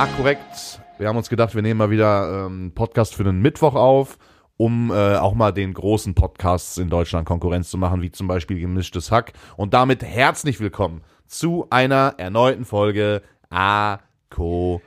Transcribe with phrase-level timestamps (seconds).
[0.00, 0.80] Ah, korrekt.
[0.98, 4.16] Wir haben uns gedacht, wir nehmen mal wieder ähm, Podcast für den Mittwoch auf,
[4.56, 8.60] um äh, auch mal den großen Podcasts in Deutschland Konkurrenz zu machen, wie zum Beispiel
[8.60, 9.32] Gemischtes Hack.
[9.56, 13.98] Und damit herzlich willkommen zu einer erneuten Folge A
[14.30, 14.82] Korrekt.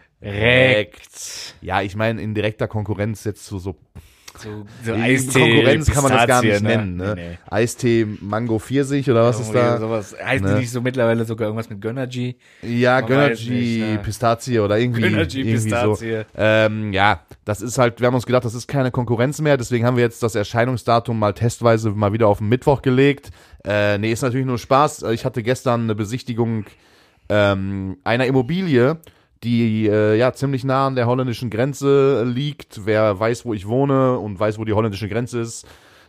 [1.59, 3.75] Ja, ich meine in direkter Konkurrenz jetzt zu so
[4.43, 6.95] So, so Eistee, Konkurrenz kann man das gar nicht Pistazie, nennen.
[6.97, 7.13] Ne?
[7.15, 7.37] Nee, nee.
[7.49, 9.77] Eistee Mango Pfirsich oder was ist da?
[9.77, 10.15] Sowas.
[10.23, 10.59] Heißt Ne?
[10.59, 12.37] nicht so mittlerweile sogar irgendwas mit Gönnergy?
[12.61, 13.97] Ja, Gönnergy, ja.
[13.97, 16.17] Pistazie oder irgendwie, Gönnergy, irgendwie Pistazie.
[16.17, 16.23] so.
[16.37, 19.85] Ähm, ja, das ist halt, wir haben uns gedacht, das ist keine Konkurrenz mehr, deswegen
[19.85, 23.29] haben wir jetzt das Erscheinungsdatum mal testweise mal wieder auf den Mittwoch gelegt.
[23.65, 25.03] Äh, nee, ist natürlich nur Spaß.
[25.11, 26.65] Ich hatte gestern eine Besichtigung
[27.29, 28.97] ähm, einer Immobilie,
[29.43, 32.85] die äh, ja ziemlich nah an der holländischen Grenze liegt.
[32.85, 35.67] Wer weiß, wo ich wohne und weiß, wo die holländische Grenze ist,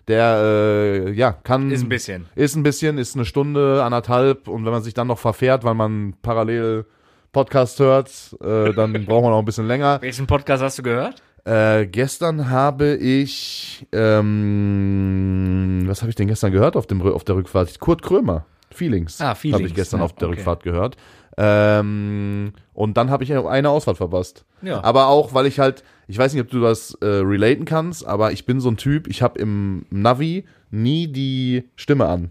[0.08, 2.26] der äh, ja kann Ist ein bisschen.
[2.34, 5.74] ist ein bisschen, ist eine Stunde, anderthalb und wenn man sich dann noch verfährt, weil
[5.74, 6.84] man parallel
[7.32, 8.10] Podcast hört,
[8.42, 10.02] äh, dann braucht man auch ein bisschen länger.
[10.02, 11.22] Welchen Podcast hast du gehört?
[11.44, 17.34] Äh, gestern habe ich, ähm, was habe ich denn gestern gehört auf, dem, auf der
[17.34, 17.80] Rückfahrt?
[17.80, 19.20] Kurt Krömer, Feelings.
[19.20, 20.36] Ah, Feelings, Habe ich gestern ja, auf der okay.
[20.36, 20.96] Rückfahrt gehört.
[21.38, 24.44] Ähm, und dann habe ich eine Ausfahrt verpasst.
[24.62, 24.82] Ja.
[24.84, 28.32] Aber auch, weil ich halt, ich weiß nicht, ob du das äh, relaten kannst, aber
[28.32, 32.30] ich bin so ein Typ, ich habe im Navi nie die Stimme an.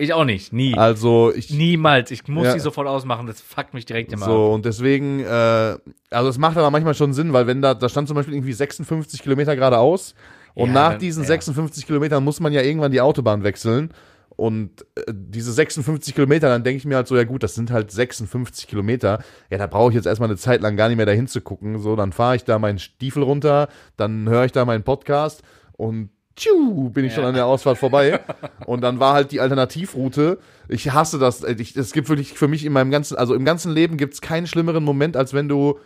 [0.00, 0.52] Ich auch nicht.
[0.52, 0.74] Nie.
[0.74, 2.12] Also ich Niemals.
[2.12, 2.54] Ich muss Ja.
[2.54, 3.26] die sofort ausmachen.
[3.26, 4.30] Das fuckt mich direkt immer ab.
[4.30, 5.76] so und deswegen, äh,
[6.10, 8.52] also es macht aber manchmal schon Sinn, weil wenn da, da stand zum Beispiel irgendwie
[8.52, 10.14] 56 Kilometer geradeaus
[10.54, 11.28] und Ja, nach diesen ja.
[11.28, 13.90] 56 Kilometern muss man ja irgendwann die Autobahn wechseln
[14.38, 17.72] und äh, diese 56 Kilometer, dann denke ich mir halt so, ja gut, das sind
[17.72, 21.06] halt 56 Kilometer, ja da brauche ich jetzt erstmal eine Zeit lang gar nicht mehr
[21.06, 24.64] dahin zu gucken, so dann fahre ich da meinen Stiefel runter, dann höre ich da
[24.64, 28.20] meinen Podcast und tschu, bin ich schon an der Ausfahrt vorbei.
[28.64, 30.38] Und dann war halt die Alternativroute.
[30.68, 31.42] Ich hasse das.
[31.42, 34.20] Ich, es gibt wirklich für mich in meinem ganzen, also im ganzen Leben gibt es
[34.20, 35.80] keinen schlimmeren Moment, als wenn du.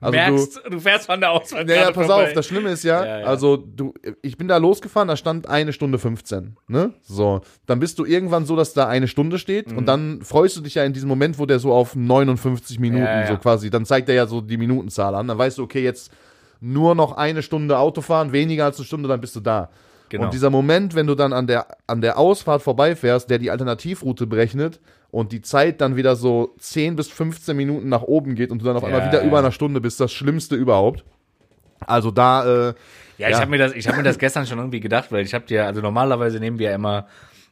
[0.00, 1.64] Also Merkst, du, fährst von der Auswahl.
[1.64, 1.72] du.
[1.72, 2.24] Naja, pass vorbei.
[2.26, 3.26] auf, das Schlimme ist ja, Ja, ja.
[3.26, 6.92] also du, ich bin da losgefahren, da stand eine Stunde 15, ne?
[7.02, 7.40] So.
[7.64, 9.78] Dann bist du irgendwann so, dass da eine Stunde steht Mhm.
[9.78, 13.04] und dann freust du dich ja in diesem Moment, wo der so auf 59 Minuten
[13.04, 13.26] ja.
[13.26, 15.28] so quasi, dann zeigt er ja so die Minutenzahl an.
[15.28, 16.12] Dann weißt du, okay, jetzt
[16.60, 19.70] nur noch eine Stunde Autofahren, weniger als eine Stunde, dann bist du da.
[20.08, 20.24] Genau.
[20.26, 24.26] Und dieser Moment, wenn du dann an der, an der Ausfahrt vorbeifährst, der die Alternativroute
[24.26, 24.78] berechnet
[25.10, 28.66] und die Zeit dann wieder so 10 bis 15 Minuten nach oben geht und du
[28.66, 29.26] dann auf einmal Ja, wieder ja.
[29.26, 31.04] über einer Stunde bist, das Schlimmste überhaupt.
[31.86, 32.74] Also da, äh,
[33.18, 33.40] Ja, ich Ja.
[33.40, 35.64] habe mir das, ich habe mir das gestern schon irgendwie gedacht, weil ich habe dir,
[35.66, 37.06] also normalerweise nehmen wir ja immer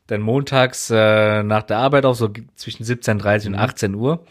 [0.06, 3.54] dann montags äh, nach der Arbeit auf, so zwischen 17.30 Mhm.
[3.54, 4.24] und 18 Uhr.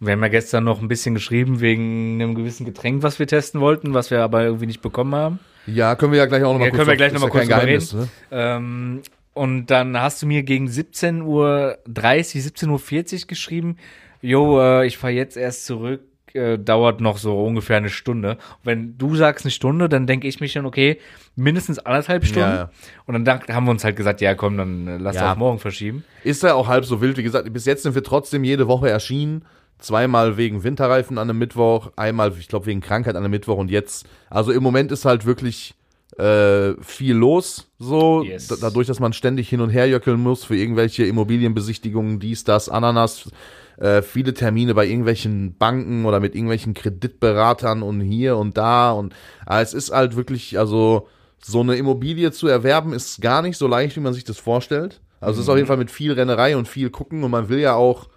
[0.00, 3.26] Und wir haben ja gestern noch ein bisschen geschrieben wegen einem gewissen Getränk, was wir
[3.26, 5.38] testen wollten, was wir aber irgendwie nicht bekommen haben.
[5.66, 7.94] ja, können wir ja gleich auch nochmal Ja, können wir gleich noch mal kurz Geheimnis,
[7.94, 8.08] ne?
[8.30, 9.00] Ähm,
[9.34, 13.76] und dann hast du mir gegen 17.30 Uhr, 17.40 Uhr geschrieben,
[14.20, 16.00] jo, äh, ich fahre jetzt erst zurück,
[16.32, 18.32] äh, dauert noch so ungefähr eine Stunde.
[18.32, 20.98] Und wenn du sagst eine Stunde, dann denke ich mich schon, okay,
[21.36, 22.48] mindestens anderthalb Stunden.
[22.48, 22.70] Ja, ja.
[23.06, 25.32] Und dann haben wir uns halt gesagt, ja komm, dann äh, lass Ja.
[25.32, 26.04] auf morgen verschieben.
[26.24, 27.16] Ist ja auch halb so wild.
[27.18, 29.44] Wie gesagt, bis jetzt sind wir trotzdem jede Woche erschienen.
[29.78, 33.70] Zweimal wegen Winterreifen an einem Mittwoch, einmal, ich glaube, wegen Krankheit an einem Mittwoch und
[33.70, 34.06] jetzt.
[34.30, 35.74] Also im Moment ist halt wirklich
[36.18, 38.22] äh, viel los, so.
[38.22, 38.48] Yes.
[38.48, 42.68] Da- Dadurch, dass man ständig hin und her jöckeln muss für irgendwelche Immobilienbesichtigungen, dies, das,
[42.68, 43.30] Ananas.
[43.76, 48.92] Äh, viele Termine bei irgendwelchen Banken oder mit irgendwelchen Kreditberatern und hier und da.
[48.92, 49.14] Und
[49.50, 51.08] äh, es ist halt wirklich, also
[51.42, 55.00] so eine Immobilie zu erwerben, ist gar nicht so leicht, wie man sich das vorstellt.
[55.20, 57.58] Also es ist auf jeden Fall mit viel Rennerei und viel gucken und man will
[57.58, 58.08] ja auch,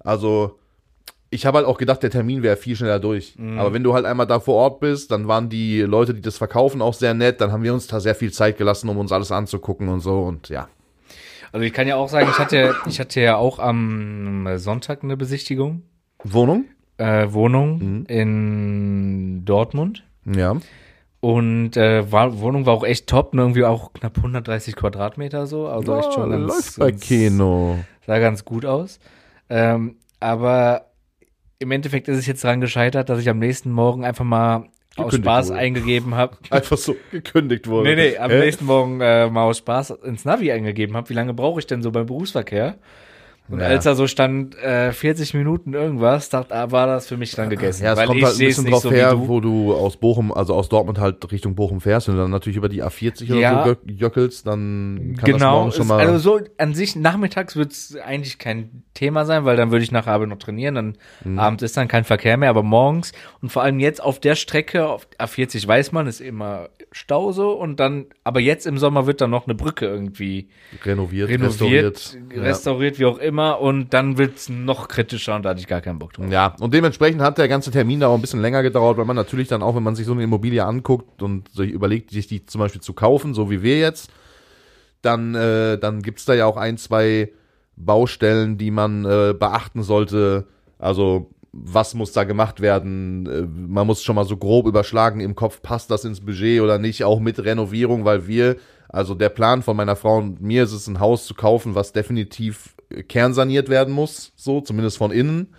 [0.00, 0.58] also
[1.30, 3.34] ich habe halt auch gedacht, der Termin wäre viel schneller durch.
[3.56, 6.36] Aber wenn du halt einmal da vor Ort bist, dann waren die Leute, die das
[6.38, 7.40] verkaufen, auch sehr nett.
[7.40, 10.20] Dann haben wir uns da sehr viel Zeit gelassen, um uns alles anzugucken und so.
[10.22, 10.68] Und ja.
[11.52, 15.16] Also ich kann ja auch sagen, ich hatte, ich hatte ja auch am Sonntag eine
[15.16, 15.82] Besichtigung,
[16.24, 16.64] Wohnung?
[16.98, 18.04] äh, Wohnung Mhm.
[18.08, 20.04] in Dortmund.
[20.26, 20.56] Ja.
[21.20, 25.66] Und äh, war, Wohnung war auch echt top, ne, irgendwie auch knapp 130 Quadratmeter so,
[25.66, 27.78] also echt schon ganz, läuft bei Keno.
[28.06, 28.98] sah ganz gut aus.
[29.50, 30.86] Ähm, aber
[31.60, 35.14] im Endeffekt ist es jetzt daran gescheitert, dass ich am nächsten Morgen einfach mal aus
[35.14, 35.58] Spaß wurde.
[35.58, 36.36] eingegeben habe.
[36.50, 37.90] Einfach so gekündigt wurde.
[37.90, 38.40] Nee, nee, am Hä?
[38.40, 41.82] nächsten Morgen äh, mal aus Spaß ins Navi eingegeben habe, wie lange brauche ich denn
[41.82, 42.76] so beim Berufsverkehr?
[43.50, 43.66] Und Ja.
[43.66, 47.50] als da so stand, äh, 40 Minuten irgendwas, dacht, ah, war das für mich dann
[47.50, 47.84] gegessen.
[47.84, 49.28] Ja, es weil kommt ich halt ein bisschen drauf so her, du.
[49.28, 52.68] wo du aus Bochum, also aus Dortmund halt Richtung Bochum fährst und dann natürlich über
[52.68, 53.64] die A40 oder Ja.
[53.64, 55.98] so gö- jöckelst, dann kann das genau, morgen schon mal.
[55.98, 59.90] also so an sich nachmittags wird es eigentlich kein Thema sein, weil dann würde ich
[59.92, 61.38] nach Arbeit noch trainieren, dann Mhm.
[61.38, 63.12] abends ist dann kein Verkehr mehr, aber morgens
[63.42, 67.52] und vor allem jetzt auf der Strecke, auf A40 weiß man, ist immer Stau so
[67.52, 70.48] und dann, aber jetzt im Sommer wird dann noch eine Brücke irgendwie
[70.84, 72.16] renoviert, renoviert, restauriert.
[72.36, 75.80] restauriert, wie auch immer immer und dann wird's noch kritischer und da hatte ich gar
[75.80, 76.26] keinen Bock drauf.
[76.30, 79.16] Ja, und dementsprechend hat der ganze Termin da auch ein bisschen länger gedauert, weil man
[79.16, 82.44] natürlich dann auch, wenn man sich so eine Immobilie anguckt und sich überlegt, sich die
[82.46, 84.10] zum Beispiel zu kaufen, so wie wir jetzt,
[85.02, 87.32] dann, äh, dann gibt's da ja auch ein, zwei
[87.76, 90.46] Baustellen, die man äh, beachten sollte.
[90.78, 93.26] Also was muss da gemacht werden?
[93.26, 96.78] Äh, Man muss schon mal so grob überschlagen im Kopf, passt das ins Budget oder
[96.78, 98.56] nicht, auch mit Renovierung, weil wir,
[98.88, 101.92] also der Plan von meiner Frau und mir ist es, ein Haus zu kaufen, was
[101.92, 102.76] definitiv
[103.08, 105.54] kernsaniert werden muss, so, zumindest von innen.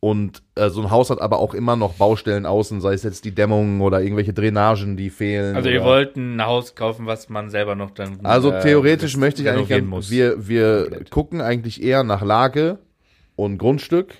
[0.00, 3.24] Und äh, so ein Haus hat aber auch immer noch Baustellen außen, sei es jetzt
[3.24, 5.56] die Dämmung oder irgendwelche Drainagen, die fehlen.
[5.56, 9.40] Also ihr wollt ein Haus kaufen, was man selber noch dann also äh, theoretisch möchte
[9.40, 11.10] ich eigentlich, gern- wir, wir Komplett.
[11.10, 12.80] gucken eigentlich eher nach Lage
[13.34, 14.12] und Grundstück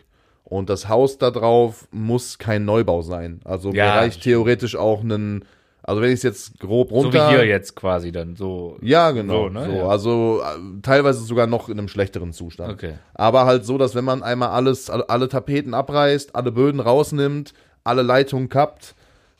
[0.42, 3.40] und das Haus da drauf muss kein Neubau sein.
[3.44, 5.44] Also mir Ja, reicht theoretisch auch ein,
[5.86, 7.28] also wenn ich es jetzt grob so runter...
[7.28, 8.78] wie hier jetzt quasi dann so.
[8.80, 9.44] Ja, genau.
[9.44, 9.66] So, ne?
[9.66, 9.88] so, Ja.
[9.88, 12.72] Also äh, teilweise sogar noch in einem schlechteren Zustand.
[12.72, 12.94] Okay.
[13.12, 17.52] Aber halt so, dass wenn man einmal alles, alle, alle Tapeten abreißt, alle Böden rausnimmt,
[17.84, 18.94] alle Leitungen kappt,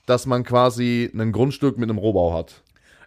[0.04, 2.60] dass man quasi ein Grundstück mit einem Rohbau hat.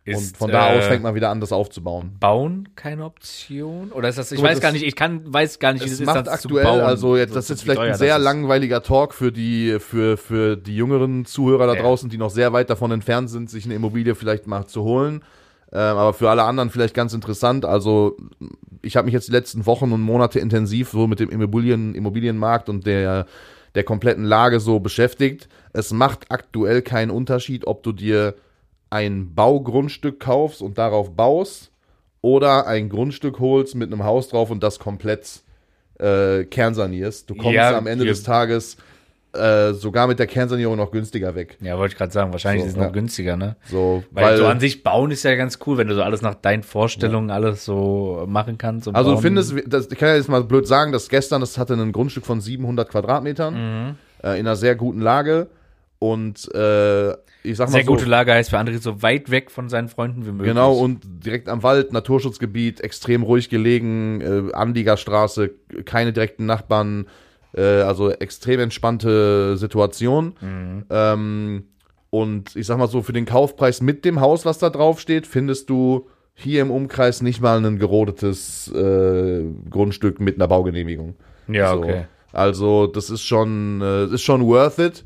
[0.07, 2.15] Ist, und von da äh, aus fängt man wieder an, das aufzubauen.
[2.19, 3.91] Bauen keine Option?
[3.91, 5.87] Oder ist das, ich mal, weiß das- gar nicht, ich kann, weiß gar nicht, wie
[5.87, 6.79] Es es ist, macht das zu aktuell, bauen.
[6.81, 10.15] also jetzt, So- das ist so jetzt vielleicht ein sehr langweiliger Talk für die, für,
[10.17, 11.81] für die jüngeren Zuhörer da Ja.
[11.81, 15.23] draußen, die noch sehr weit davon entfernt sind, sich eine Immobilie vielleicht mal zu holen.
[15.73, 17.65] Ähm, aber für alle anderen vielleicht ganz interessant.
[17.65, 18.15] Also
[18.81, 22.69] ich habe mich jetzt die letzten Wochen und Monate intensiv so mit dem Immobilien, Immobilienmarkt
[22.69, 23.25] und der,
[23.75, 25.49] der kompletten Lage so beschäftigt.
[25.73, 28.35] Es macht aktuell keinen Unterschied, ob du dir
[28.89, 31.71] ein Baugrundstück kaufst und darauf baust
[32.21, 35.41] oder ein Grundstück holst mit einem Haus drauf und das komplett
[35.99, 37.29] äh, kernsanierst.
[37.29, 38.77] Du kommst Ja, am Ende des Tages
[39.33, 41.57] äh, sogar mit der Kernsanierung noch günstiger weg.
[41.61, 42.91] Ja, wollte ich gerade sagen, wahrscheinlich So, ist es noch ja.
[42.91, 43.55] günstiger, ne?
[43.69, 46.35] So, Weil, so an sich bauen ist ja ganz cool, wenn du so alles nach
[46.35, 48.87] deinen Vorstellungen alles so machen kannst.
[48.87, 51.73] Also du findest, das ich kann ja jetzt mal blöd sagen, dass gestern, das hatte
[51.73, 53.95] ein Grundstück von 700 Quadratmetern Mhm.
[54.23, 55.47] äh, in einer sehr guten Lage
[55.99, 57.11] und äh,
[57.43, 59.87] ich sag mal sehr so, gute Lage heißt für andere so weit weg von seinen
[59.87, 60.49] Freunden wie möglich.
[60.49, 65.51] Genau, und direkt am Wald, Naturschutzgebiet, extrem ruhig gelegen, äh, Anliegerstraße,
[65.85, 67.07] keine direkten Nachbarn,
[67.55, 70.33] äh, also extrem entspannte Situation.
[70.89, 71.63] Ähm,
[72.09, 75.27] und ich sag mal so, für den Kaufpreis mit dem Haus, was da drauf steht,
[75.27, 81.15] findest du hier im Umkreis nicht mal ein gerodetes äh, Grundstück mit einer Baugenehmigung.
[81.47, 81.79] Ja, So.
[81.79, 82.05] okay.
[82.31, 85.03] Also, das ist schon, äh, ist schon worth it,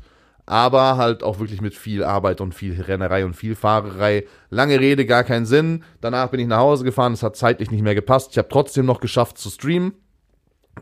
[0.52, 4.26] aber halt auch wirklich mit viel Arbeit und viel Rennerei und viel Fahrerei.
[4.50, 5.82] Lange Rede, gar keinen Sinn.
[6.02, 8.32] Danach bin ich nach Hause gefahren, es hat zeitlich nicht mehr gepasst.
[8.32, 9.94] Ich habe trotzdem noch geschafft zu streamen.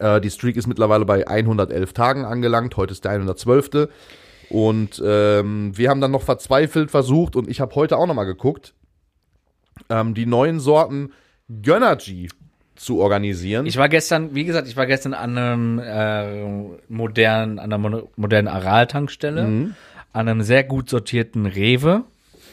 [0.01, 2.77] Äh, die Streak ist mittlerweile bei 111 Tagen angelangt.
[2.77, 3.89] Heute ist der 112.
[4.49, 8.25] Und ähm, wir haben dann noch verzweifelt versucht und ich habe heute auch noch mal
[8.25, 8.75] geguckt,
[9.89, 11.13] ähm, die neuen Sorten
[11.49, 12.29] Gönnergy
[12.81, 13.67] zu organisieren.
[13.67, 18.09] Ich war gestern, wie gesagt, ich war gestern an einem äh, modernen, an einer mo-
[18.17, 19.75] modernen Aral-Tankstelle, Mhm.
[20.15, 22.03] an einem sehr gut sortierten Rewe.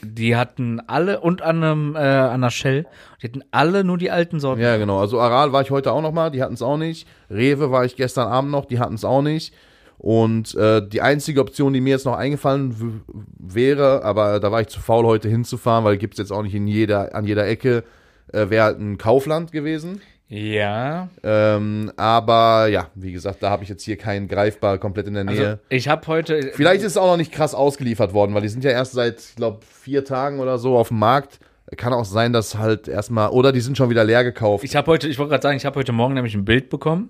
[0.04, 2.86] Die hatten alle und an einem äh, an einer Shell,
[3.22, 4.62] die hatten alle nur die alten Sorten.
[4.62, 5.00] Ja, genau.
[5.00, 7.08] Also Aral war ich heute auch noch mal, die hatten es auch nicht.
[7.32, 9.54] Rewe war ich gestern Abend noch, die hatten es auch nicht.
[9.98, 13.02] Und äh, die einzige Option, die mir jetzt noch eingefallen
[13.40, 16.68] wäre, aber da war ich zu faul, heute hinzufahren, weil gibt's jetzt auch nicht in
[16.68, 17.84] jeder, an jeder Ecke,
[18.32, 20.02] äh, wäre halt ein Kaufland gewesen.
[20.30, 21.08] Ja.
[21.24, 25.24] Ähm, aber ja, wie gesagt, da habe ich jetzt hier keinen greifbar komplett in der
[25.24, 25.48] Nähe.
[25.48, 28.50] Also ich habe heute Vielleicht ist es auch noch nicht krass ausgeliefert worden, weil die
[28.50, 31.40] sind ja erst seit, ich glaube, vier Tagen oder so auf dem Markt.
[31.76, 34.64] Kann auch sein, dass halt erstmal, oder die sind schon wieder leer gekauft.
[34.64, 37.10] Ich habe heute, ich wollte gerade sagen, ich habe heute Morgen nämlich ein Bild bekommen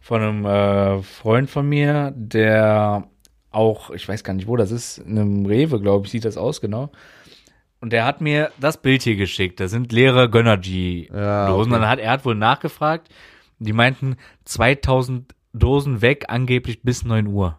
[0.00, 3.04] von einem äh, Freund von mir, der
[3.52, 6.36] auch, ich weiß gar nicht, wo das ist, in einem Rewe, glaube ich, sieht das
[6.36, 6.90] aus, genau.
[7.82, 9.58] Und der hat mir das Bild hier geschickt.
[9.60, 11.20] Da sind leere Gönnergy-Dosen.
[11.20, 11.60] Ja, okay.
[11.62, 13.08] Und dann hat er hat wohl nachgefragt.
[13.58, 17.58] Die meinten 2000 Dosen weg, angeblich bis 9 Uhr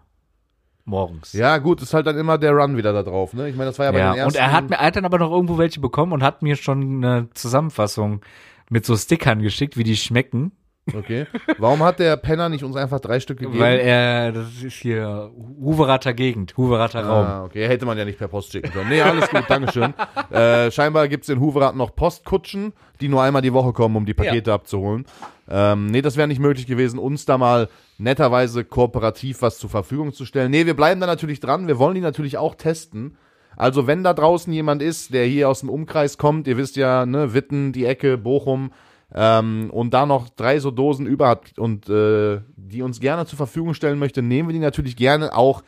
[0.86, 1.34] morgens.
[1.34, 3.48] Ja, gut, ist halt dann immer der Run wieder da drauf, ne?
[3.50, 4.28] Ich meine, das war ja bei den Ja, ersten.
[4.28, 6.56] und er hat mir er hat dann aber noch irgendwo welche bekommen und hat mir
[6.56, 8.22] schon eine Zusammenfassung
[8.70, 10.52] mit so Stickern geschickt, wie die schmecken.
[10.94, 11.28] Okay.
[11.60, 13.60] Warum hat der Penner nicht uns einfach drei Stück gegeben?
[13.60, 17.26] Weil er, das ist hier Huverater Gegend, Huverater Raum.
[17.26, 18.90] Ah, okay, hätte man ja nicht per Post schicken können.
[18.90, 19.94] Nee, alles gut, Dankeschön.
[20.32, 24.16] Äh, scheinbar gibt's in Huverath noch Postkutschen, die nur einmal die Woche kommen, um die
[24.16, 25.06] Pakete abzuholen.
[25.48, 30.12] Ähm, nee, das wäre nicht möglich gewesen, uns da mal netterweise kooperativ was zur Verfügung
[30.12, 30.50] zu stellen.
[30.50, 31.68] Nee, wir bleiben da natürlich dran.
[31.68, 33.16] Wir wollen die natürlich auch testen.
[33.56, 37.06] Also, wenn da draußen jemand ist, der hier aus dem Umkreis kommt, ihr wisst ja,
[37.06, 38.72] ne, Witten, die Ecke, Bochum,
[39.14, 43.38] ähm, und da noch drei so Dosen über hat und äh, die uns gerne zur
[43.38, 45.64] Verfügung stellen möchte, nehmen wir die natürlich gerne auch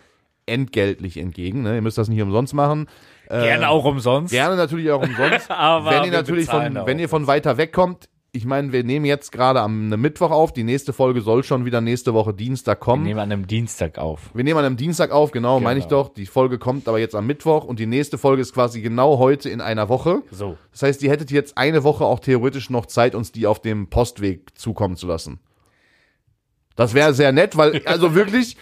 [0.45, 1.63] entgeltlich entgegen.
[1.63, 1.75] Ne?
[1.75, 2.87] Ihr müsst das nicht umsonst machen.
[3.27, 4.31] Äh, Gerne auch umsonst.
[4.31, 5.49] Gerne natürlich auch umsonst.
[5.51, 9.05] Aber wenn ihr natürlich von, wenn ihr von weiter weg kommt, ich meine, wir nehmen
[9.05, 10.51] jetzt gerade am einem Mittwoch auf.
[10.53, 13.03] Die nächste Folge soll schon wieder nächste Woche Dienstag Wir kommen.
[13.03, 14.29] nehmen an einem Dienstag auf.
[14.33, 16.03] Wir nehmen an einem Dienstag auf, genau, meine ich Genau.
[16.03, 16.13] doch.
[16.13, 19.49] Die Folge kommt aber jetzt am Mittwoch und die nächste Folge ist quasi genau heute
[19.49, 20.21] in einer Woche.
[20.31, 20.57] So.
[20.71, 23.87] Das heißt, ihr hättet jetzt eine Woche auch theoretisch noch Zeit, uns die auf dem
[23.89, 25.39] Postweg zukommen zu lassen.
[26.75, 28.57] Das wäre sehr nett, weil, also wirklich,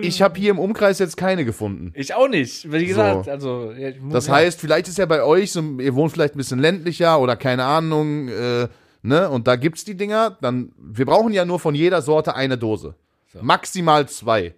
[0.00, 1.92] ich habe hier im Umkreis jetzt keine gefunden.
[1.94, 2.70] Ich auch nicht.
[2.72, 3.30] Wie gesagt, So.
[3.30, 3.72] also.
[3.76, 7.20] ja, Das heißt, vielleicht ist ja bei euch so, ihr wohnt vielleicht ein bisschen ländlicher
[7.20, 8.68] oder keine Ahnung, äh,
[9.04, 9.30] ne?
[9.30, 12.94] Und da gibt's die Dinger, dann, wir brauchen ja nur von jeder Sorte eine Dose.
[13.40, 14.54] Maximal zwei.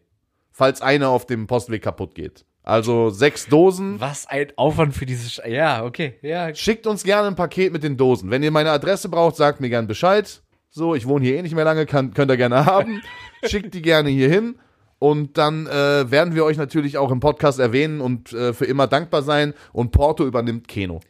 [0.52, 2.44] Falls eine auf dem Postweg kaputt geht.
[2.62, 4.00] Also sechs Dosen.
[4.00, 5.28] Was ein Aufwand für diese.
[5.30, 6.14] Sch ja, okay.
[6.22, 8.30] Ja, Schickt uns gerne ein Paket mit den Dosen.
[8.30, 10.42] Wenn ihr meine Adresse braucht, sagt mir gern Bescheid.
[10.70, 13.02] So, ich wohne hier eh nicht mehr lange, kann, könnt ihr gerne haben.
[13.44, 14.58] Schickt die gerne hier hin.
[14.98, 18.86] Und dann äh, werden wir euch natürlich auch im Podcast erwähnen und äh, für immer
[18.86, 19.54] dankbar sein.
[19.72, 21.00] Und Porto übernimmt Keno.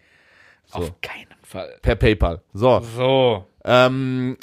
[0.72, 1.78] auf keinen Fall.
[1.82, 2.42] Per PayPal.
[2.52, 2.80] So.
[2.96, 3.46] So.
[3.64, 4.36] Ähm,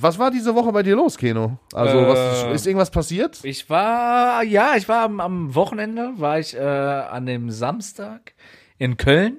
[0.00, 1.58] was war diese Woche bei dir los, Keno?
[1.72, 3.38] Also, Äh, was, ist irgendwas passiert?
[3.42, 8.32] Ich war, ja, ich war am, am Wochenende, war ich äh, an dem Samstag
[8.78, 9.38] in Köln.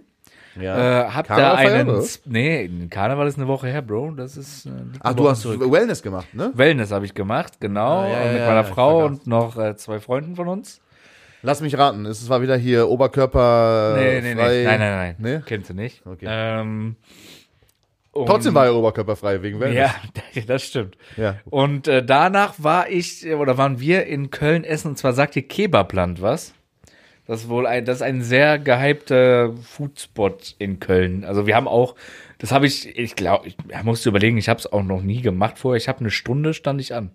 [0.60, 1.90] Äh, hab da Karneval feiern, einen.
[1.98, 2.08] oder?
[2.26, 4.12] Nee, Karneval ist eine Woche her, Bro.
[4.12, 4.66] Das ist.
[4.66, 4.72] Äh,
[5.02, 5.72] Ach, du hast zurück.
[5.72, 6.52] Wellness gemacht, ne?
[6.56, 8.00] Wellness habe ich gemacht, genau.
[8.00, 10.82] Ah, ja, ja, mit ja, meiner Frau und noch äh, zwei Freunden von uns.
[11.44, 12.06] Lass mich raten.
[12.06, 13.96] Es war wieder hier Oberkörper.
[13.98, 14.58] Nee, nee, frei.
[14.58, 14.64] nee.
[14.66, 15.16] Nein, nein, nein.
[15.20, 15.42] Nee?
[15.46, 16.06] Kennst du nicht.
[16.06, 16.26] Okay.
[16.28, 16.96] Ähm,
[18.26, 19.92] Trotzdem war er oberkörperfrei wegen Wellness.
[20.34, 20.98] Ja, das stimmt.
[21.18, 21.38] Ja.
[21.46, 25.48] Und äh, danach war ich, oder waren wir in Köln essen, und zwar sagt ihr
[25.48, 26.54] Kebabland was?
[27.28, 31.26] Das ist wohl ein, das ist ein sehr gehypter Foodspot in Köln.
[31.26, 31.96] Also wir haben auch,
[32.38, 35.22] das habe ich, ich glaube, ich ja, musste überlegen, ich habe es auch noch nie
[35.22, 35.78] gemacht vorher.
[35.78, 37.12] Ich habe eine Stunde stand ich an.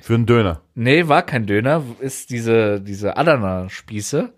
[0.00, 0.62] Für einen Döner.
[0.74, 4.32] Nee, war kein Döner, ist diese, diese Adana-Spieße.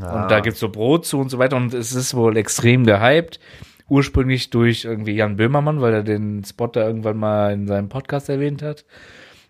[0.00, 0.22] Ah.
[0.22, 1.56] Und da gibt's so Brot zu und so weiter.
[1.56, 3.40] Und es ist wohl extrem gehypt.
[3.88, 8.28] Ursprünglich durch irgendwie Jan Böhmermann, weil er den Spot da irgendwann mal in seinem Podcast
[8.28, 8.84] erwähnt hat.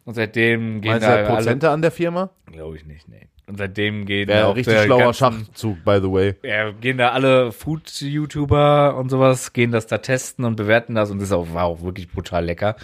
[0.04, 2.30] Und seitdem gehen Meinst du, da er hat Prozente an der Firma?
[2.50, 3.28] glaube ich nicht, nee.
[3.52, 6.34] Und seitdem da ein auch richtig schlauer ganzen- Schachzug, by the way.
[6.42, 11.18] Ja, gehen da alle Food-YouTuber und sowas, gehen das da testen und bewerten das und
[11.18, 12.76] das ist auch, war auch wirklich brutal lecker.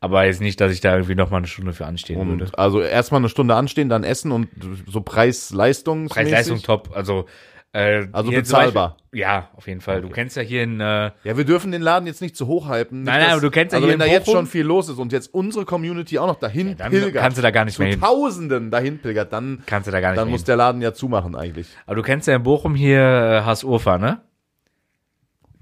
[0.00, 2.44] Aber jetzt nicht, dass ich da irgendwie noch mal eine Stunde für anstehen würde.
[2.44, 4.48] Und also erstmal eine Stunde anstehen, dann essen und
[4.86, 6.08] so Preis-Leistung.
[6.08, 6.90] Preis-Leistung top.
[6.94, 7.26] Also,
[7.74, 8.90] äh, Also bezahlbar.
[8.90, 10.00] Beispiel- ja, auf jeden Fall.
[10.00, 12.68] Du kennst ja hier in, äh, Ja, wir dürfen den Laden jetzt nicht zu hoch
[12.68, 13.00] hypen.
[13.02, 14.64] Nicht, Nein, nein, aber du kennst ja also hier wenn da in jetzt schon viel
[14.64, 17.64] los ist und jetzt unsere Community auch noch dahin dann pilgert, kannst du da gar
[17.64, 18.00] nicht mehr hin.
[18.00, 20.46] Tausenden dahin pilgert, dann, kannst du da gar nicht dann muss hin.
[20.46, 21.66] der Laden ja zumachen eigentlich.
[21.86, 24.20] Aber du kennst ja in Bochum hier äh, Has Urfa, ne?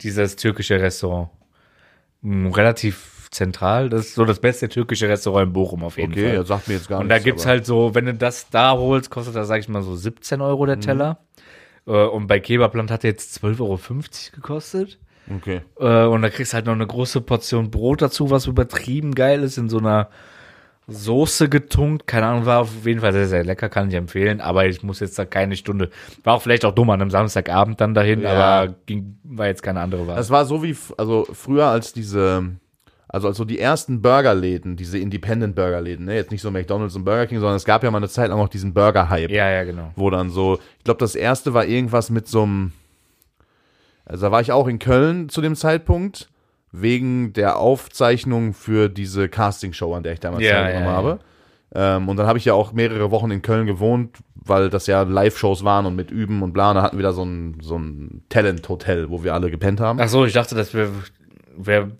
[0.02, 1.30] Dieses türkische Restaurant.
[2.22, 3.88] Hm, relativ zentral.
[3.88, 6.34] Das ist so das beste türkische Restaurant in Bochum auf jeden Okay, Fall.
[6.34, 7.24] ja, sagt mir jetzt gar Und da nichts.
[7.24, 10.40] gibt's halt so, wenn du das da holst, kostet das, sag ich mal, so 17
[10.40, 10.66] Euro Mhm.
[10.68, 11.18] der Teller.
[11.38, 11.41] Äh,
[11.90, 13.78] Und bei Kebabland hat er jetzt 12,50 Euro
[14.34, 14.98] gekostet.
[15.36, 15.60] Okay.
[15.78, 19.42] Äh, und da kriegst du halt noch eine große Portion Brot dazu, was übertrieben geil
[19.42, 20.08] ist, in so einer
[20.88, 22.06] Soße getunkt.
[22.06, 24.40] Keine Ahnung, war auf jeden Fall sehr, sehr lecker, kann ich empfehlen.
[24.40, 25.90] Aber ich muss jetzt da keine Stunde.
[26.24, 28.32] War auch vielleicht auch dumm an einem Samstagabend dann dahin, Ja.
[28.62, 30.16] aber ging, war jetzt keine andere Wahl.
[30.16, 32.50] Das war so wie, also früher als diese,
[33.12, 36.14] also als so die ersten Burgerläden, diese Independent-Burgerläden, ne?
[36.14, 38.40] jetzt nicht so McDonalds und Burger King, sondern es gab ja mal eine Zeit lang
[38.40, 39.30] auch diesen Burger-Hype.
[39.30, 39.92] ja, ja, genau.
[39.96, 42.72] wo dann so, ich glaube, das erste war irgendwas mit so einem,
[44.06, 46.30] also da war ich auch in Köln zu dem Zeitpunkt,
[46.72, 50.96] wegen der Aufzeichnung für diese Castingshow, an der ich damals Ja, teilgenommen ja, ja.
[50.96, 51.18] habe.
[51.74, 55.02] Ähm, und dann habe ich ja auch mehrere Wochen in Köln gewohnt, weil das ja
[55.02, 56.70] Live-Shows waren und mit Üben und bla.
[56.70, 60.00] Und da hatten wir da so ein, so ein Talent-Hotel, wo wir alle gepennt haben.
[60.00, 60.90] Ach so, ich dachte, das wäre
[61.58, 61.90] wär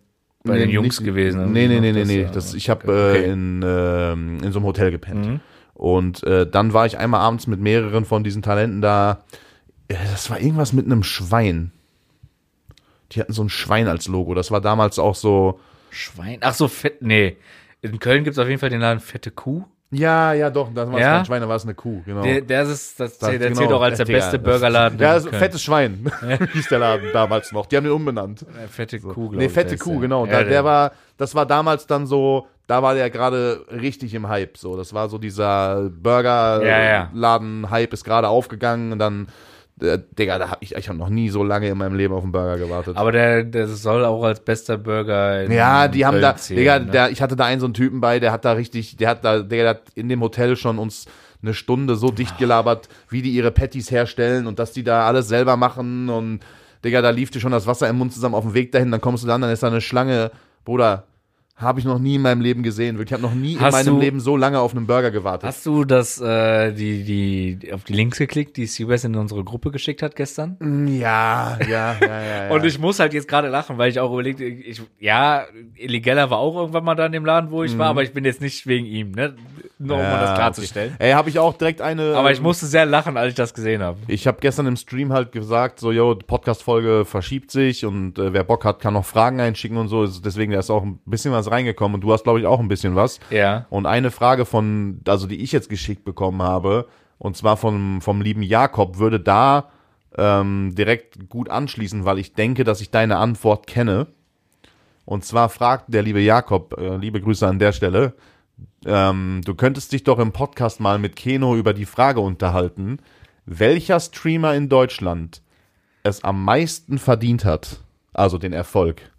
[0.45, 1.53] bei den Nee, Jungs nicht- gewesen.
[1.53, 2.29] Nee, nee, nee, nee, Das, nee.
[2.33, 3.25] Das, ich habe okay.
[3.25, 5.27] äh, in, ähm, in so einem Hotel gepennt.
[5.27, 5.41] Mhm.
[5.75, 9.25] Und äh, dann war ich einmal abends mit mehreren von diesen Talenten da.
[9.89, 11.73] Äh, Das war irgendwas mit einem Schwein.
[13.13, 14.35] Die hatten so ein Schwein als Logo.
[14.35, 15.61] Das war damals auch so.
[15.91, 16.39] Schwein.
[16.41, 17.03] Ach so, fett.
[17.03, 17.37] Nee.
[17.83, 19.65] In Köln gibt's auf jeden Fall den Laden Fette Kuh.
[19.95, 20.71] Ja, ja, doch.
[20.75, 21.17] Das war Ja?
[21.17, 22.01] kein Schwein, da war es eine Kuh.
[22.07, 22.23] Genau.
[22.23, 23.61] Der, der ist, das, Das- der genau.
[23.61, 24.99] zählt auch als der beste das- Burgerladen.
[24.99, 26.11] Ja, in also fettes Schwein
[26.55, 27.67] hieß der Laden damals noch.
[27.67, 28.47] Die haben den umbenannt.
[28.71, 30.25] Fette Kuh, glaube Nee, fette Kuh, genau.
[30.27, 34.29] Ja, da, der war, das war damals dann so, da war der gerade richtig im
[34.29, 34.57] Hype.
[34.57, 35.91] So, das war so dieser.
[35.91, 39.29] Burgerladen-Hype ist gerade aufgegangen und dann,
[39.83, 42.23] äh, Digga, da hab ich, ich habe noch nie so lange in meinem Leben auf
[42.23, 42.97] einen Burger gewartet.
[42.97, 46.79] Aber der, der soll auch als bester Burger in ja, die haben da, zählen, Digga,
[46.79, 46.91] ne?
[46.91, 49.25] der, ich hatte da einen so einen Typen bei, der hat da richtig, der hat
[49.25, 51.07] da, Digga, der hat in dem Hotel schon uns
[51.43, 55.29] eine Stunde so dicht gelabert, wie die ihre Patties herstellen und dass die da alles
[55.29, 56.41] selber machen und
[56.85, 59.01] Digga, da lief dir schon das Wasser im Mund zusammen auf dem Weg dahin, dann
[59.01, 60.31] kommst du dann, dann ist da eine Schlange,
[60.65, 61.05] Bruder,
[61.55, 63.01] habe ich noch nie in meinem Leben gesehen.
[63.01, 65.47] Ich habe noch nie Hast in meinem du- Leben so lange auf einen Burger gewartet.
[65.47, 69.71] Hast du das, äh, die, die, auf die Links geklickt, die Seabass in unsere Gruppe
[69.71, 70.57] geschickt hat gestern?
[70.89, 72.23] ja, ja, ja, ja.
[72.47, 72.51] ja.
[72.51, 75.45] Und ich muss halt jetzt gerade lachen, weil ich auch überlegt, ich, ja,
[75.77, 78.25] Illegaler war auch irgendwann mal da in dem Laden, wo ich war, aber ich bin
[78.25, 79.35] jetzt nicht wegen ihm, ne?
[79.79, 80.07] Nur um Mhm.
[80.09, 80.39] Ja, mal das okay.
[80.39, 80.95] klarzustellen.
[81.01, 82.15] Ey, habe ich auch direkt eine.
[82.15, 83.99] Aber ich ähm, musste sehr lachen, als ich das gesehen habe.
[84.07, 88.45] Ich habe gestern im Stream halt gesagt, so, yo, Podcast-Folge verschiebt sich und äh, wer
[88.45, 90.07] Bock hat, kann noch Fragen einschicken und so.
[90.07, 92.69] Deswegen da ist auch ein bisschen was reingekommen und du hast, glaube ich, auch ein
[92.69, 93.21] bisschen was.
[93.31, 93.67] Ja.
[93.71, 96.87] Und eine Frage von, also die ich jetzt geschickt bekommen habe,
[97.19, 99.71] und zwar vom, vom lieben Jakob, würde da
[100.17, 104.09] ähm, direkt gut anschließen, weil ich denke, dass ich deine Antwort kenne.
[105.05, 108.15] Und zwar fragt der liebe Jakob, äh, liebe Grüße an der Stelle,
[108.85, 112.99] ähm, du könntest dich doch im Podcast mal mit Keno über die Frage unterhalten,
[113.47, 115.43] welcher Streamer in Deutschland
[116.03, 117.81] es am meisten verdient hat,
[118.13, 119.12] also den Erfolg.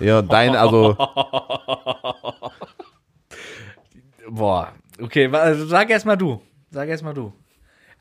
[0.00, 0.96] Ja, dein, also,
[4.28, 4.72] Boah.
[5.00, 6.40] Okay, also sag erst mal du.
[6.70, 7.32] Sag erst mal du.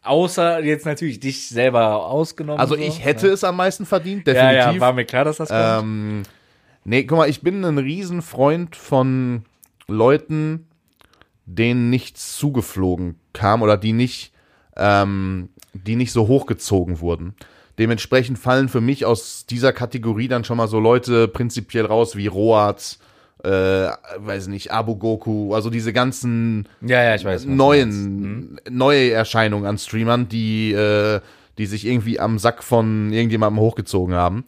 [0.04, 2.60] Außer jetzt natürlich dich selber ausgenommen.
[2.60, 2.82] also so.
[2.82, 4.76] ich hätte es am meisten verdient, Ja, definitiv.
[4.76, 5.84] ja, war mir klar, dass das kommt.
[5.84, 6.24] Ähm,
[6.84, 9.46] nee, guck mal, ich bin ein Riesenfreund von
[9.88, 10.68] Leuten,
[11.46, 14.34] denen nichts zugeflogen kam oder die nicht,
[14.76, 17.36] ähm, die nicht so hochgezogen wurden.
[17.80, 22.28] Dementsprechend fallen für mich aus dieser Kategorie dann schon mal so Leute prinzipiell raus wie
[22.28, 23.00] Roaz,
[23.44, 27.46] äh, weiß nicht, Abu Goku, also diese ganzen ja, ja, ich weiß.
[27.46, 31.22] neuen, neue Erscheinungen an Streamern, die, äh,
[31.58, 34.44] die sich irgendwie am Sack von irgendjemandem hochgezogen haben.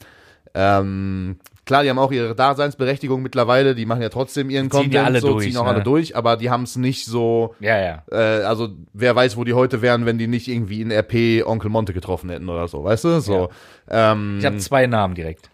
[0.54, 4.94] Ähm, klar, die haben auch ihre Daseinsberechtigung mittlerweile, die machen ja trotzdem ihren Ziehen Content,
[4.94, 5.70] ja alle so, durch, ziehen auch ne?
[5.72, 8.04] alle durch, aber die haben es nicht so, Ja, ja.
[8.12, 11.70] äh, also wer weiß, wo die heute wären, wenn die nicht irgendwie in RP Onkel
[11.70, 13.20] Monte getroffen hätten oder so, weißt du?
[13.22, 13.50] So.
[13.90, 15.50] Ähm, Ich habe zwei Namen direkt.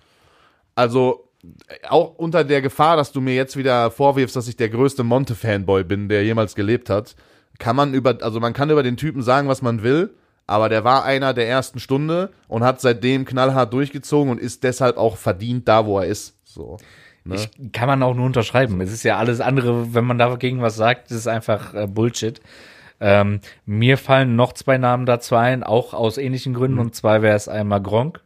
[0.75, 1.25] also
[1.87, 5.85] auch unter der Gefahr, dass du mir jetzt wieder vorwirfst, dass ich der größte Monte-Fanboy
[5.85, 7.15] bin, der jemals gelebt hat,
[7.59, 10.13] kann man über, also man kann über den Typen sagen, was man will,
[10.49, 14.97] aber der war einer der ersten Stunde und hat seitdem knallhart durchgezogen und ist deshalb
[14.97, 16.35] auch verdient da, wo er ist.
[16.43, 16.77] So.
[17.23, 17.35] Ne?
[17.35, 18.81] Ich, kann man auch nur unterschreiben.
[18.81, 22.41] Es ist ja alles andere, wenn man dagegen was sagt, ist einfach äh, Bullshit.
[23.01, 26.75] Ähm, mir fallen noch zwei Namen dazu ein, auch aus ähnlichen Gründen.
[26.75, 26.81] Mhm.
[26.81, 28.21] Und zwar wäre es einmal Gronk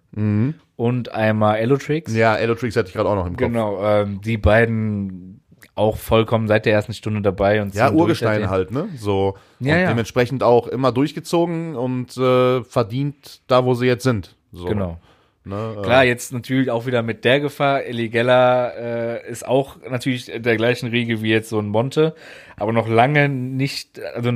[0.76, 2.14] und einmal Elotrix.
[2.16, 3.48] Ja, Elotrix hatte ich gerade auch noch im Kopf.
[3.48, 5.42] Genau, ähm, die beiden
[5.76, 8.50] auch vollkommen seit der ersten Stunde dabei und Ja, Urgesteine seitdem.
[8.50, 8.90] halt, ne?
[8.98, 9.36] So.
[9.60, 9.88] Ja, und ja.
[9.90, 14.36] dementsprechend auch immer durchgezogen und äh, verdient da, wo sie jetzt sind.
[14.52, 14.66] So.
[14.66, 15.00] Genau.
[15.46, 15.78] Ne?
[15.84, 17.84] Klar, jetzt natürlich auch wieder mit der Gefahr.
[17.84, 22.16] Eligella äh, ist auch natürlich der gleichen Riege wie jetzt so ein Monte,
[22.56, 24.32] aber noch lange nicht, also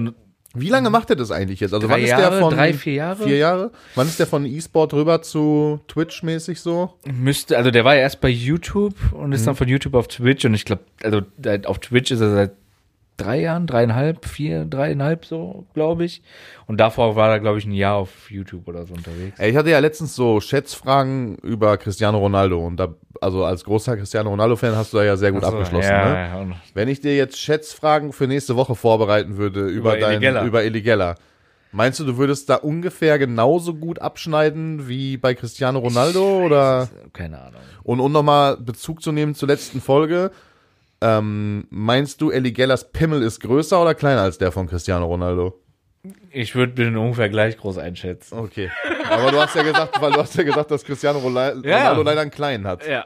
[0.53, 1.73] Wie lange macht er das eigentlich jetzt?
[1.73, 3.23] Also Drei wann ist Jahre, der von drei, vier Jahre?
[3.23, 3.71] Vier Jahre?
[3.95, 6.93] Wann ist der von E-Sport rüber zu Twitch-mäßig so?
[7.05, 10.45] müsste, also der war ja erst bei YouTube und ist dann von YouTube auf Twitch
[10.45, 11.21] und ich glaube, also
[11.65, 12.51] auf Twitch ist er seit
[13.17, 16.21] drei Jahren, dreieinhalb, vier, dreieinhalb so, glaube ich.
[16.67, 19.39] Und davor war er, glaube ich, ein Jahr auf YouTube oder so unterwegs.
[19.39, 23.97] Ey, ich hatte ja letztens so Schätzfragen über Cristiano Ronaldo und da, also als großer
[23.97, 26.49] Cristiano Ronaldo-Fan hast du da ja sehr gut so, abgeschlossen, ja, ne?
[26.49, 30.45] ja, Wenn ich dir jetzt Schätzfragen für nächste Woche vorbereiten würde über, Über dein, Eligella.
[30.45, 31.15] über Eligella,
[31.71, 36.87] meinst du, du würdest da ungefähr genauso gut abschneiden wie bei Cristiano Ronaldo oder?
[37.13, 37.61] Keine Ahnung.
[37.83, 40.31] Und um nochmal Bezug zu nehmen zur letzten Folge,
[41.01, 45.59] ähm, meinst du, Eligellas Pimmel ist größer oder kleiner als der von Cristiano Ronaldo?
[46.31, 48.37] Ich würde den ungefähr gleich groß einschätzen.
[48.37, 48.71] Okay.
[49.09, 51.91] Aber du hast ja gesagt, weil du hast ja gesagt, dass Cristiano Ronaldo Ja.
[51.91, 52.87] leider einen kleinen hat.
[52.87, 53.05] Ja.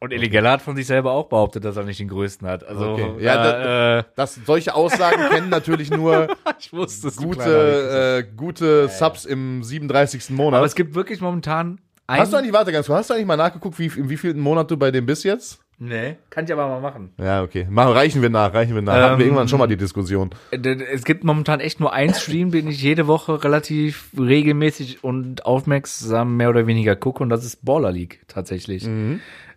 [0.00, 2.64] Und Eligella hat von sich selber auch behauptet, dass er nicht den größten hat.
[2.64, 3.14] Also, Okay.
[3.18, 6.28] Ja, äh, Das, solche Aussagen kennen natürlich nur
[6.70, 10.30] wusste gute, äh, gute Subs im 37.
[10.30, 10.58] Monat.
[10.58, 12.20] Aber es gibt wirklich momentan ein.
[12.20, 14.38] hast du eigentlich, warte ganz kurz, hast du eigentlich mal nachgeguckt, wie, in wie vielen
[14.38, 15.58] Monat du bei dem bist jetzt?
[15.80, 17.12] Nee, kann ich aber mal machen.
[17.18, 17.66] Ja, okay.
[17.70, 18.94] Machen, reichen wir nach, reichen wir nach.
[18.94, 20.30] Hatten wir Ähm, irgendwann schon mal die Diskussion.
[20.50, 26.36] Es gibt momentan echt nur einen Stream, den ich jede Woche relativ regelmäßig und aufmerksam
[26.36, 28.88] mehr oder weniger gucke und das ist Baller League tatsächlich.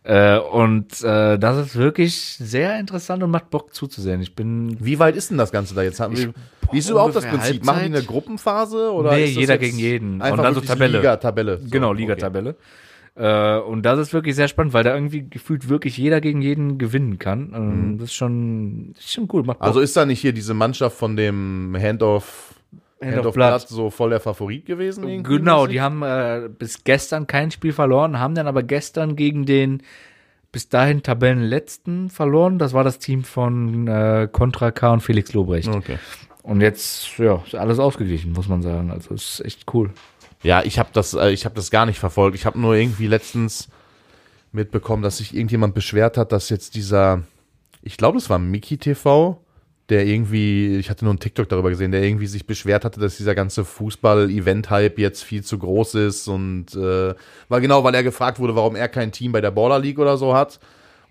[0.03, 4.21] Äh, und äh, das ist wirklich sehr interessant und macht Bock zuzusehen.
[4.21, 5.99] Ich bin Wie weit ist denn das Ganze da jetzt?
[5.99, 6.33] Haben wir,
[6.71, 7.63] wie ist überhaupt das Prinzip?
[7.65, 8.11] Machen die eine Halbzeit?
[8.11, 10.21] Gruppenphase oder Nee, jeder gegen jeden.
[10.21, 10.97] Einfach Und dann so Tabelle.
[10.97, 11.59] Liga, Tabelle.
[11.59, 12.53] So, genau okay.
[13.15, 16.77] Äh, und das ist wirklich sehr spannend, weil da irgendwie gefühlt wirklich jeder gegen jeden
[16.77, 17.51] gewinnen kann.
[17.53, 19.43] Ähm, Das ist schon, ist schon cool.
[19.59, 22.55] Also ist da nicht hier diese Mannschaft von dem Hand of,
[23.01, 25.23] Hand Hand of Blood so voll der Favorit gewesen?
[25.23, 29.83] Genau, die haben äh, bis gestern kein Spiel verloren, haben dann aber gestern gegen den
[30.51, 32.59] bis dahin Tabellenletzten verloren.
[32.59, 35.69] Das war das Team von äh, Contra K und Felix Lobrecht.
[35.69, 35.97] Okay.
[36.43, 38.91] Und jetzt, ja, ist alles ausgeglichen, muss man sagen.
[38.91, 39.91] Also ist echt cool.
[40.43, 42.35] Ja, ich habe das, äh, ich habe das gar nicht verfolgt.
[42.35, 43.67] Ich habe nur irgendwie letztens
[44.51, 47.23] mitbekommen, dass sich irgendjemand beschwert hat, dass jetzt dieser,
[47.81, 49.41] ich glaube, das war Mickey TV,
[49.89, 53.17] der irgendwie, ich hatte nur einen TikTok darüber gesehen, der irgendwie sich beschwert hatte, dass
[53.17, 57.13] dieser ganze Fußball-Event-Hype jetzt viel zu groß ist und äh,
[57.49, 60.17] war genau, weil er gefragt wurde, warum er kein Team bei der Baller League oder
[60.17, 60.59] so hat.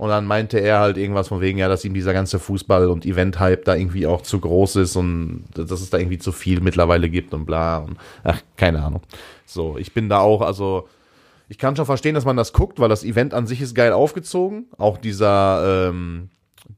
[0.01, 3.05] Und dann meinte er halt irgendwas von wegen, ja, dass ihm dieser ganze Fußball- und
[3.05, 7.11] Event-Hype da irgendwie auch zu groß ist und dass es da irgendwie zu viel mittlerweile
[7.11, 7.77] gibt und bla.
[7.81, 9.03] Und, ach, keine Ahnung.
[9.45, 10.89] So, ich bin da auch, also
[11.51, 13.93] ich kann schon verstehen, dass man das guckt, weil das Event an sich ist geil
[13.93, 14.69] aufgezogen.
[14.79, 16.31] Auch dieser, ähm,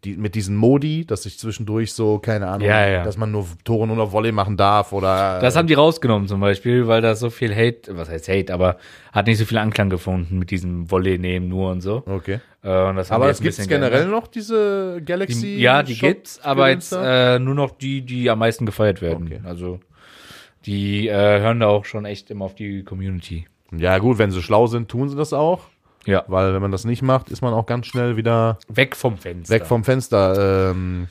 [0.05, 3.05] die, mit diesen Modi, dass ich zwischendurch so, keine Ahnung, Ja, ja.
[3.05, 5.39] dass man nur Tore nur noch Volley machen darf oder.
[5.41, 8.77] Das haben die rausgenommen zum Beispiel, weil da so viel Hate, was heißt Hate, aber
[9.13, 12.03] hat nicht so viel Anklang gefunden mit diesem Volley nehmen nur und so.
[12.07, 12.41] Okay.
[12.63, 15.41] Äh, und das Aber es gibt generell noch diese Galaxy.
[15.57, 19.03] Die, ja, die Shop gibt's, aber jetzt äh, nur noch die, die am meisten gefeiert
[19.03, 19.27] werden.
[19.27, 19.41] Okay.
[19.45, 19.81] Also
[20.67, 23.47] die äh, hören da auch schon echt immer auf die Community.
[23.77, 25.63] Ja, gut, wenn sie schlau sind, tun sie das auch.
[26.07, 26.25] Ja.
[26.27, 29.55] Weil wenn man das nicht macht, ist man auch ganz schnell wieder Weg vom Fenster.
[29.55, 30.71] weg vom Fenster.
[30.71, 31.09] Ähm,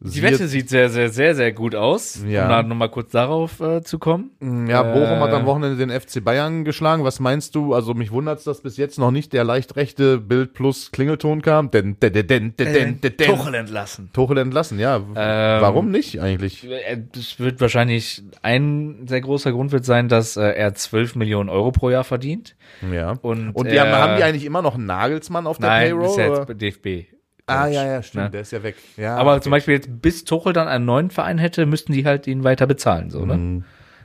[0.00, 2.22] Die Wette sieht sehr, sehr, sehr, sehr gut aus.
[2.28, 2.42] Ja.
[2.42, 4.32] Um da nochmal kurz darauf äh, zu kommen.
[4.68, 7.04] Ja, Bochum hat Äh, am Wochenende den FC Bayern geschlagen.
[7.04, 7.72] Was meinst du?
[7.72, 11.40] Also mich wundert es, dass bis jetzt noch nicht der leicht rechte Bild plus Klingelton
[11.40, 11.70] kam.
[11.70, 13.16] Denn, denn, denn, denn, denn, denn, denn.
[13.16, 14.10] Tuchel entlassen.
[14.12, 14.96] Tuchel entlassen, ja.
[14.96, 16.68] Ähm, Warum nicht eigentlich?
[16.68, 21.48] Äh, Das wird wahrscheinlich ein sehr großer Grund wird sein, dass äh, er 12 Millionen
[21.48, 22.56] Euro pro Jahr verdient.
[22.92, 23.12] Ja.
[23.22, 25.88] Und, Und die haben, äh, haben die eigentlich immer noch einen Nagelsmann auf der Nein,
[25.92, 26.06] Payroll?
[26.08, 26.36] ist ja oder?
[26.40, 27.13] jetzt bei DFB.
[27.46, 28.24] Ah, ja, ja, stimmt.
[28.24, 28.30] Ne?
[28.30, 28.76] Der ist ja weg.
[28.96, 29.42] Ja, Aber okay.
[29.42, 32.66] zum Beispiel jetzt, bis Tuchel dann einen neuen Verein hätte, müssten die halt ihn weiter
[32.66, 33.64] bezahlen, so, ne?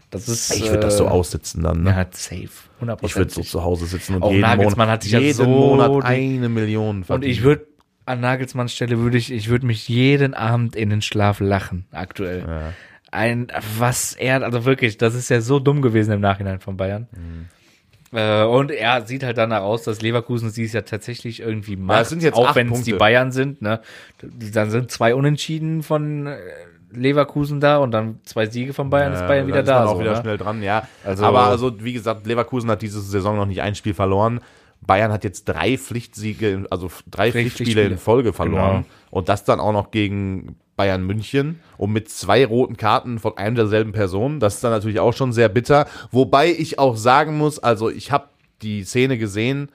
[0.09, 0.53] Das ist.
[0.55, 1.91] Ich würde das so äh, aussitzen dann, ne?
[1.91, 2.49] Ja, safe.
[2.81, 2.97] 100%.
[3.03, 5.35] Ich würde so zu Hause sitzen und Auch jeden, Nagelsmann Monat, hat sich ja jeden
[5.35, 7.31] so Monat eine Million Und verdienen.
[7.31, 7.67] ich würde
[8.05, 12.73] an Nagelsmanns Stelle würde ich, ich würde mich jeden Abend in den Schlaf lachen, aktuell.
[13.11, 13.47] Ein,
[13.77, 17.07] was er, also wirklich, das ist ja so dumm gewesen im Nachhinein von Bayern.
[17.11, 17.45] Mhm.
[18.11, 22.01] Äh, und er sieht halt danach aus, dass Leverkusen sie es ja tatsächlich irgendwie macht,
[22.01, 23.81] es sind jetzt auch wenn es die Bayern sind, ne?
[24.21, 26.37] Dann sind zwei Unentschieden von äh,
[26.91, 29.73] Leverkusen da und dann zwei Siege von Bayern, ist Bayern wieder da.
[29.73, 30.21] Ist man auch so, wieder ne?
[30.21, 30.87] schnell dran, ja.
[31.05, 34.39] Also- Aber also, wie gesagt, Leverkusen hat diese Saison noch nicht ein Spiel verloren.
[34.81, 37.97] Bayern hat jetzt drei Pflichtsiege, also drei Pflicht- Pflichtspiele in Pflichtspiele.
[37.97, 38.71] Folge verloren.
[38.83, 38.85] Genau.
[39.11, 43.57] Und das dann auch noch gegen Bayern München und mit zwei roten Karten von einem
[43.57, 44.39] derselben Person.
[44.39, 45.87] Das ist dann natürlich auch schon sehr bitter.
[46.09, 48.29] Wobei ich auch sagen muss, also ich habe
[48.61, 49.73] die Szene gesehen,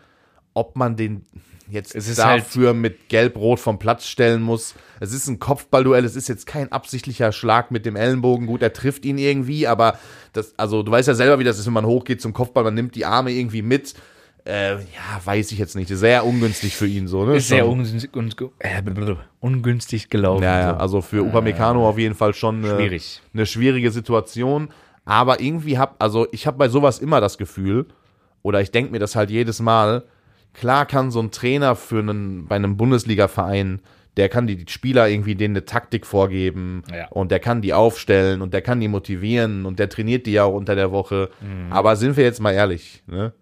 [0.54, 1.26] ob man den
[1.68, 4.74] jetzt Es ist halt dafür mit Gelb-Rot vom Platz stellen muss.
[4.98, 8.46] Es ist ein Kopfballduell, es ist jetzt kein absichtlicher Schlag mit dem Ellenbogen.
[8.46, 9.98] Gut, er trifft ihn irgendwie, aber
[10.32, 12.72] das, also du weißt ja selber, wie das ist, wenn man hochgeht zum Kopfball, man
[12.72, 13.92] nimmt die Arme irgendwie mit.
[14.46, 15.88] Äh, ja, weiß ich jetzt nicht.
[15.88, 17.36] Sehr ungünstig für ihn so, ne?
[17.36, 18.82] Ist sehr ungünstig, un- äh,
[19.40, 20.42] ungünstig gelaufen.
[20.42, 20.76] ja, ja, so.
[20.76, 23.22] also für Upamecano auf jeden Fall schon eine, Schwierig.
[23.32, 24.68] eine schwierige Situation.
[25.06, 27.86] Aber irgendwie hab, also ich habe bei sowas immer das Gefühl,
[28.42, 30.04] oder ich denke mir das halt jedes Mal,
[30.52, 33.80] klar kann so ein Trainer für einen, bei einem Bundesliga-Verein,
[34.16, 37.08] der kann die Spieler irgendwie denen eine Taktik vorgeben Ja.
[37.08, 40.44] und der kann die aufstellen und der kann die motivieren und der trainiert die ja
[40.44, 41.30] auch unter der Woche.
[41.40, 41.72] Mhm.
[41.72, 43.32] Aber sind wir jetzt mal ehrlich, ne?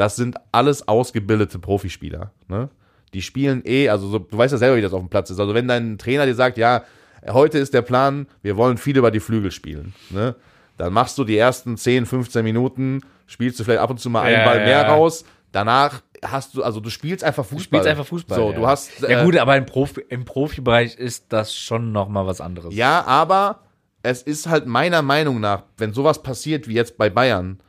[0.00, 2.70] Das sind alles ausgebildete Profispieler, ne?
[3.12, 5.38] Die spielen eh, also so, du weißt ja selber, wie das auf dem Platz ist.
[5.38, 6.84] Also wenn dein Trainer dir sagt, ja,
[7.28, 10.36] heute ist der Plan, wir wollen viel über die Flügel spielen, ne?
[10.78, 14.22] Dann machst du die ersten 10, 15 Minuten, spielst du vielleicht ab und zu mal
[14.22, 14.88] einen Ja, Ball ja, mehr ja.
[14.94, 15.26] raus.
[15.52, 17.58] Danach hast du, also du spielst einfach Fußball.
[17.58, 18.38] Du spielst einfach Fußball.
[18.38, 18.56] So, ja.
[18.56, 19.00] du hast.
[19.00, 22.74] ja äh, gut, aber im, Profi, im Profibereich ist das schon noch mal was anderes.
[22.74, 23.64] Ja, aber
[24.02, 27.60] es ist halt meiner Meinung nach, wenn sowas passiert wie jetzt bei Bayern,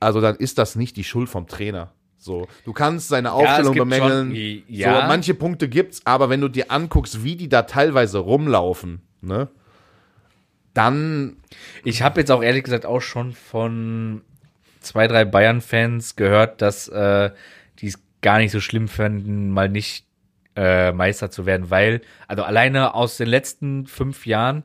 [0.00, 1.92] also dann ist das nicht die Schuld vom Trainer.
[2.18, 4.28] So, du kannst seine Aufstellung gibt bemängeln.
[4.34, 5.02] schon- ja.
[5.02, 9.48] So, manche Punkte gibt's, aber wenn du dir anguckst, wie die da teilweise rumlaufen, ne,
[10.74, 11.36] dann
[11.84, 14.22] Ich habe jetzt auch ehrlich gesagt auch schon von
[14.80, 17.30] zwei, drei Bayern-Fans gehört, dass äh,
[17.78, 20.06] die es gar nicht so schlimm fänden, mal nicht
[20.56, 24.64] äh, Meister zu werden, weil, also alleine aus den letzten fünf Jahren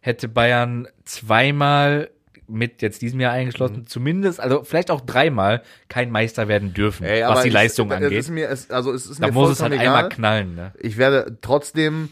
[0.00, 2.10] hätte Bayern zweimal
[2.46, 3.86] mit jetzt diesem Jahr eingeschlossen, Mhm.
[3.86, 7.96] zumindest, also vielleicht auch dreimal kein Meister werden dürfen, ey, was die ich- Leistung es
[7.96, 8.12] angeht.
[8.12, 9.86] Ist mir, es, also es ist Da mir muss es halt egal.
[9.86, 10.72] einmal knallen, ne?
[10.80, 12.10] Ich werde trotzdem,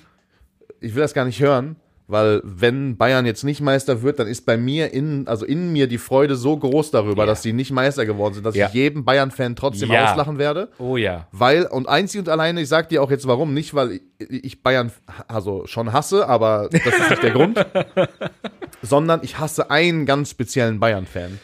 [0.80, 1.76] ich will das gar nicht hören,
[2.12, 5.86] weil wenn Bayern jetzt nicht Meister wird, dann ist bei mir in, also in mir
[5.88, 7.26] die Freude so groß darüber, Ja.
[7.26, 8.68] dass sie nicht Meister geworden sind, dass Ja.
[8.68, 10.10] ich jedem Bayern-Fan trotzdem Ja.
[10.12, 10.68] auslachen werde.
[10.78, 11.26] Oh ja.
[11.32, 14.62] Weil, und einzig und alleine, ich sag dir auch jetzt warum, nicht weil ich, ich
[14.62, 14.92] Bayern
[15.26, 17.66] also schon hasse, aber das ist nicht der Grund,
[18.82, 21.38] sondern ich hasse einen ganz speziellen Bayern-Fan.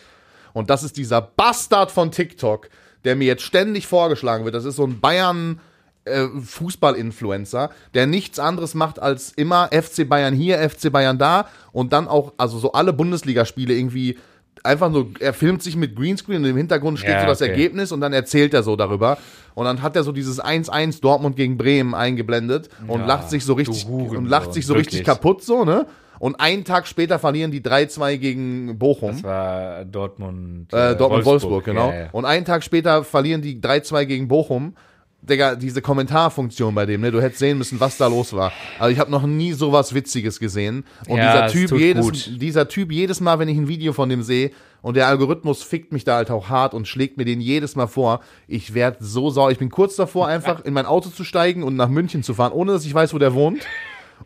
[0.53, 2.69] Und das ist dieser Bastard von TikTok,
[3.05, 4.55] der mir jetzt ständig vorgeschlagen wird.
[4.55, 5.61] Das ist so ein Bayern-
[6.09, 11.93] äh, Fußball-Influencer, der nichts anderes macht als immer FC Bayern hier, FC Bayern da und
[11.93, 14.19] dann auch, also so alle Bundesligaspiele irgendwie
[14.65, 17.51] einfach so, er filmt sich mit Greenscreen und im Hintergrund steht Ja, so das okay.
[17.51, 19.19] Ergebnis und dann erzählt er so darüber.
[19.55, 23.45] Und dann hat er so dieses 1-1 Dortmund gegen Bremen eingeblendet und Ja, lacht sich
[23.45, 25.07] so richtig und lacht sich so richtig wirklich.
[25.07, 25.87] kaputt so, ne?
[26.21, 29.13] Und einen Tag später verlieren die 3-2 gegen Bochum.
[29.13, 30.73] Das war Dortmund.
[30.73, 31.91] Äh, Dortmund Wolfsburg, genau.
[31.91, 32.09] Ja, ja.
[32.11, 34.75] Und einen Tag später verlieren die 3-2 gegen Bochum.
[35.21, 37.11] Digga, diese Kommentarfunktion bei dem, ne?
[37.11, 38.53] Du hättest sehen müssen, was da los war.
[38.79, 40.85] Also ich habe noch nie sowas Witziges gesehen.
[41.09, 42.41] Und Ja, es dieser Typ jedes, gut.
[42.41, 45.93] dieser Typ jedes Mal, wenn ich ein Video von dem sehe, und der Algorithmus fickt
[45.93, 48.21] mich da halt auch hart und schlägt mir den jedes Mal vor.
[48.47, 49.51] Ich werd so sauer.
[49.51, 52.53] Ich bin kurz davor, einfach in mein Auto zu steigen und nach München zu fahren,
[52.53, 53.67] ohne dass ich weiß, wo der wohnt.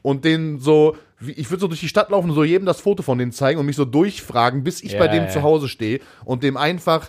[0.02, 2.80] Und den so, wie- ich würde so durch die Stadt laufen und so jedem das
[2.82, 5.28] Foto von denen zeigen und mich so durchfragen, bis ich Ja, bei dem ja.
[5.30, 7.08] zu Hause stehe und dem einfach,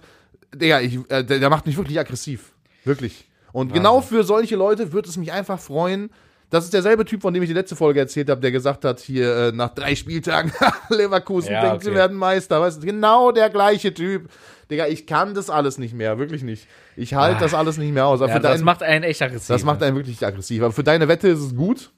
[0.56, 2.54] Digga, ich, äh, der, der macht mich wirklich aggressiv.
[2.86, 3.26] Wirklich.
[3.54, 6.10] Und genau für solche Leute würde es mich einfach freuen.
[6.50, 9.00] Das ist derselbe Typ, von dem ich die letzte Folge erzählt habe, der gesagt hat,
[9.00, 10.52] hier äh, nach drei Spieltagen,
[10.89, 11.98] Leverkusen Ja, denkt, sie okay.
[11.98, 12.60] werden Meister.
[12.62, 14.30] Weißt du, genau der gleiche Typ.
[14.70, 16.68] Digga, ich kann das alles nicht mehr, wirklich nicht.
[16.96, 18.22] Ich halte das alles nicht mehr aus.
[18.22, 18.28] Ah.
[18.28, 19.48] Ja, für das dein- macht einen echt aggressiv.
[19.48, 20.62] das macht einen wirklich aggressiv.
[20.62, 21.92] Aber für deine Wette ist es gut.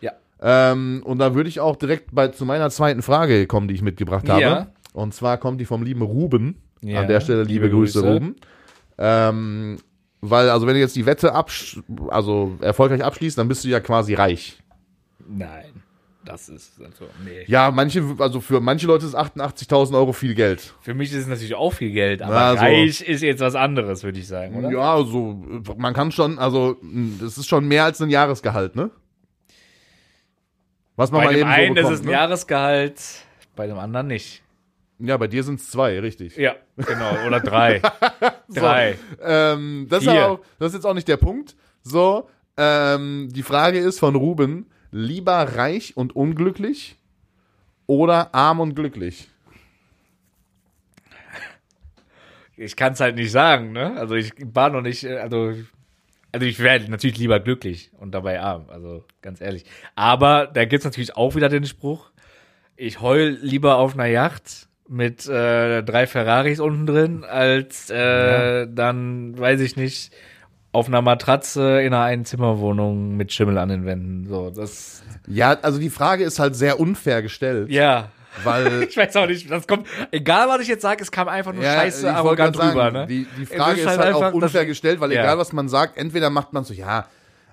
[0.00, 0.12] Ja.
[0.42, 3.82] Ähm, und da würde ich auch direkt bei, zu meiner zweiten Frage kommen, die ich
[3.82, 4.40] mitgebracht habe.
[4.40, 4.66] Ja.
[4.94, 6.60] Und zwar kommt die vom lieben Ruben.
[6.82, 8.12] Ja, An der Stelle liebe, liebe Grüße, Grüße.
[8.14, 8.36] Ruben.
[8.98, 9.78] Ähm,
[10.20, 13.80] weil, also wenn du jetzt die Wette absch also erfolgreich abschließt, dann bist du ja
[13.80, 14.58] quasi reich.
[15.26, 15.82] Nein.
[16.24, 17.44] Das ist also, nee.
[17.46, 20.74] Ja, manche, also für manche Leute ist 88.000 Euro viel Geld.
[20.82, 22.58] Für mich ist es natürlich auch viel Geld, aber Na, so.
[22.58, 24.70] reich ist jetzt was anderes, würde ich sagen, oder?
[24.70, 25.42] Ja, also
[25.78, 26.76] man kann schon, also
[27.20, 28.90] das ist schon mehr als ein Jahresgehalt, ne?
[30.96, 32.12] Was man Bei mal dem eben einen so bekommt, ist es ein ne?
[32.12, 33.00] Jahresgehalt,
[33.56, 34.42] bei dem anderen nicht.
[35.00, 36.36] Ja, bei dir sind es zwei, richtig.
[36.36, 37.26] Ja, genau.
[37.26, 37.80] Oder drei.
[38.48, 38.98] drei.
[39.22, 40.26] Ähm, das, ist Vier.
[40.26, 41.56] auch, das ist jetzt auch nicht der Punkt.
[41.82, 46.96] So, ähm, die Frage ist von Ruben: Lieber reich und unglücklich
[47.86, 49.28] oder arm und glücklich?
[52.56, 53.96] Ich kann es halt nicht sagen, ne?
[53.96, 55.54] Also ich war noch nicht, äh, also,
[56.30, 59.64] also ich wäre natürlich lieber glücklich und dabei arm, also ganz ehrlich.
[59.94, 62.10] Aber da gibt's natürlich auch wieder den Spruch,
[62.76, 69.38] ich heul lieber auf einer Yacht mit äh, drei Ferraris unten drin, als äh, dann,
[69.38, 70.12] weiß ich nicht,
[70.72, 74.26] auf einer Matratze in einer Einzimmerwohnung mit Schimmel an den Wänden.
[74.28, 75.02] So, das.
[75.28, 78.08] Ja, also die Frage ist halt sehr unfair gestellt, Ja.
[78.42, 79.86] weil Ich weiß auch nicht, das kommt.
[80.10, 83.06] Egal was ich jetzt sage, es kam einfach nur Ja, scheiße arrogant sagen, rüber, ne?
[83.06, 85.22] Die, die Frage ist halt, auch einfach, unfair dass- gestellt, weil Ja.
[85.22, 87.06] egal was man sagt, entweder macht man so, ja,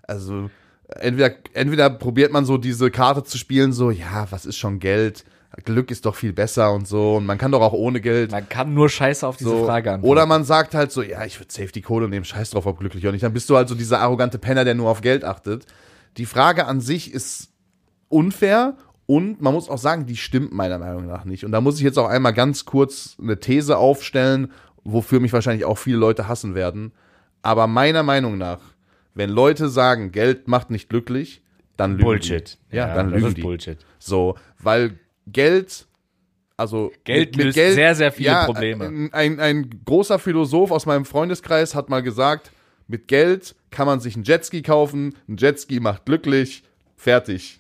[0.08, 0.50] also
[0.90, 5.24] entweder, entweder probiert man so diese Karte zu spielen, so, ja, was ist schon Geld?
[5.64, 7.16] Glück ist doch viel besser und so.
[7.16, 8.32] Und man kann doch auch ohne Geld.
[8.32, 9.66] Man kann nur Scheiße auf diese So.
[9.66, 10.12] Frage antworten.
[10.12, 12.80] Oder man sagt halt so, ja, ich würde safe die Kohle nehmen, scheiß drauf, ob
[12.80, 13.24] glücklich oder nicht.
[13.24, 15.66] Dann bist du halt so dieser arrogante Penner, der nur auf Geld achtet.
[16.18, 17.50] Die Frage an sich ist
[18.10, 21.46] unfair und man muss auch sagen, die stimmt meiner Meinung nach nicht.
[21.46, 24.52] Und da muss ich jetzt auch einmal ganz kurz eine These aufstellen,
[24.84, 26.92] wofür mich wahrscheinlich auch viele Leute hassen werden.
[27.42, 28.60] Aber meiner Meinung nach,
[29.14, 31.42] wenn Leute sagen, Geld macht nicht glücklich,
[31.78, 32.58] dann lügen Bullshit.
[32.72, 32.76] Die.
[32.76, 33.42] Ja, dann das lügen ist die.
[33.42, 33.78] Bullshit.
[34.00, 35.86] So, weil Geld,
[36.56, 38.86] also Geld löst sehr, sehr viele Probleme.
[38.86, 42.52] Ein, ein, ein großer Philosoph aus meinem Freundeskreis hat mal gesagt,
[42.88, 46.64] mit Geld kann man sich einen Jetski kaufen, ein Jetski macht glücklich,
[46.96, 47.58] fertig.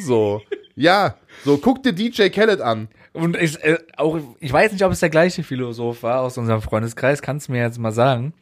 [0.00, 0.40] So,
[0.76, 2.88] ja, so guck dir DJ Khaled an.
[3.12, 6.62] Und ich, äh, auch, ich weiß nicht, ob es der gleiche Philosoph war aus unserem
[6.62, 8.32] Freundeskreis, kannst du mir jetzt mal sagen.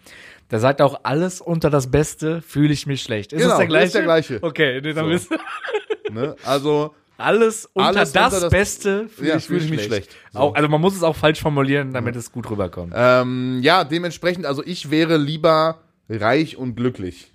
[0.50, 3.32] Der sagt auch, alles unter das Beste fühle ich mich schlecht.
[3.32, 3.86] Ist Genau, es der das gleiche?
[3.86, 4.38] ist der gleiche.
[4.42, 5.10] Okay, nee, dann So.
[5.10, 5.36] wissen
[6.12, 6.36] Ne?
[6.44, 9.84] Also, alles unter Alles das unter das- Beste fühle Ja, ich, fühl mich ich mich
[9.84, 10.10] schlecht.
[10.12, 10.32] schlecht.
[10.32, 10.38] So.
[10.38, 12.92] Auch, also man muss es auch falsch formulieren, damit es gut rüberkommt.
[12.96, 17.30] ähm, ja, dementsprechend, also ich wäre lieber reich und glücklich.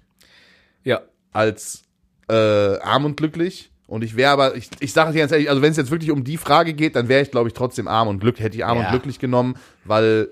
[0.83, 1.01] Ja.
[1.31, 1.83] als
[2.29, 2.33] äh,
[2.79, 3.69] arm und glücklich.
[3.87, 6.09] Und ich wäre aber, ich, ich sage dir ganz ehrlich, also wenn es jetzt wirklich
[6.11, 8.65] um die Frage geht, dann wäre ich, glaube ich, trotzdem arm und glücklich, hätte ich
[8.65, 8.85] arm Ja.
[8.85, 10.29] und glücklich genommen, weil,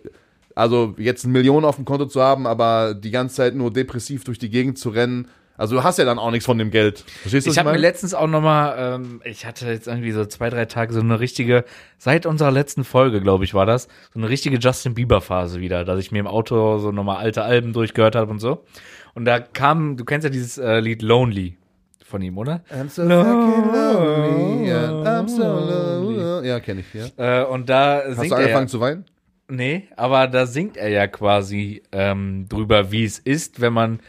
[0.55, 4.23] also jetzt eine Million auf dem Konto zu haben, aber die ganze Zeit nur depressiv
[4.23, 5.27] durch die Gegend zu rennen,
[5.61, 7.05] also du hast ja dann auch nichts von dem Geld.
[7.21, 10.25] Verstehst du, Ich habe mir letztens auch noch mal, ähm, ich hatte jetzt irgendwie so
[10.25, 11.65] zwei, drei Tage so eine richtige,
[11.99, 15.99] seit unserer letzten Folge, glaube ich, war das, so eine richtige Justin Bieber-Phase wieder, dass
[15.99, 18.65] ich mir im Auto so nochmal alte Alben durchgehört habe und so.
[19.13, 21.57] Und da kam, du kennst ja dieses äh, Lied Lonely
[22.03, 22.63] von ihm, oder?
[22.71, 26.47] I'm so fucking lonely, and I'm so lonely.
[26.47, 27.43] Ja, kenne ich, ja.
[27.43, 29.05] Äh, und da Hast singt du er angefangen ja, zu weinen?
[29.47, 33.99] Nee, aber da singt er ja quasi ähm, drüber, wie es ist, wenn man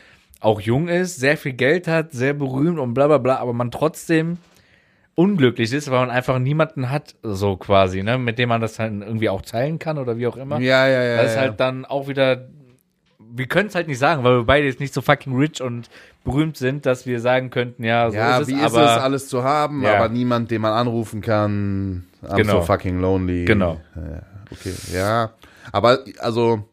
[0.42, 3.70] auch jung ist, sehr viel Geld hat, sehr berühmt und bla bla bla, aber man
[3.70, 4.38] trotzdem
[5.14, 9.02] unglücklich ist, weil man einfach niemanden hat, so quasi, ne, mit dem man das dann
[9.02, 10.58] irgendwie auch teilen kann oder wie auch immer.
[10.58, 11.16] Ja, ja, ja.
[11.18, 11.42] Das ist ja.
[11.42, 12.48] halt dann auch wieder,
[13.18, 15.90] wir können es halt nicht sagen, weil wir beide jetzt nicht so fucking rich und
[16.24, 19.02] berühmt sind, dass wir sagen könnten, ja, so ja, ist es, wie ist es, aber
[19.02, 19.96] alles zu haben, Ja.
[19.96, 22.04] aber niemand, den man anrufen kann.
[22.24, 22.60] I'm Genau.
[22.60, 23.44] so fucking lonely.
[23.44, 23.80] Genau.
[23.96, 24.22] Ja.
[24.50, 25.30] okay, ja.
[25.72, 26.64] Aber, also,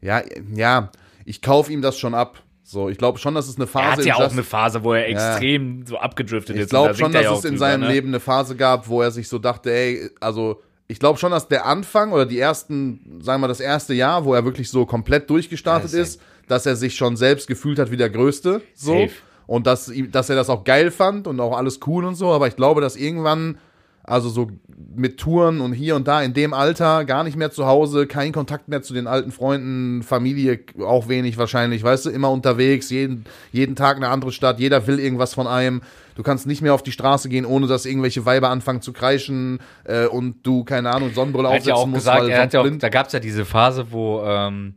[0.00, 0.22] ja,
[0.54, 0.90] ja,
[1.24, 2.42] ich kaufe ihm das schon ab.
[2.72, 4.82] So, ich glaube schon, dass es eine Phase Er hat ja auch Just- eine Phase,
[4.82, 6.72] wo er extrem so abgedriftet Ich ist.
[6.72, 7.88] da glaube schon, singt er dass ja es in drüber, seinem ne?
[7.88, 11.48] Leben eine Phase gab, wo er sich so dachte, ey, also ich glaube schon, dass
[11.48, 14.86] der Anfang oder die ersten, sagen wir mal, das erste Jahr, wo er wirklich so
[14.86, 18.62] komplett durchgestartet Ja, ist, dass er sich schon selbst gefühlt hat wie der Größte.
[18.74, 18.92] So.
[18.94, 19.10] Safe.
[19.46, 22.30] Und dass, dass er das auch geil fand und auch alles cool und so.
[22.32, 23.58] Aber ich glaube, dass irgendwann,
[24.04, 24.50] also so
[24.94, 28.32] mit Touren und hier und da in dem Alter, gar nicht mehr zu Hause, kein
[28.32, 33.24] Kontakt mehr zu den alten Freunden, Familie auch wenig wahrscheinlich, weißt du, immer unterwegs, jeden,
[33.52, 35.82] jeden Tag eine andere Stadt, jeder will irgendwas von einem.
[36.14, 39.60] Du kannst nicht mehr auf die Straße gehen, ohne dass irgendwelche Weiber anfangen zu kreischen
[39.84, 42.52] äh, und du, keine Ahnung, Sonnenbrille Er hat ja aufsetzen auch musst, gesagt, er hat
[42.52, 44.74] ja auch, da gab es ja diese Phase, wo, ähm,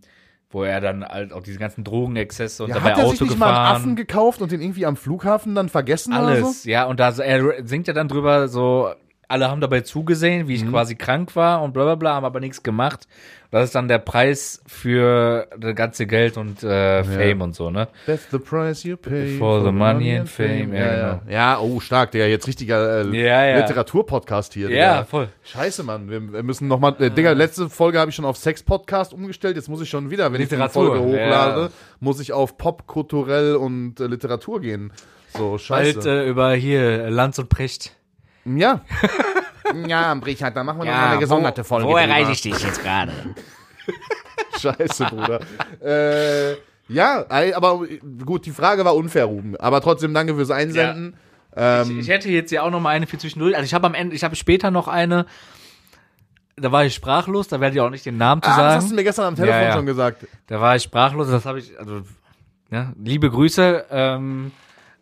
[0.49, 3.21] wo er dann halt auch diese ganzen Drogenexzesse und Ja, dabei hat er Auto sich
[3.21, 3.75] nicht mal einen gefahren.
[3.75, 6.69] Affen gekauft und den irgendwie am Flughafen dann vergessen Alles, so?
[6.69, 8.91] ja, und da er singt ja dann drüber so,
[9.27, 10.71] alle haben dabei zugesehen, wie ich Mhm.
[10.71, 13.07] quasi krank war und bla bla bla, haben aber nichts gemacht.
[13.51, 17.87] Das ist dann der Preis für das ganze Geld und äh, Fame und so, ne?
[18.05, 21.21] That's the price you pay For the money and fame, ja, Ja, ja.
[21.29, 23.57] ja, oh, stark, Digga, jetzt richtiger äh, Ja, ja.
[23.59, 24.69] Literaturpodcast hier.
[24.69, 25.03] Ja, Digga.
[25.05, 25.29] voll.
[25.43, 29.13] Scheiße, Mann, wir, wir müssen nochmal, äh, Digga, letzte Folge habe ich schon auf Sex-Podcast
[29.13, 31.69] umgestellt, jetzt muss ich schon wieder, wenn ich Literatur, die Folge hochlade, ja.
[32.01, 34.91] muss ich auf Pop, kulturell und äh, Literatur gehen.
[35.29, 35.93] So, scheiße.
[35.99, 37.95] Bald äh, über hier Lanz und Precht.
[38.45, 38.81] Ja.
[39.87, 41.87] ja, Brichard, da machen wir noch mal eine gesonderte Folge.
[41.87, 42.25] drüber.
[42.25, 43.11] dich jetzt gerade?
[44.59, 45.39] Scheiße, Bruder.
[45.83, 46.55] äh,
[46.87, 47.81] ja, aber
[48.25, 49.55] gut, die Frage war unfair, Ruben.
[49.57, 51.15] Aber trotzdem danke fürs Einsenden.
[51.55, 53.55] Ähm, Ich hätte jetzt ja auch noch mal eine für zwischendurch.
[53.55, 55.25] Also ich habe am Ende, ich habe später noch eine.
[56.57, 58.75] Da war ich sprachlos, da werde ich auch nicht den Namen zu ah, das hast
[58.75, 58.95] du sagen.
[58.95, 59.73] mir gestern am Telefon Ja, ja.
[59.73, 60.25] schon gesagt.
[60.47, 62.01] Da war ich sprachlos, das habe ich, also,
[62.71, 64.51] ja, liebe Grüße ähm,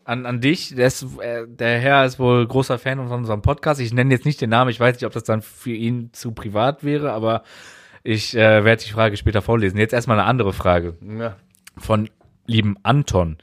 [0.05, 0.75] an, an dich.
[0.75, 3.79] Der, ist, äh, der Herr ist wohl großer Fan von unserem Podcast.
[3.81, 6.31] Ich nenne jetzt nicht den Namen, ich weiß nicht, ob das dann für ihn zu
[6.31, 7.43] privat wäre, aber
[8.03, 9.77] ich äh, werde die Frage später vorlesen.
[9.77, 11.35] Jetzt erstmal eine andere Frage Ja.
[11.77, 12.09] von
[12.45, 13.37] lieben Anton.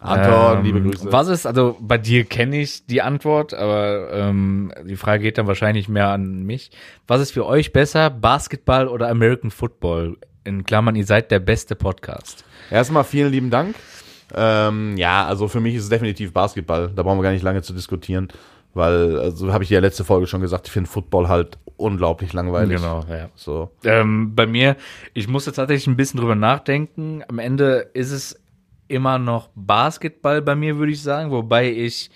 [0.00, 1.10] Anton, Ähm, liebe Grüße.
[1.12, 5.48] Was ist, also bei dir kenne ich die Antwort, aber ähm, die Frage geht dann
[5.48, 6.70] wahrscheinlich mehr an mich.
[7.08, 10.16] Was ist für euch besser, Basketball oder American Football?
[10.44, 12.44] In Klammern, ihr seid der beste Podcast.
[12.70, 13.74] Erstmal vielen lieben Dank.
[14.34, 16.90] Ähm, ja, also für mich ist es definitiv Basketball.
[16.94, 18.28] Da brauchen wir gar nicht lange zu diskutieren.
[18.74, 22.76] Weil, also habe ich ja letzte Folge schon gesagt, ich finde Football halt unglaublich langweilig.
[22.76, 23.28] Genau, ja.
[23.34, 23.70] So.
[23.84, 24.76] Ähm, bei mir,
[25.14, 27.22] ich musste tatsächlich ein bisschen drüber nachdenken.
[27.28, 28.40] Am Ende ist es
[28.88, 32.10] immer noch Basketball bei mir, würde ich sagen, wobei ich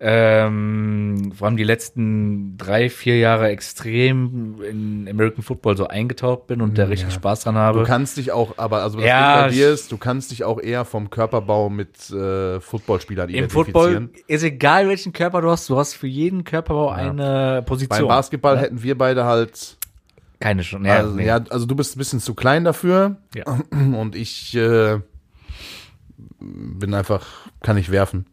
[0.00, 6.60] ähm, vor allem die letzten drei, vier Jahre extrem in American Football so eingetaucht bin
[6.60, 7.80] und da richtig Spaß dran habe.
[7.80, 10.60] Du kannst dich auch, aber also das Ja, bei dir ist, du kannst dich auch
[10.60, 13.50] eher vom Körperbau mit äh, Footballspielern Im.
[13.50, 18.08] Football ist egal, welchen Körper du hast, du hast für jeden Körperbau eine Beim Position.
[18.08, 19.76] Basketball hätten wir beide halt
[20.38, 20.84] Keine schon.
[20.84, 21.26] Ja, Ja, also, nee.
[21.26, 23.16] ja, also du bist ein bisschen zu klein dafür.
[23.34, 23.44] Ja.
[23.70, 25.00] Und ich äh,
[26.40, 27.24] bin einfach,
[27.62, 28.26] kann ich werfen.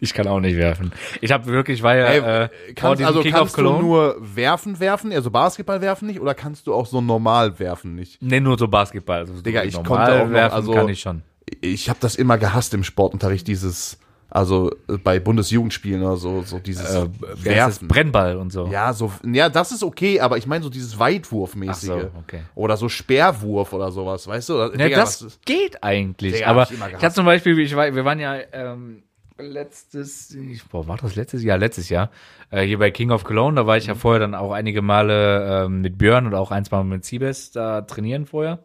[0.00, 0.92] ich kann auch nicht werfen.
[1.20, 5.30] Ich habe wirklich, weil Ey, äh, kannst, also King kannst du nur werfen, werfen, also
[5.30, 8.20] Basketball werfen nicht, oder kannst du auch so normal werfen nicht?
[8.22, 9.20] nee, nur so Basketball.
[9.20, 11.22] Also Digga, ich normal konnte auch noch, werfen also- kann ich schon.
[11.62, 13.98] Ich habe das immer gehasst im Sportunterricht, dieses,
[14.30, 17.08] also äh, bei Bundesjugendspielen oder so, so dieses Äh,
[17.42, 17.88] wer ist das?
[17.88, 18.66] Brennball und so.
[18.68, 21.86] Ja, so, ja, das ist okay, aber ich meine so dieses Weitwurfmäßige.
[21.88, 22.42] So, okay.
[22.54, 24.54] Oder so Speerwurf oder sowas, weißt du?
[24.58, 26.34] Ja, Digga, das was geht eigentlich.
[26.34, 29.02] Digga, aber hab ich ich hatte zum Beispiel, ich war, wir waren ja ähm,
[29.38, 30.36] letztes,
[30.70, 31.58] boah, war das letztes Jahr?
[31.58, 32.10] Letztes Jahr.
[32.50, 33.98] Äh, hier bei King of Cologne, da war ich ja Mhm.
[33.98, 37.82] vorher dann auch einige Male ähm, mit Björn und auch eins Mal mit Siebes da
[37.82, 38.60] trainieren vorher.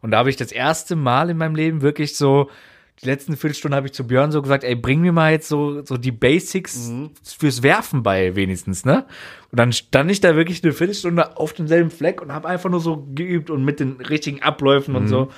[0.00, 2.50] Und da habe ich das erste Mal in meinem Leben wirklich so,
[3.02, 5.82] die letzten Viertelstunde habe ich zu Björn so gesagt, ey, bring mir mal jetzt so,
[5.84, 7.10] so die Basics Mhm.
[7.22, 9.04] fürs Werfen bei wenigstens, ne?
[9.50, 12.80] Und dann stand ich da wirklich eine Viertelstunde auf demselben Fleck und habe einfach nur
[12.80, 15.28] so geübt und mit den richtigen Abläufen und so.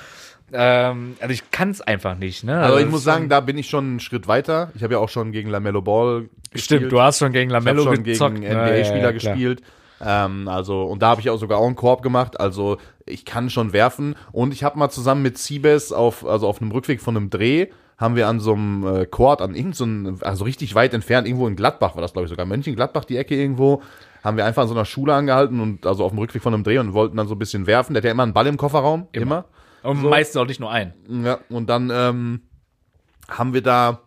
[0.52, 2.52] Ähm, also ich kann es einfach nicht, ne?
[2.56, 2.58] Mhm.
[2.62, 4.70] Also ich muss sagen, da bin ich schon einen Schritt weiter.
[4.76, 6.80] Ich habe ja auch schon gegen Lamello Ball gespielt.
[6.80, 8.34] Stimmt, du hast schon gegen ich Lamello schon gezockt.
[8.36, 9.34] gegen Ja, ja, NBA-Spieler ja, klar.
[9.34, 9.62] gespielt.
[10.00, 12.38] Ähm, also und da habe ich auch sogar auch einen Korb gemacht.
[12.38, 14.14] Also ich kann schon werfen.
[14.32, 17.68] Und ich habe mal zusammen mit Siebes auf also auf einem Rückweg von einem Dreh
[17.98, 21.56] haben wir an so einem äh, Court an irgendeinem, also richtig weit entfernt, irgendwo in
[21.56, 23.80] Gladbach war das, glaube ich, sogar Mönchengladbach, die Ecke irgendwo,
[24.22, 26.62] haben wir einfach an so einer Schule angehalten und also auf dem Rückweg von einem
[26.62, 27.94] Dreh und wollten dann so ein bisschen werfen.
[27.94, 29.46] Der hat ja immer einen Ball im Kofferraum, immer.
[29.82, 30.10] Und So.
[30.10, 30.92] meistens auch nicht nur ein.
[31.08, 32.40] Ja, und dann ähm,
[33.28, 34.00] haben wir da,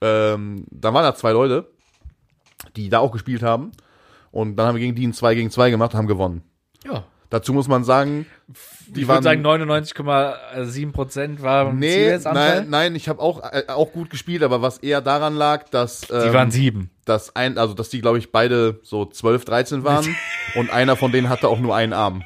[0.00, 1.68] ähm, da waren da zwei Leute,
[2.76, 3.72] die da auch gespielt haben.
[4.30, 6.42] Und dann haben wir gegen die ein 2 gegen 2 gemacht und haben gewonnen.
[6.84, 7.04] Ja.
[7.34, 8.26] Dazu muss man sagen,
[8.86, 9.24] die Ich waren.
[9.24, 14.44] würde sagen, 99,7 Prozent war nee, nein, nein, ich habe auch, äh, auch gut gespielt,
[14.44, 16.08] aber was eher daran lag, dass.
[16.12, 16.90] Ähm, Die waren sieben.
[17.04, 20.14] dass ein, also dass die, glaube ich, beide so 12, 13 waren
[20.54, 22.22] und einer von denen hatte auch nur einen Arm.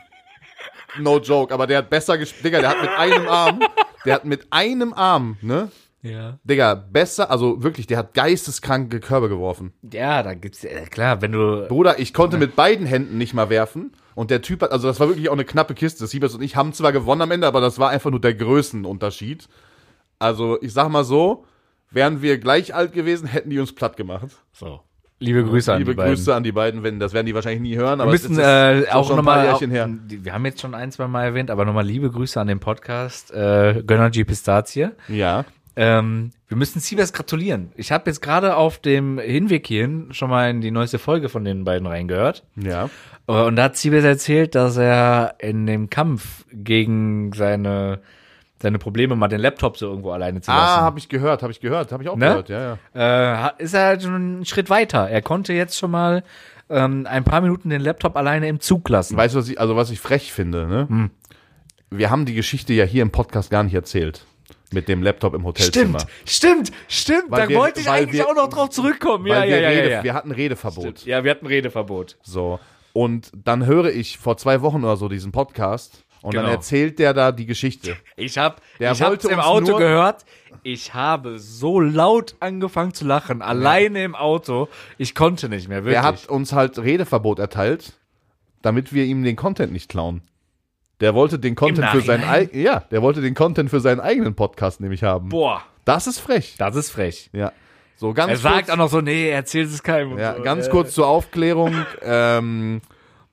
[0.98, 2.44] No joke, aber der hat besser gespielt.
[2.44, 3.60] Digga, der hat mit einem Arm,
[4.04, 5.70] der hat mit einem Arm, ne?
[6.02, 6.38] Ja.
[6.44, 9.72] Digga, besser, also wirklich, der hat geisteskranke Körbe geworfen.
[9.90, 13.48] Ja, da gibt's, äh, klar, wenn du, Bruder, ich konnte mit beiden Händen nicht mal
[13.48, 13.92] werfen.
[14.18, 16.04] Und der Typ hat, also das war wirklich auch eine knappe Kiste.
[16.04, 19.48] Siebers und ich haben zwar gewonnen am Ende, aber das war einfach nur der Größenunterschied.
[20.18, 21.44] Also ich sag mal so,
[21.92, 24.26] wären wir gleich alt gewesen, hätten die uns platt gemacht.
[24.52, 24.80] so.
[25.20, 26.14] Liebe Grüße an Liebe die beiden.
[26.14, 28.00] Grüße an die beiden, wenn das werden die wahrscheinlich nie hören.
[28.00, 31.22] Wir Aber müssen es ist äh, auch nochmal, wir haben jetzt schon ein, zwei Mal
[31.24, 34.88] erwähnt, aber nochmal liebe Grüße an den Podcast äh, Gönnergy Pistazie.
[35.06, 35.44] Ja,
[35.76, 37.70] Ähm, wir müssen Siebers gratulieren.
[37.76, 41.44] Ich habe jetzt gerade auf dem Hinweg hierhin schon mal in die neueste Folge von
[41.44, 42.42] den beiden reingehört.
[42.56, 42.90] ja.
[43.28, 48.00] Und da hat Siebes erzählt, dass er in dem Kampf gegen seine,
[48.62, 50.80] seine Probleme mal den Laptop so irgendwo alleine zu Ah, lassen.
[50.80, 52.26] habe ich gehört, habe ich gehört, habe ich auch Ne?
[52.26, 53.48] gehört, ja, ja.
[53.48, 55.08] äh, ist er halt schon einen Schritt weiter.
[55.10, 56.24] Er konnte jetzt schon mal
[56.70, 59.16] ähm, ein paar Minuten den Laptop alleine im Zug lassen.
[59.16, 60.86] Weißt du, was ich, also was ich frech finde, ne?
[60.88, 61.10] Hm.
[61.90, 64.24] Wir haben die Geschichte ja hier im Podcast gar nicht erzählt.
[64.72, 65.98] Mit dem Laptop im Hotelzimmer.
[66.26, 67.24] stimmt, stimmt.
[67.30, 69.26] Weil da wir- wollte ich eigentlich wir- auch noch drauf zurückkommen.
[69.26, 70.02] Ja, ja, ja, Rede, ja, ja.
[70.04, 71.04] wir hatten Redeverbot.
[71.06, 72.16] Ja, wir hatten Redeverbot.
[72.22, 72.58] So.
[72.98, 76.54] Und dann höre ich vor zwei Wochen oder so diesen Podcast und dann Genau.
[76.56, 77.96] erzählt der da die Geschichte.
[78.16, 80.24] Ich hab, Der ich hab's wollte im Auto gehört.
[80.64, 84.66] Ich habe so laut angefangen zu lachen, alleine im Auto.
[84.96, 85.92] Ich konnte nicht mehr, wirklich.
[85.94, 87.92] Der hat uns halt Redeverbot erteilt,
[88.62, 90.22] damit wir ihm den Content nicht klauen.
[90.98, 94.80] Der wollte den Content für seinen ja, der wollte den Content für seinen eigenen Podcast
[94.80, 95.28] nämlich haben.
[95.28, 96.56] Boah, Das ist frech.
[96.58, 97.30] das ist frech.
[97.32, 97.52] Ja.
[97.98, 100.16] So ganz Er sagt kurz, auch noch so, nee, erzählt es keinem.
[100.18, 100.42] ja, so.
[100.42, 101.74] ganz Äh, kurz zur Aufklärung.
[102.02, 102.80] ähm,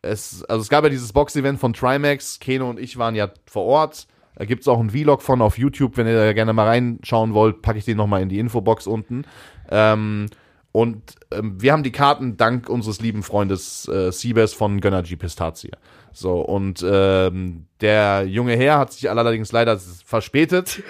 [0.02, 2.40] es, also es gab ja dieses Box-Event von Trimax.
[2.40, 4.08] Keno und ich waren ja vor Ort.
[4.36, 5.98] Da gibt's auch einen Vlog von auf YouTube.
[5.98, 9.26] Wenn ihr da gerne mal reinschauen wollt, packe ich den nochmal in die Infobox unten.
[9.70, 10.26] Ähm,
[10.72, 15.72] und ähm, wir haben die Karten dank unseres lieben Freundes äh, Siebes von Gönnergy Pistazie.
[16.12, 20.82] So, und ähm, der junge Herr hat sich allerdings leider verspätet.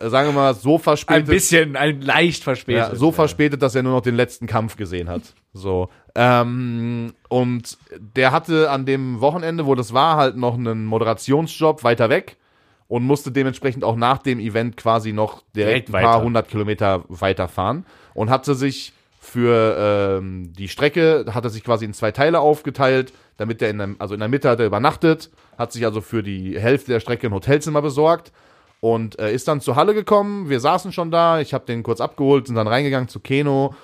[0.00, 1.26] Sagen wir mal, so Ein verspätet.
[1.26, 2.92] bisschen, ein leicht verspätet.
[2.92, 5.22] Ja, so verspätet, dass er nur noch den letzten Kampf gesehen hat.
[5.54, 5.88] So.
[6.14, 12.10] Ähm, und der hatte an dem Wochenende, wo das war, halt noch einen Moderationsjob weiter
[12.10, 12.36] weg
[12.86, 17.02] und musste dementsprechend auch nach dem Event quasi noch direkt Direkt ein paar hundert Kilometer
[17.08, 22.38] weiterfahren und hatte sich für ähm, die Strecke, hat er sich quasi in zwei Teile
[22.40, 26.00] aufgeteilt, damit er in der, also in der Mitte hat er übernachtet, hat sich also
[26.00, 28.32] für die Hälfte der Strecke ein Hotelzimmer besorgt
[28.80, 30.48] und äh, ist dann zur Halle gekommen.
[30.48, 33.74] Wir saßen schon da, ich habe den kurz abgeholt, sind dann reingegangen zu Keno.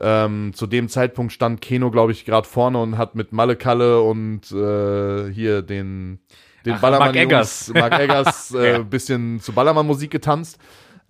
[0.00, 4.00] Ähm, zu dem Zeitpunkt stand Keno, glaube ich, gerade vorne und hat mit Malle Kalle
[4.00, 6.20] und äh, hier den,
[6.64, 7.72] den Ach, Ballermann Mark Eggers.
[7.74, 8.78] Mark Eggers äh, Ja.
[8.78, 10.58] bisschen zu Ballermann-Musik getanzt.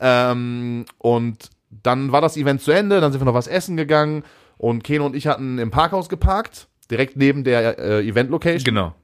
[0.01, 4.23] Ähm, und dann war das Event zu Ende, dann sind wir noch was essen gegangen
[4.57, 8.65] und Keno und ich hatten im Parkhaus geparkt, direkt neben der äh, Event-Location.
[8.65, 8.95] Genau.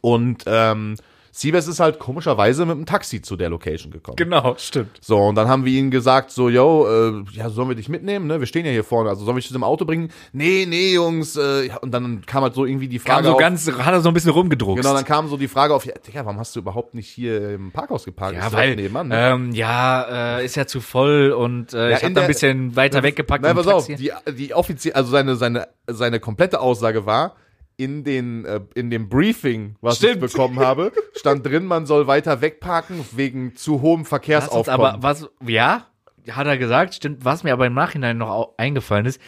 [0.00, 0.96] Und ähm,
[1.34, 4.16] Siebes ist halt komischerweise mit dem Taxi zu der Location gekommen.
[4.16, 4.98] Genau, stimmt.
[5.00, 8.26] So, und dann haben wir ihnen gesagt, so, yo, äh, ja, sollen wir dich mitnehmen,
[8.26, 8.38] ne?
[8.38, 10.10] Wir stehen ja hier vorne, also sollen wir dich zu dem Auto bringen?
[10.32, 13.38] Nee, nee, Jungs, äh, und dann kam halt so irgendwie die Kam Frage so auf,
[13.40, 14.82] ganz, hat er so ein bisschen rumgedruckt.
[14.82, 17.54] Genau, dann kam so die Frage auf, ja, Digga, warum hast du überhaupt nicht hier
[17.54, 18.36] im Parkhaus geparkt?
[18.36, 19.30] ja, Ist weil, nebenan, ne?
[19.30, 22.76] ähm, ja, äh, ist ja zu voll und äh, Ja, ich hab da ein bisschen
[22.76, 23.42] weiter weggepackt.
[23.42, 27.36] Nein, pass auf, die, die offiziell, also seine, seine, seine komplette Aussage war,
[27.76, 30.22] in den, äh, in dem Briefing, was Stimmt.
[30.22, 34.86] ich bekommen habe, stand drin, man soll weiter wegparken wegen zu hohem Verkehrsaufkommen.
[34.86, 35.86] aber, was, ja,
[36.30, 39.20] hat er gesagt, stimmt, was mir aber im Nachhinein noch eingefallen ist,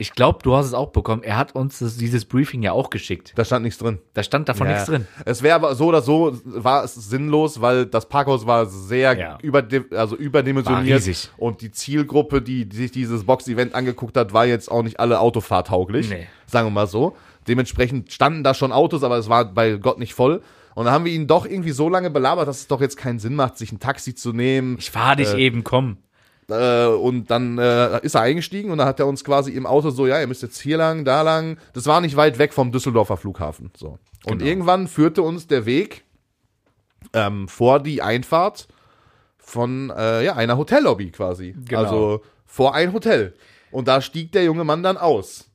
[0.00, 2.88] ich glaube, du hast es auch bekommen, er hat uns das, dieses Briefing ja auch
[2.88, 3.32] geschickt.
[3.34, 3.98] da stand nichts drin.
[4.14, 5.08] Da stand davon nichts drin.
[5.24, 9.38] Es wäre aber so oder so, war es sinnlos, weil das Parkhaus war sehr Ja.
[9.42, 11.32] überdi also überdimensioniert.
[11.36, 15.18] Und die Zielgruppe, die, die sich dieses Box-Event angeguckt hat, war jetzt auch nicht alle
[15.18, 16.08] autofahrtauglich.
[16.10, 16.28] Nee.
[16.46, 17.16] Sagen wir mal so.
[17.48, 20.42] Dementsprechend standen da schon Autos, aber es war bei Gott nicht voll.
[20.74, 23.18] Und dann haben wir ihn doch irgendwie so lange belabert, dass es doch jetzt keinen
[23.18, 24.76] Sinn macht, sich ein Taxi zu nehmen.
[24.78, 25.96] Ich fahr dich eben, komm.
[26.50, 29.90] Äh, und dann äh, ist er eingestiegen und dann hat er uns quasi im Auto
[29.90, 31.58] so, ja, ihr müsst jetzt hier lang, da lang.
[31.72, 33.70] Das war nicht weit weg vom Düsseldorfer Flughafen.
[33.76, 33.98] So.
[34.24, 34.44] Und Genau.
[34.44, 36.04] irgendwann führte uns der Weg
[37.12, 38.68] ähm, vor die Einfahrt
[39.38, 41.54] von äh, ja, einer Hotellobby quasi.
[41.66, 41.82] Genau.
[41.82, 43.34] Also vor ein Hotel.
[43.70, 45.47] Und da stieg der junge Mann dann aus.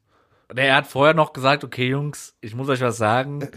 [0.56, 3.48] Er hat vorher noch gesagt, okay, Jungs, ich muss euch was sagen,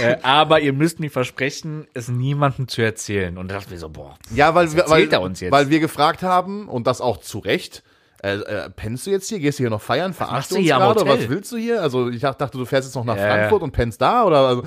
[0.00, 3.38] äh, aber ihr müsst mir versprechen, es niemandem zu erzählen.
[3.38, 5.52] Und da dachte ich so, boah, Ja, weil, wir, weil, er uns jetzt?
[5.52, 7.82] weil wir gefragt haben, und das auch zu Recht,
[8.22, 9.40] äh, äh, pennst du jetzt hier?
[9.40, 10.14] Gehst du hier noch feiern?
[10.14, 11.06] Verarschst du uns gerade?
[11.06, 11.82] Was willst du hier?
[11.82, 13.64] Also ich dachte, du fährst jetzt noch nach Ja, Frankfurt ja.
[13.64, 14.24] und pennst da?
[14.24, 14.62] Oder also,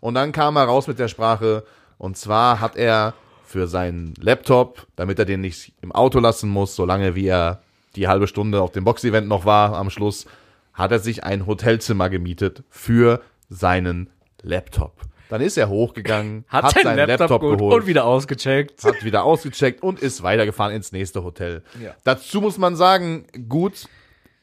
[0.00, 1.64] und dann kam er raus mit der Sprache.
[1.98, 6.76] Und zwar hat er für seinen Laptop, damit er den nicht im Auto lassen muss,
[6.76, 7.60] solange wie er
[7.96, 10.26] die halbe Stunde auf dem Box-Event noch war am Schluss,
[10.72, 14.10] hat er sich ein Hotelzimmer gemietet für seinen
[14.42, 14.94] Laptop.
[15.28, 18.82] Dann ist er hochgegangen, Hat, hat, seinen Laptop, Laptop, geholt geholt, und wieder ausgecheckt.
[18.82, 21.62] hat wieder ausgecheckt und ist weitergefahren ins nächste Hotel.
[21.82, 21.94] Ja.
[22.04, 23.86] Dazu muss man sagen, gut,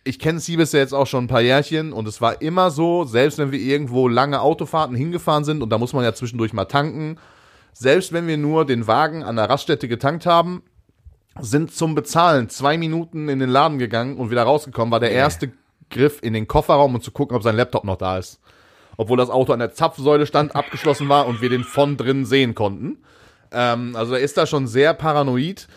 [0.05, 3.03] ich kenne Siebes ja jetzt auch schon ein paar Jährchen und es war immer so,
[3.03, 6.65] selbst wenn wir irgendwo lange Autofahrten hingefahren sind und da muss man ja zwischendurch mal
[6.65, 7.17] tanken,
[7.73, 10.63] selbst wenn wir nur den Wagen an der Raststätte getankt haben,
[11.39, 15.51] sind zum Bezahlen zwei Minuten in den Laden gegangen und wieder rausgekommen, war der erste
[15.89, 18.39] Griff in den Kofferraum und zu gucken, ob sein Laptop noch da ist.
[18.97, 22.55] Obwohl das Auto an der Zapfsäule stand, abgeschlossen war und wir den von drin sehen
[22.55, 22.97] konnten.
[23.51, 25.67] Ähm, also er ist da schon sehr paranoid.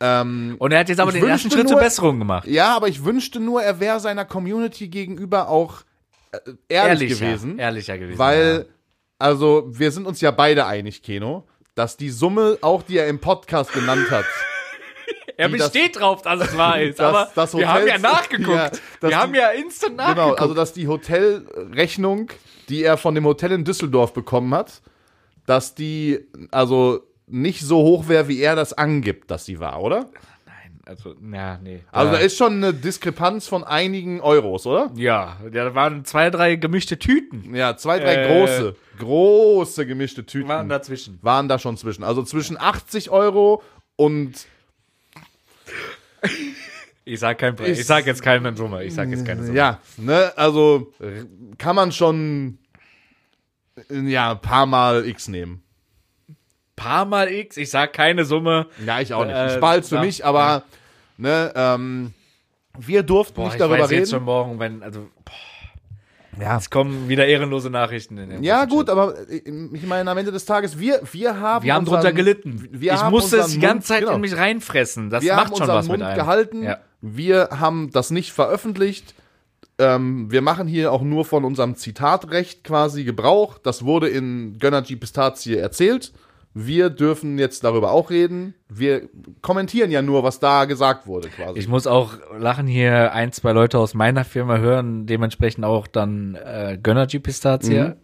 [0.00, 2.48] Ähm, Und er hat jetzt aber den ersten Schritt zur nur- Besserung gemacht.
[2.48, 5.82] ja, aber ich wünschte nur, er wäre seiner Community gegenüber auch
[6.32, 6.38] äh,
[6.68, 7.58] ehrlich Ehrlicher, gewesen.
[7.58, 8.18] Ehrlicher gewesen.
[8.18, 8.66] Weil,
[9.18, 11.46] also, wir sind uns ja beide einig, Keno,
[11.76, 14.24] dass die Summe, auch die er im Podcast genannt hat,
[15.36, 16.98] Er die das- besteht drauf, dass es wahr ist.
[16.98, 18.48] dass aber das wir haben ja nachgeguckt.
[19.02, 20.26] Ja, wir haben ja instant nachgeguckt.
[20.36, 22.30] genau, also dass die Hotelrechnung,
[22.68, 24.80] die er von dem Hotel in Düsseldorf bekommen hat,
[25.46, 26.20] dass die,
[26.50, 30.06] also nicht so hoch wäre, wie er das angibt, dass sie war, oder?
[30.46, 31.80] Nein, also, ja, nee.
[31.90, 34.90] Also da ist schon eine Diskrepanz von einigen Euros, oder?
[34.94, 37.54] Ja, da waren zwei, drei gemischte Tüten.
[37.54, 41.18] Ja, zwei, drei Äh, große, große gemischte Tüten Waren dazwischen.
[41.22, 42.04] waren da schon zwischen.
[42.04, 43.62] Also zwischen 80 Euro
[43.96, 44.46] und
[47.04, 47.68] Ich sag kein Preis.
[47.70, 48.82] Ich- Ich sag jetzt keine Summe.
[48.84, 49.56] Ich sag jetzt keine Summe.
[49.58, 50.92] ja, ne, also
[51.58, 52.58] kann man schon
[53.90, 55.62] äh, ja, ein paar Mal X nehmen.
[56.76, 57.56] Paar mal X.
[57.56, 58.66] Ich sag keine Summe.
[58.84, 59.34] Ja, ich auch nicht.
[59.34, 60.64] Äh, ich behalte für ja, mich, aber
[61.18, 62.14] ne, ähm,
[62.78, 64.24] wir durften Boah, nicht ich darüber weiß jetzt schon reden.
[64.24, 65.32] morgen, wenn, also, boah,
[66.40, 66.56] Ja.
[66.56, 68.90] es kommen wieder ehrenlose Nachrichten in den Ja, gut, Chat.
[68.90, 71.64] aber äh, ich meine, am Ende des Tages, wir, wir haben.
[71.64, 72.68] Wir haben unseren- drunter gelitten.
[72.72, 74.14] Wir ich musste es die ganze Zeit genau.
[74.14, 75.10] in mich reinfressen.
[75.10, 76.18] Das wir macht schon was Mund mit einem.
[76.18, 76.62] gehalten.
[76.62, 76.78] Ja.
[77.00, 79.14] Wir haben das nicht veröffentlicht.
[79.78, 83.58] Ähm, wir machen hier auch nur von unserem Zitatrecht quasi Gebrauch.
[83.58, 86.12] Das wurde in Gönnergy Pistazie erzählt.
[86.56, 88.54] Wir dürfen jetzt darüber auch reden.
[88.68, 89.08] Wir
[89.42, 91.58] kommentieren ja nur, was da gesagt wurde quasi.
[91.58, 96.36] Ich muss auch lachen hier ein, zwei Leute aus meiner Firma hören, dementsprechend auch dann
[96.36, 97.80] äh, Gönnergy Pistazie.
[97.80, 97.94] Mhm.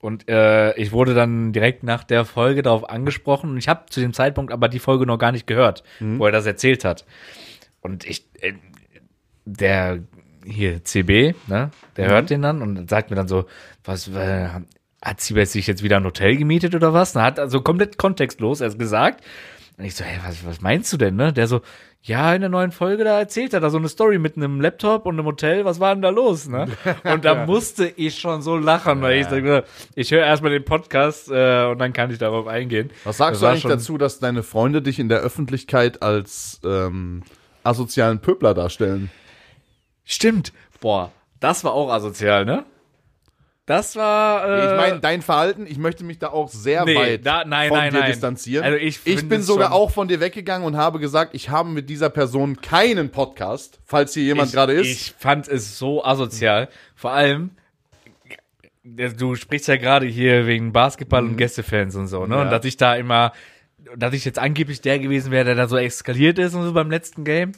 [0.00, 4.00] Und äh, ich wurde dann direkt nach der Folge darauf angesprochen und ich habe zu
[4.00, 6.18] dem Zeitpunkt aber die Folge noch gar nicht gehört, Mhm.
[6.18, 7.04] wo er das erzählt hat.
[7.82, 8.54] Und ich, äh,
[9.44, 10.00] der
[10.44, 12.10] hier CB, ne, der Mhm.
[12.12, 13.44] hört den dann und sagt mir dann so,
[13.84, 14.48] was, äh,
[15.02, 17.16] hat sie sich jetzt wieder ein Hotel gemietet oder was?
[17.16, 19.24] Und hat also komplett kontextlos erst gesagt.
[19.78, 21.32] Und ich so, hey, was, was meinst du denn, ne?
[21.32, 21.62] Der so,
[22.02, 25.06] ja, in der neuen Folge, da erzählt er da so eine Story mit einem Laptop
[25.06, 26.68] und einem Hotel, was war denn da los, ne?
[27.04, 31.30] Und da musste ich schon so lachen, weil ich dachte, ich höre erstmal den Podcast
[31.30, 32.90] äh, und dann kann ich darauf eingehen.
[33.04, 37.22] was sagst Das du eigentlich dazu, dass deine Freunde dich in der Öffentlichkeit als ähm,
[37.64, 39.10] asozialen Pöbler darstellen?
[40.04, 40.52] Stimmt.
[40.80, 42.64] Boah, das war auch asozial, ne?
[43.70, 44.48] Das war.
[44.48, 47.68] Äh, Ich meine, dein Verhalten, ich möchte mich da auch sehr Nee, weit da- nein,
[47.68, 48.10] von nein, dir nein.
[48.10, 48.64] distanzieren.
[48.64, 51.68] Also ich ich bin sogar schon- auch von dir weggegangen und habe gesagt, ich habe
[51.68, 54.88] mit dieser Person keinen Podcast, falls hier jemand gerade ist.
[54.88, 56.68] Ich fand es so asozial.
[56.96, 57.50] Vor allem,
[58.82, 62.26] der- du sprichst ja gerade hier wegen Basketball und Gästefans und so, ne?
[62.26, 62.32] Mhm.
[62.32, 62.42] Ja.
[62.42, 63.32] Und dass ich da immer,
[63.96, 66.90] dass ich jetzt angeblich der gewesen wäre, der da so eskaliert ist und so beim
[66.90, 67.52] letzten Game.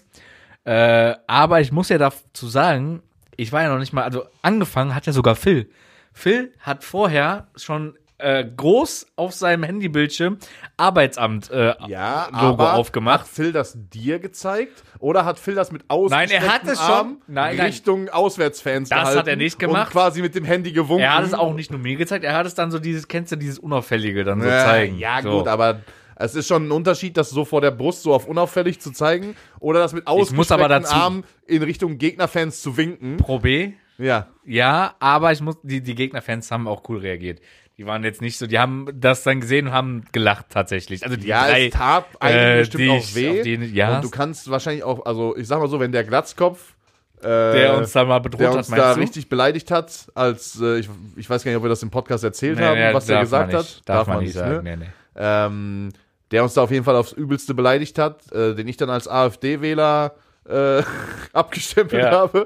[0.64, 3.02] Äh, aber ich muss ja dazu sagen,
[3.36, 5.70] ich war ja noch nicht mal, also angefangen hat ja sogar Phil.
[6.12, 10.38] Phil hat vorher schon äh, groß auf seinem Handybildschirm
[10.76, 13.20] Arbeitsamt äh, ja, Logo aufgemacht.
[13.22, 14.84] Hat Phil das dir gezeigt?
[15.00, 17.66] Oder hat Phil das mit Nein, er hat ausgestreckten es schon- Armen Nein, nein.
[17.66, 19.90] Richtung Auswärtsfans Das hat er nicht Und gemacht.
[19.90, 21.02] quasi mit dem Handy gewunken.
[21.02, 23.32] Er hat es auch nicht nur mir gezeigt, er hat es dann so dieses, kennst
[23.32, 24.98] du dieses Unauffällige dann so ja, zeigen.
[24.98, 25.38] Ja, so.
[25.38, 25.80] gut, aber
[26.14, 29.34] es ist schon ein Unterschied, das so vor der Brust so auf unauffällig zu zeigen
[29.58, 33.16] oder das mit muss aber ausgestreckten Armen in Richtung Gegnerfans zu winken.
[33.16, 34.26] Pro B, Ja.
[34.44, 37.40] ja, aber ich muss, die, die Gegnerfans haben auch cool reagiert.
[37.78, 41.02] Die waren jetzt nicht so, die haben das dann gesehen und haben gelacht tatsächlich.
[41.04, 43.42] Also die Ja, drei, es tat eigentlich äh, bestimmt auch weh.
[43.42, 43.96] die- ja.
[43.96, 46.74] Und du kannst wahrscheinlich auch, also ich sag mal so, wenn der Glatzkopf,
[47.22, 49.00] äh, der uns da mal bedroht der hat, uns meinst da du?
[49.00, 52.24] richtig beleidigt hat, als äh, ich, ich weiß gar nicht, ob wir das im Podcast
[52.24, 53.60] erzählt Nee, haben, nee, was er darf gesagt hat.
[53.62, 54.76] nicht, Darf, man nicht sagen, ne?
[54.76, 54.86] nee,
[55.16, 55.88] ähm,
[56.30, 59.06] der uns da auf jeden Fall aufs Übelste beleidigt hat, äh, den ich dann als
[59.08, 60.14] AfD-Wähler
[60.48, 60.82] äh,
[61.32, 62.10] abgestempelt Ja.
[62.10, 62.44] habe.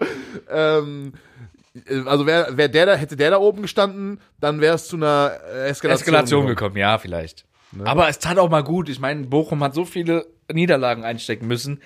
[0.50, 1.18] Ähm, äh,
[2.06, 5.32] also wär, wär der da, hätte der da oben gestanden, dann wäre es zu einer
[5.54, 6.74] äh, Eskalation, Eskalation gekommen.
[6.74, 7.44] gekommen, ja, vielleicht.
[7.72, 7.86] Ne?
[7.86, 8.88] Aber es tat auch mal gut.
[8.88, 11.80] Ich meine, Bochum hat so viele Niederlagen einstecken müssen,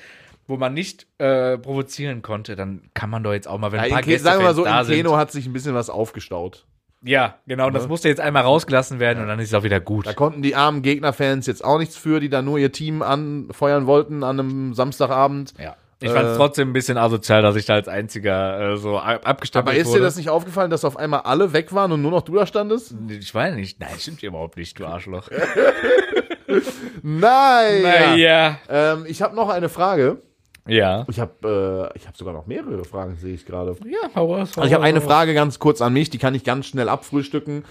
[0.46, 2.56] wo man nicht äh, provozieren konnte.
[2.56, 4.46] Dann kann man doch jetzt auch mal, wenn Ja, ein in paar Ke sagen wir
[4.46, 6.66] mal so, Gästefans in da Keno hat sich ein bisschen was aufgestaut.
[7.02, 7.68] Ja, genau.
[7.68, 7.88] Und das Ne?
[7.88, 10.06] musste jetzt einmal rausgelassen werden und dann ist es auch wieder gut.
[10.06, 13.86] Da konnten die armen Gegnerfans jetzt auch nichts für, die da nur ihr Team anfeuern
[13.86, 15.54] wollten an einem Samstagabend.
[15.58, 15.76] Ja.
[16.02, 18.98] Ich fand es Äh, trotzdem ein bisschen asozial, dass ich da als einziger äh, so
[18.98, 19.98] ab- abgestempelt Aber ist wurde.
[19.98, 22.46] dir das nicht aufgefallen, dass auf einmal alle weg waren und nur noch du da
[22.46, 22.94] standest?
[23.08, 23.78] Ich weiß nicht.
[23.80, 25.28] Nein, stimmt überhaupt nicht, du Arschloch.
[27.02, 27.82] Nein!
[27.82, 28.58] Naja.
[28.68, 30.18] Ähm, ich habe noch eine Frage.
[30.66, 31.04] Ja.
[31.08, 33.76] Ich habe äh, ich hab sogar noch mehrere Fragen, sehe ich gerade.
[33.84, 36.44] Ja, hau hau Also ich habe eine Frage ganz kurz an mich, die kann ich
[36.44, 37.64] ganz schnell abfrühstücken.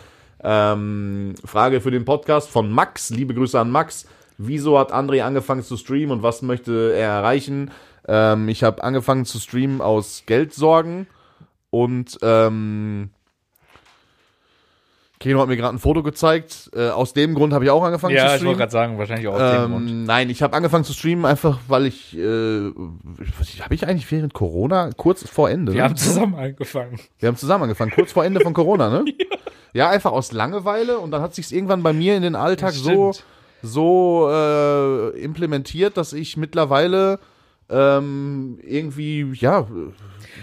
[0.44, 3.10] Ähm, Frage für den Podcast von Max.
[3.10, 4.06] Liebe Grüße an Max.
[4.38, 7.72] Wieso hat André angefangen zu streamen und was möchte er erreichen?
[8.10, 11.06] Ähm, ich habe angefangen zu streamen aus Geldsorgen
[11.70, 13.12] und ähm,
[15.20, 16.72] Keno hat mir gerade ein Foto gezeigt.
[16.74, 18.58] Äh, aus dem Grund habe ich auch angefangen Ja, zu ich wollte streamen.
[18.58, 19.90] gerade sagen, wahrscheinlich auch aus dem Grund.
[19.90, 22.72] Ähm, nein, ich habe angefangen zu streamen einfach, weil ich, äh,
[23.60, 25.74] habe ich eigentlich während Corona kurz vor Ende.
[25.74, 25.84] Wir ne?
[25.84, 27.00] haben zusammen angefangen.
[27.20, 29.06] Wir haben zusammen angefangen, kurz vor Ende von Corona, ne?
[29.74, 29.90] ja.
[29.90, 33.14] einfach aus Langeweile und dann hat sich's irgendwann bei mir in den Alltag so,
[33.62, 37.20] so äh, implementiert, dass ich mittlerweile
[37.70, 39.68] ähm, irgendwie, ja,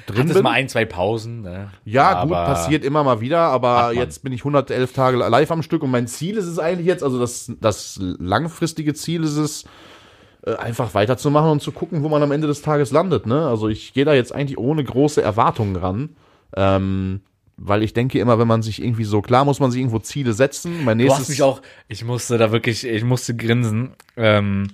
[0.07, 1.43] drin Hattest mal ein, zwei Pausen.
[1.43, 1.70] Ne?
[1.85, 5.62] Ja, gut, Aber passiert immer mal wieder, aber jetzt bin ich 111 Tage live am
[5.62, 9.64] Stück und mein Ziel ist es eigentlich jetzt, also das, das langfristige Ziel ist es,
[10.47, 13.27] äh, einfach weiterzumachen und zu gucken, wo man am Ende des Tages landet.
[13.27, 13.47] Ne?
[13.49, 16.11] Also ich gehe da jetzt eigentlich ohne große Erwartungen ran.
[16.55, 17.20] Ähm,
[17.59, 20.35] weil ich denke immer, wenn man sich irgendwie so, klar muss man sich irgendwo Ziele
[20.35, 20.85] setzen.
[20.85, 23.95] Mein Du nächstes, hast mich auch, ich musste da wirklich, ich musste grinsen.
[24.16, 24.68] Ähm,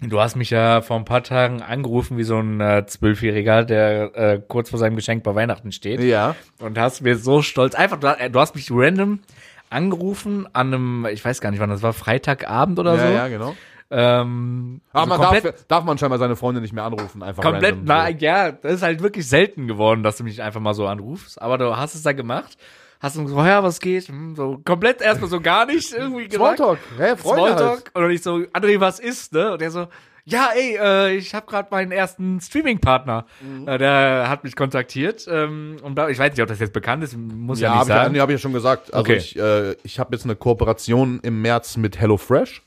[0.00, 4.14] du hast mich ja vor ein paar Tagen angerufen wie so ein äh, Zwölfjähriger, der
[4.16, 6.00] äh, kurz vor seinem Geschenk bei Weihnachten steht.
[6.00, 9.20] Ja, Und hast mir so stolz, einfach, du, hast- du hast mich random
[9.70, 13.12] angerufen an einem, ich weiß gar nicht wann, das war Freitagabend oder ja, so.
[13.12, 13.56] ja, genau.
[13.88, 17.72] Ähm, Aber also man darf, darf man scheinbar seine Freundin nicht mehr anrufen, einfach komplett,
[17.76, 18.14] random, na, so.
[18.18, 21.40] ja, das ist halt wirklich selten geworden, dass du mich einfach mal so anrufst.
[21.40, 22.56] Aber du hast es da gemacht.
[23.00, 24.08] Hast du so, ja, was geht?
[24.08, 26.56] Hm, So komplett erstmal so gar nicht irgendwie gesagt.
[26.56, 27.58] Smalltalk, hä, Freunde halt.
[27.58, 27.90] Smalltalk.
[27.94, 29.52] Und ich so, André, was ist, ne?
[29.52, 29.86] Und der so,
[30.24, 33.26] ja, ey, äh, ich habe gerade meinen ersten Streaming-Partner.
[33.40, 33.68] Mhm.
[33.68, 35.24] Äh, der hat mich kontaktiert.
[35.30, 37.78] Ähm, und da, ich weiß nicht, ob das jetzt bekannt ist, muss ja, Ja, nicht
[37.80, 38.12] habe ich, ja- sagen.
[38.14, 38.92] nee, hab ich ja schon gesagt.
[38.92, 39.16] Also Okay.
[39.18, 42.62] ich, äh, ich habe jetzt eine Kooperation im März mit HelloFresh.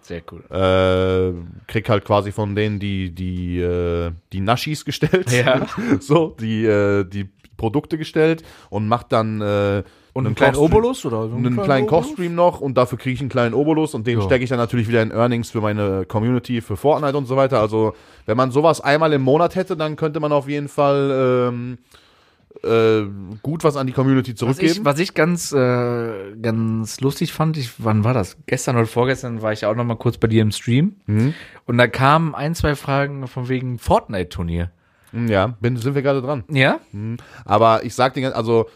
[0.00, 0.42] Sehr cool.
[0.50, 1.32] Äh,
[1.70, 5.30] krieg halt quasi von denen die, die, äh, die Naschis gestellt.
[5.30, 5.66] Ja.
[6.00, 7.28] so, die, äh, die
[7.62, 9.82] Produkte gestellt und macht dann äh,
[10.12, 11.36] Und einen kleinen Kochstream- Obolus oder so?
[11.36, 14.24] einen kleinen Kochstream noch und dafür kriege ich einen kleinen Obolus und den Ja.
[14.24, 17.60] stecke ich dann natürlich wieder in Earnings für meine Community, für Fortnite und so weiter.
[17.60, 17.94] Also,
[18.26, 21.78] wenn man sowas einmal im Monat hätte, dann könnte man auf jeden Fall ähm,
[22.64, 23.02] äh,
[23.42, 24.72] gut was an die Community Was zurückgeben.
[24.72, 28.36] ich, was ich ganz, äh, ganz lustig fand, ich, wann war das?
[28.46, 30.96] Gestern oder vorgestern war ich auch noch mal kurz bei dir im Stream.
[31.06, 31.34] Mhm.
[31.66, 34.70] Und da kamen ein, zwei Fragen von wegen Fortnite-Turnier.
[35.12, 36.44] Ja, bin, sind wir gerade dran.
[36.48, 36.80] Ja?
[37.44, 38.66] Aber ich sag dir also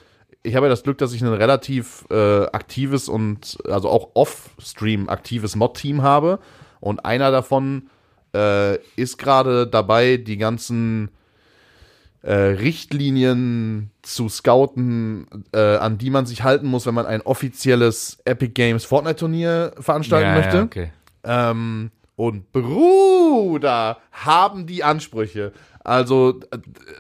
[0.46, 5.08] ich habe ja das Glück, dass ich ein relativ äh, aktives und also auch off-Stream
[5.08, 6.38] aktives Mod-Team habe.
[6.78, 7.90] Und einer davon
[8.32, 11.10] äh, ist gerade dabei, die ganzen
[12.22, 18.18] äh, Richtlinien zu scouten, äh, an die man sich halten muss, wenn man ein offizielles
[18.24, 20.56] Epic Games Fortnite-Turnier veranstalten ja, möchte.
[20.58, 20.92] Ja, okay.
[21.24, 25.52] Ähm, und Bruder, haben die Ansprüche.
[25.86, 26.40] Also,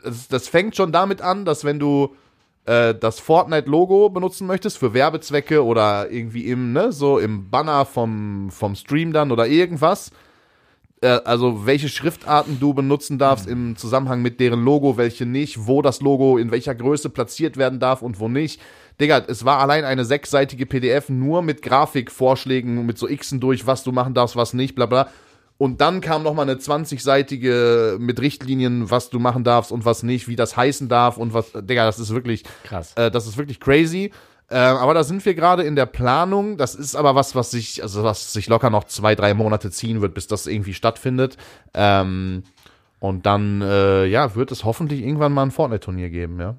[0.04, 2.14] das, das fängt schon damit an, dass wenn du
[2.66, 8.48] äh, das Fortnite-Logo benutzen möchtest für Werbezwecke oder irgendwie im, ne, so im Banner vom,
[8.52, 10.12] vom Stream dann oder irgendwas,
[11.00, 15.82] äh, also welche Schriftarten du benutzen darfst im Zusammenhang mit deren Logo, welche nicht, wo
[15.82, 18.60] das Logo in welcher Größe platziert werden darf und wo nicht.
[19.00, 23.82] Digga, es war allein eine sechsseitige PDF nur mit Grafikvorschlägen, mit so Xen durch, was
[23.82, 25.08] du machen darfst, was nicht, bla bla.
[25.58, 30.02] Und dann kam noch mal eine 20-seitige mit Richtlinien, was du machen darfst und was
[30.02, 32.92] nicht, wie das heißen darf und was, Digga, das ist wirklich, Krass.
[32.96, 34.12] äh, das ist wirklich crazy.
[34.48, 36.56] Äh, aber da sind wir gerade in der Planung.
[36.56, 40.02] Das ist aber was, was sich, also was sich locker noch zwei, drei Monate ziehen
[40.02, 41.36] wird, bis das irgendwie stattfindet.
[41.74, 42.44] Ähm,
[43.00, 46.56] und dann, äh, ja, wird es hoffentlich irgendwann mal ein Fortnite-Turnier geben, ja.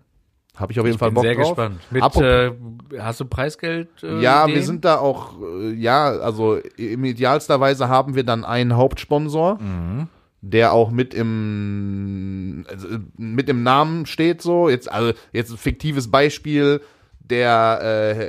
[0.57, 1.49] Habe ich auf jeden Ich Fall bin Bock sehr drauf.
[1.55, 1.79] gespannt.
[1.91, 2.51] Mit, äh,
[2.99, 3.89] hast du Preisgeld?
[4.03, 4.55] Äh, ja, Ideen?
[4.55, 9.59] wir sind da auch, äh, ja, also im idealster Weise haben wir dann einen Hauptsponsor,
[9.61, 10.07] Mhm.
[10.41, 12.87] der auch mit im, also,
[13.17, 14.69] mit im Namen steht, so.
[14.69, 16.81] Jetzt, also, jetzt ein fiktives Beispiel,
[17.19, 17.79] der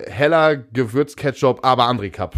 [0.06, 2.34] äh, Heller Gewürzketchup, aber André Cup.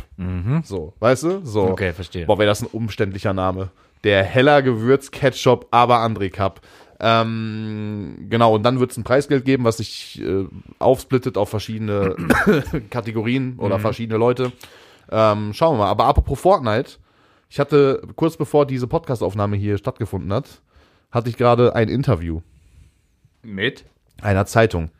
[0.63, 1.41] So, weißt du?
[1.45, 1.65] So.
[1.67, 1.73] Mhm.
[1.73, 2.27] Okay, verstehe.
[2.27, 3.71] Boah, wäre das ein umständlicher Name.
[4.05, 6.61] Der Heller Gewürzketchup, aber André Cup.
[7.03, 10.45] Ähm, genau, und dann wird es ein Preisgeld geben, was sich äh,
[10.79, 12.15] aufsplittet auf verschiedene
[12.91, 13.83] Kategorien oder Mhm.
[13.83, 14.53] verschiedene Leute.
[15.11, 15.91] Ähm, schauen wir mal.
[15.91, 16.93] Aber apropos Fortnite,
[17.49, 20.61] ich hatte kurz bevor diese Podcastaufnahme hier stattgefunden hat,
[21.11, 22.43] hatte ich gerade ein Interview
[23.43, 23.85] Mit?
[24.23, 24.91] einer Zeitung.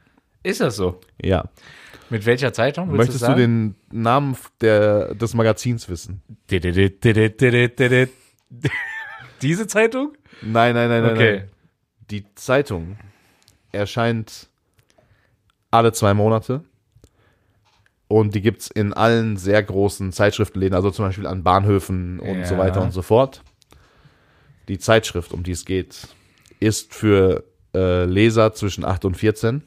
[0.43, 0.99] Ist das so?
[1.23, 1.45] Ja.
[2.09, 2.91] Mit welcher Zeitung?
[2.97, 6.23] Möchtest du den Namen der, des Magazins wissen?
[9.43, 10.13] Diese Zeitung?
[10.43, 11.13] Nein, nein, nein, nein.
[11.13, 11.37] Okay.
[11.39, 11.49] Nein.
[12.11, 12.97] Die Zeitung
[13.73, 14.49] erscheint
[15.71, 16.65] alle zwei Monate.
[18.09, 22.45] Und die gibt's in allen sehr großen Zeitschriftenläden, also zum Beispiel an Bahnhöfen und Ja.
[22.45, 23.43] so weiter und so fort.
[24.67, 26.09] Die Zeitschrift, um die es geht,
[26.59, 29.63] ist für äh, Leser zwischen 8 und 14.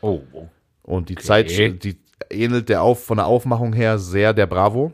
[0.00, 0.48] Oh, oh.
[0.82, 1.96] Und die Zeitschrift, die
[2.28, 4.92] ähnelt der Auf, von der Aufmachung her sehr der Bravo.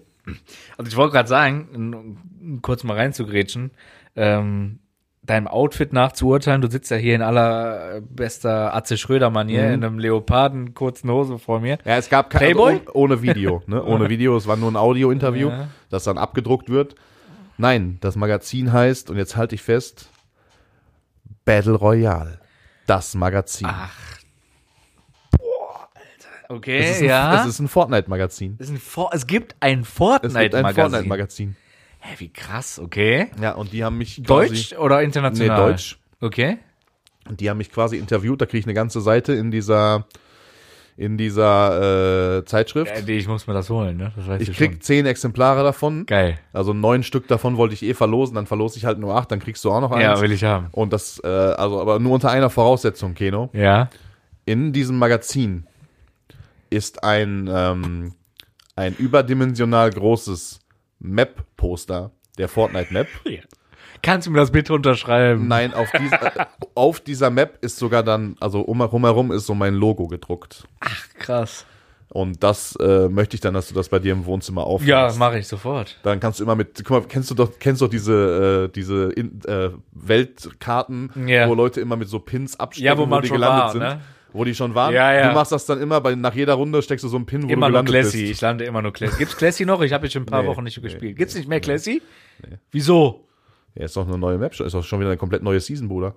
[0.76, 3.70] Also ich wollte gerade sagen, kurz mal reinzugrätschen,
[4.16, 4.80] ähm,
[5.30, 9.74] deinem Outfit nachzuurteilen, du sitzt ja hier in aller bester Atze Schröder-Manier Mhm.
[9.74, 11.78] in einem Leoparden, kurzen Hose vor mir.
[11.84, 12.72] Ja, es gab kein, Playboy?
[12.74, 13.82] Also oh- ohne Video, ne?
[13.84, 15.68] Ohne Video, es war nur ein Audio-Interview, Ja.
[15.90, 16.94] das dann abgedruckt wird.
[17.58, 20.10] Nein, das Magazin heißt, und jetzt halte ich fest,
[21.44, 22.40] Battle Royale.
[22.86, 23.68] Das Magazin.
[23.70, 23.90] Ach.
[25.32, 26.54] Boah, Alter.
[26.56, 27.40] Okay, es, ist ein, ja.
[27.42, 28.56] es ist ein Fortnite-Magazin.
[28.58, 29.88] es, For es gibt ein Es
[30.34, 31.56] gibt ein Fortnite-Magazin.
[32.00, 33.28] Hä, wie krass, okay.
[33.40, 35.58] Ja, und die haben mich Deutsch quasi, oder international?
[35.58, 35.98] Nee, Deutsch.
[36.20, 36.58] Okay.
[37.28, 40.06] Und die haben mich quasi interviewt, da kriege ich eine ganze Seite in dieser,
[40.96, 42.92] in dieser äh, Zeitschrift.
[43.06, 44.12] Ja, ich muss mir das holen, ne?
[44.16, 44.80] Das ich krieg schon.
[44.80, 46.06] zehn Exemplare davon.
[46.06, 46.38] Geil.
[46.52, 49.40] Also neun Stück davon wollte ich eh verlosen, dann verlose ich halt nur acht, dann
[49.40, 50.02] kriegst du auch noch eins.
[50.02, 50.68] Ja, will ich haben.
[50.72, 53.50] Und das, äh, also aber nur unter einer Voraussetzung, Keno.
[53.52, 53.90] Ja.
[54.46, 55.66] In diesem Magazin
[56.70, 58.14] ist ein, ähm,
[58.76, 60.60] ein überdimensional großes
[61.00, 63.06] Map-Poster der Fortnite-Map.
[64.02, 65.48] Kannst du mir das bitte unterschreiben?
[65.48, 66.44] Nein, auf, dies, äh,
[66.76, 70.68] auf dieser Map ist sogar dann, also um herum ist so mein Logo gedruckt.
[71.18, 71.66] Krass.
[72.10, 74.66] Und das äh, möchte ich dann, dass du das bei dir im Wohnzimmer Ja,
[75.06, 75.18] aufhängst.
[75.18, 75.98] mache ich sofort.
[76.04, 78.72] Dann kannst du immer mit, guck mal, kennst du doch, kennst du doch diese, äh,
[78.72, 81.48] diese in, äh, Weltkarten, Ja.
[81.48, 83.80] wo Leute immer mit so Pins abstecken, Ja, wo man die gelandet war, sind.
[83.82, 84.00] ne?
[84.32, 84.92] Wo die schon waren.
[84.94, 85.28] Ja, ja.
[85.28, 87.48] Du machst das dann immer, bei, nach jeder Runde steckst du so einen Pin, wo
[87.48, 88.20] Immer du nur gelandet Classy.
[88.22, 88.32] bist.
[88.32, 89.16] Ich lande immer nur Classy.
[89.18, 89.80] Gibt's Classy noch?
[89.80, 91.16] Ich habe jetzt schon ein paar Nee, Wochen nicht nee, gespielt.
[91.16, 92.02] Gibt's nicht mehr Classy?
[92.70, 93.26] Wieso?
[93.74, 96.14] Ja, ist doch eine neue Map, ist doch schon wieder eine komplett neue Season, Bruder.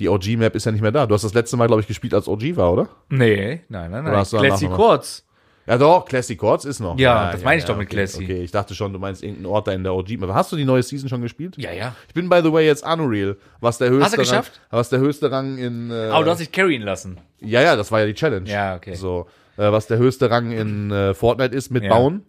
[0.00, 1.06] Die OG-Map ist ja nicht mehr da.
[1.06, 2.88] Du hast das letzte Mal, glaube ich, gespielt, als OG war, oder?
[3.08, 4.24] Nee, nein, nein, nein.
[4.24, 5.24] Classy kurz.
[5.66, 6.98] Ja, doch, Classic Chords ist noch.
[6.98, 8.24] Ja, das meine ich doch mit okay, Classy.
[8.24, 10.30] Okay, ich dachte schon, du meinst irgendeinen Ort da in der OG-Map.
[10.34, 11.54] Hast du die neue Season schon gespielt?
[11.56, 11.94] Ja, ja.
[12.06, 14.60] Ich bin, by the way, jetzt Unreal, was der höchste Hast du geschafft?
[14.70, 17.18] Rang, was der höchste Rang in, äh, Aber du hast dich carryen lassen.
[17.40, 18.48] ja, ja, das war ja die Challenge.
[18.50, 18.94] Ja, okay.
[18.94, 21.90] So, äh, was der höchste Rang in äh, Fortnite ist mit Ja.
[21.90, 22.24] Bauen.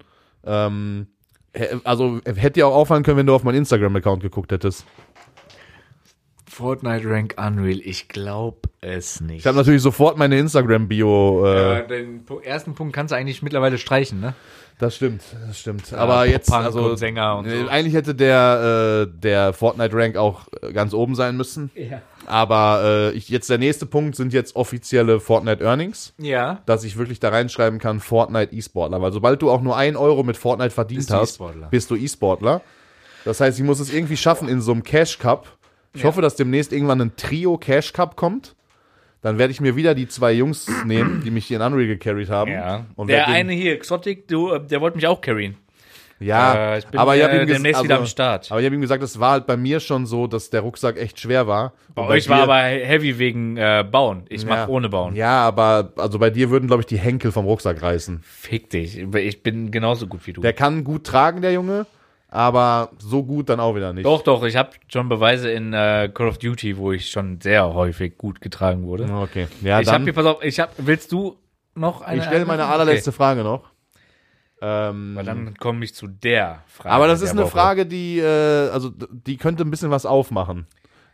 [0.46, 1.08] Ähm,
[1.54, 4.86] hä- also, hätte dir auch auffallen können, wenn du auf meinen Instagram-Account geguckt hättest.
[6.56, 7.82] Fortnite Rank Unreal.
[7.84, 9.40] Ich glaube es nicht.
[9.40, 13.78] Ich habe natürlich sofort meine Instagram-Bio, äh, äh, den ersten Punkt kannst du eigentlich mittlerweile
[13.78, 14.36] streichen, ne?
[14.80, 15.92] das stimmt, das stimmt.
[15.92, 17.68] Aber jetzt, also, und Sänger und äh, so.
[17.68, 21.72] eigentlich hätte der, äh, der Fortnite-Rank auch äh, ganz oben sein müssen.
[21.76, 22.02] Ja.
[22.26, 26.14] Aber äh, ich, jetzt der nächste Punkt sind jetzt offizielle Fortnite-Earnings.
[26.20, 26.62] Ja.
[26.66, 29.02] dass ich wirklich da reinschreiben kann, Fortnite E-Sportler.
[29.02, 31.68] Weil sobald du auch nur ein Euro mit Fortnite verdient Bist hast, E-Sportler.
[31.70, 32.62] bist du E-Sportler.
[33.26, 35.58] Das heißt, ich muss es irgendwie schaffen in so einem Cash Cup.
[35.96, 38.56] Ich hoffe, dass demnächst irgendwann ein Trio Cash Cup kommt.
[39.22, 42.30] Dann werde ich mir wieder die zwei Jungs nehmen, die mich hier in Unreal gecarried
[42.30, 42.52] haben.
[42.52, 42.86] Ja.
[43.08, 45.56] Der eine hier, Exotic, du, äh, der wollte mich auch carryen.
[46.18, 48.50] Ja, Äh, ich bin, aber ich habe äh, ihm, ges- demnächst wieder am Start.
[48.50, 50.98] aber ich hab ihm gesagt, es war halt bei mir schon so, dass der Rucksack
[50.98, 51.74] echt schwer war.
[51.94, 54.24] Bei Und euch war aber heavy wegen äh, Bauen.
[54.30, 55.14] Ich ja, ohne Bauen.
[55.16, 58.22] Ja, aber also bei dir würden, glaube ich, die Henkel vom Rucksack reißen.
[58.24, 58.98] Fick dich.
[58.98, 60.40] Ich bin genauso gut wie du.
[60.40, 61.86] Der kann gut tragen, der Junge,
[62.36, 64.06] aber so gut dann auch wieder nicht.
[64.06, 67.74] doch, doch, ich habe schon Beweise in äh, Call of Duty, wo ich schon sehr
[67.74, 69.10] häufig gut getragen wurde.
[69.12, 69.48] Okay.
[69.62, 71.38] Ja, ich habe hier, pass auf, ich hab, willst du
[71.76, 72.20] noch eine?
[72.20, 73.70] ich stelle meine eine- allerletzte Frage noch.
[74.62, 76.94] Ähm, Okay, dann komme ich zu der Frage.
[76.96, 77.52] aber das ist eine Woche.
[77.52, 80.66] Frage, die, äh, also die könnte ein bisschen was aufmachen.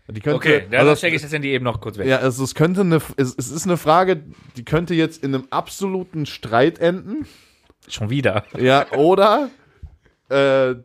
[0.07, 2.05] Die könnte, Okay, also dann das, stecke ich das Handy eben noch kurz weg.
[2.07, 4.23] ja, also es könnte eine, es, es ist eine Frage,
[4.57, 7.25] die könnte jetzt in einem absoluten Streit enden.
[7.87, 8.43] Schon wieder.
[8.59, 9.49] Ja, oder,
[10.29, 10.75] äh,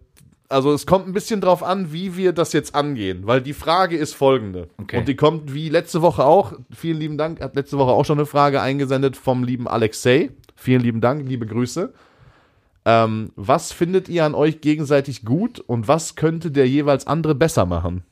[0.49, 3.97] also es kommt ein bisschen drauf an, wie wir das jetzt angehen, weil die Frage
[3.97, 4.68] ist folgende.
[4.78, 4.99] Okay.
[4.99, 6.53] Und die kommt wie letzte Woche auch.
[6.70, 10.30] Vielen lieben Dank, hat letzte Woche auch schon eine Frage eingesendet vom lieben Alexei.
[10.55, 11.92] Vielen lieben Dank, liebe Grüße.
[12.84, 17.66] Ähm, was findet ihr an euch gegenseitig gut und was könnte der jeweils andere besser
[17.66, 18.05] machen?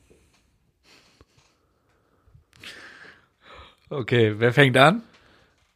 [3.89, 5.03] Okay, wer fängt an?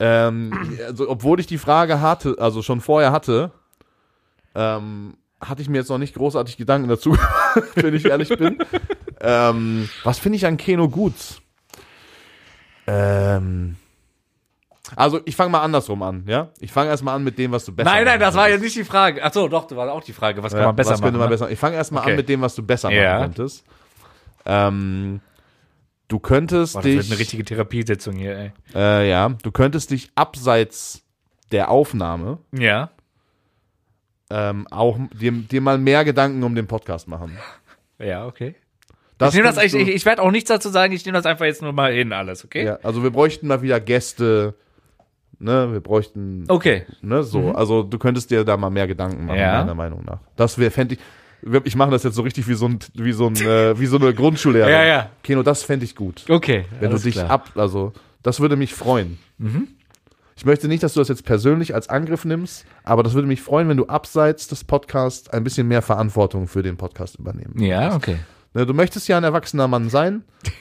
[0.01, 0.53] Ähm,
[0.85, 3.53] also, obwohl ich die Frage hatte, also schon vorher hatte,
[4.55, 7.17] ähm, hatte ich mir jetzt noch nicht großartig Gedanken dazu,
[7.77, 8.59] wenn ich ehrlich bin.
[9.21, 11.15] ähm, was finde ich an Keno gut?
[12.87, 13.77] Ähm,
[14.97, 16.49] also, ich fange mal andersrum an, ja?
[16.61, 18.77] Ich fange erstmal an mit dem, was du besser Nein, nein, das war jetzt nicht
[18.77, 19.23] die Frage.
[19.23, 20.43] Ach so, doch, das war auch die Frage.
[20.43, 21.13] Was kann Ja, man besser was machen?
[21.13, 21.29] man ne?
[21.29, 21.51] besser?
[21.51, 22.13] Ich fange erstmal Okay.
[22.13, 23.19] an mit dem, was du besser Ja.
[23.19, 23.65] machen könntest.
[24.47, 25.21] Ähm,
[26.09, 27.11] du könntest Boah, das wird dich.
[27.11, 28.53] eine richtige Therapiesitzung hier, ey.
[28.75, 31.03] Äh, ja, du könntest dich abseits
[31.53, 32.91] der Aufnahme Ja.
[34.31, 37.37] Ähm, auch dir, dir mal mehr Gedanken um den Podcast machen.
[37.99, 38.55] Ja, okay.
[39.21, 41.47] ich nehme das, ich, ich, ich werde auch nichts dazu sagen, ich nehme das einfach
[41.47, 42.65] jetzt nur mal hin, alles, okay?
[42.65, 44.55] Ja, also wir bräuchten mal wieder Gäste,
[45.39, 46.85] ne, wir bräuchten, Okay.
[47.03, 49.43] ne, so, also du könntest dir da mal mehr Gedanken machen, Mhm.
[49.43, 49.59] Ja.
[49.61, 50.21] meiner Meinung nach.
[50.37, 51.01] Das wäre, fände ich,
[51.65, 53.97] ich mache das jetzt so richtig wie so ein, wie so ein, äh, wie so
[53.97, 54.73] eine Grundschullehrerin.
[54.75, 55.11] Ja, ja.
[55.23, 56.25] Keno, das fände ich gut.
[56.29, 56.65] Okay.
[56.81, 57.27] Wenn du dich klar.
[57.27, 57.31] Mhm.
[57.31, 59.19] ab, also, das würde mich freuen.
[60.39, 63.43] Ich möchte nicht, dass du das jetzt persönlich als Angriff nimmst, aber das würde mich
[63.43, 67.61] freuen, wenn du abseits des Podcasts ein bisschen mehr Verantwortung für den Podcast übernehmen.
[67.61, 68.19] Ja, okay.
[68.55, 70.23] Ne, du möchtest ja ein erwachsener Mann sein.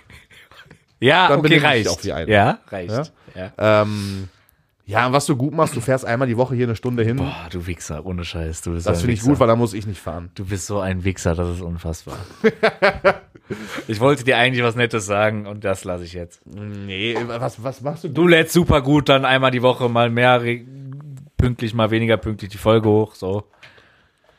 [1.00, 2.06] Ja, Dann okay, reicht.
[2.06, 3.12] Ja, reicht.
[3.36, 3.52] Ja?
[3.84, 4.30] Ähm,
[4.88, 7.18] ja, und was du gut machst, du fährst einmal die Woche hier eine Stunde hin.
[7.18, 8.62] Boah, du Wichser, ohne Scheiß.
[8.62, 10.30] Du bist das finde ich gut, weil da muss ich nicht fahren.
[10.34, 12.18] Du bist so ein Wichser, das ist unfassbar.
[13.90, 16.40] ich wollte dir eigentlich was Nettes sagen und das lasse ich jetzt.
[16.48, 18.08] Nee, was, was machst du?
[18.08, 20.42] Du lädst super gut dann einmal die Woche mal mehr
[21.36, 23.44] pünktlich, mal weniger pünktlich die Folge hoch, so.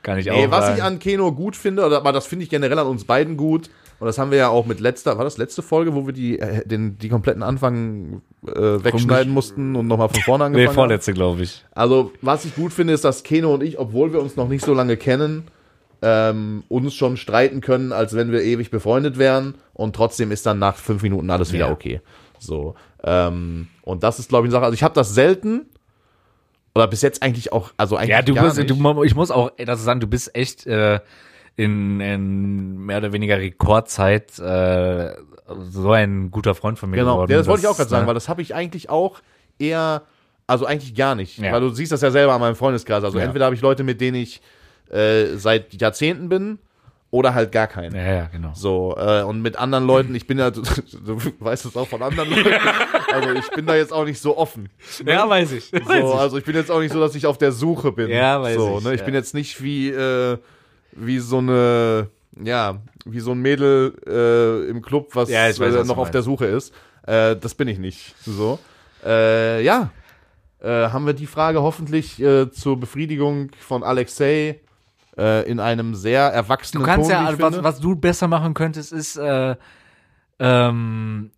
[0.02, 0.78] Kann ich Nee, auch was sagen.
[0.78, 3.68] ich an Keno gut finde, oder das finde ich generell an uns beiden gut,
[4.00, 6.38] und das haben wir ja auch mit letzter, war das letzte Folge, wo wir die,
[6.38, 8.50] äh, den, die kompletten Anfang äh,
[8.84, 11.64] wegschneiden mussten und nochmal von vorne angefangen nee, vorletzte, glaube ich.
[11.72, 14.64] Also, was ich gut finde, ist, dass Keno und ich, obwohl wir uns noch nicht
[14.64, 15.48] so lange kennen,
[16.00, 19.54] ähm, uns schon streiten können, als wenn wir ewig befreundet wären.
[19.74, 21.72] Und trotzdem ist dann nach fünf Minuten alles wieder Ja.
[21.72, 22.00] okay.
[22.38, 22.76] So.
[23.02, 24.64] Ähm, und das ist, glaube ich, eine Sache.
[24.66, 25.66] Also, ich habe das selten.
[26.76, 29.82] Oder bis jetzt eigentlich auch, also eigentlich Ja, du bist, du, ich muss auch dazu
[29.82, 31.00] sagen, du bist echt äh,
[31.58, 35.12] in, in mehr oder weniger Rekordzeit äh,
[35.60, 37.32] so ein guter Freund von mir Genau, geworden.
[37.32, 38.06] ja, das wollte ich auch gerade sagen, ne?
[38.06, 39.18] weil das habe ich eigentlich auch
[39.58, 40.02] eher,
[40.46, 41.36] also eigentlich gar nicht.
[41.38, 41.50] Ja.
[41.52, 43.02] Weil du siehst das ja selber an meinem Freundeskreis.
[43.02, 43.24] Also Ja.
[43.24, 44.40] entweder habe ich Leute, mit denen ich
[44.90, 46.58] äh, seit Jahrzehnten bin,
[47.10, 47.96] oder halt gar keinen.
[47.96, 48.52] Ja, ja, genau.
[48.54, 52.02] So, äh, und mit anderen Leuten, ich bin ja, du, du weißt es auch von
[52.02, 52.52] anderen Leuten,
[53.12, 54.68] also ich bin da jetzt auch nicht so offen.
[55.06, 55.72] Ja, weiß ich.
[55.86, 58.10] So, also ich bin jetzt auch nicht so, dass ich auf der Suche bin.
[58.10, 58.92] Ja, weiß so, ich, Ne?
[58.94, 59.06] Ich ja.
[59.06, 60.36] bin jetzt nicht wie, äh,
[60.98, 62.08] wie so eine,
[62.42, 66.10] ja, wie so ein Mädel äh, im Club, was, Ja, weiß, äh, was noch auf
[66.10, 66.74] der Suche ist.
[67.06, 68.14] Äh, das bin ich nicht.
[68.24, 68.58] So.
[69.04, 69.90] Äh, ja.
[70.60, 74.60] Äh, haben wir die Frage hoffentlich zur Befriedigung von Alexei
[75.46, 79.16] in einem sehr erwachsenen Du kannst Ton, ja, was, was du besser machen könntest, ist,
[79.16, 79.56] äh,
[80.38, 81.32] ähm,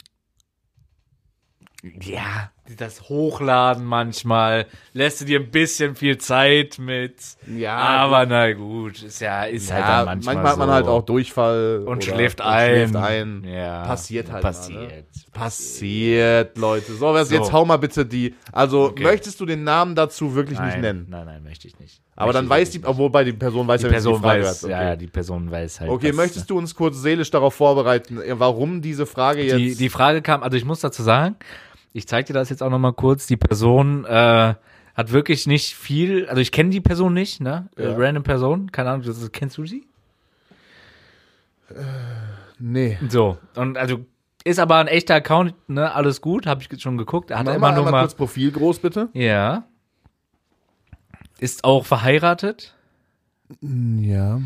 [1.83, 7.15] ja, das Hochladen manchmal, lässt du dir ein bisschen viel Zeit mit.
[7.47, 10.75] Ja, aber na gut, ist ja, ist halt Ja, dann manchmal, manchmal hat man so.
[10.75, 12.71] halt auch Durchfall und schläft und ein.
[12.89, 13.45] Schläft ein.
[13.45, 14.81] Ja, Passiert halt Passiert.
[14.81, 15.05] Mal, ne?
[15.33, 16.93] Passiert, Leute.
[16.95, 17.35] So, was So.
[17.37, 18.35] jetzt hau mal bitte die.
[18.53, 19.03] Also, Okay.
[19.03, 21.07] möchtest du den Namen dazu wirklich Nein, nicht nennen?
[21.09, 22.01] Nein, nein, möchte ich nicht.
[22.17, 24.65] Aber dann weiß die, obwohl bei die Person weiß Die ja, Person die Frage weiß,
[24.65, 25.91] Okay, ja, die Person weiß halt.
[25.91, 29.57] okay möchtest du uns kurz seelisch darauf vorbereiten, warum diese Frage jetzt.
[29.57, 31.37] die, die Frage kam, also ich muss dazu sagen,
[31.93, 34.55] ich zeige dir das jetzt auch nochmal kurz, die Person äh,
[34.95, 37.69] hat wirklich nicht viel, also ich kenne die Person nicht, ne?
[37.77, 37.97] Äh, Ja.
[37.97, 39.87] Random Person, keine Ahnung, das, kennst du sie?
[42.59, 42.99] nee.
[43.09, 44.05] So, und also
[44.45, 45.93] ist aber ein echter Account, ne?
[45.95, 47.31] Alles gut, habe ich schon geguckt.
[47.31, 48.01] Er hat Mach immer mal nur mal.
[48.03, 49.09] kurz Profil groß, bitte.
[49.13, 49.65] Ja.
[51.39, 52.75] Ist auch verheiratet.
[53.61, 54.41] Ja.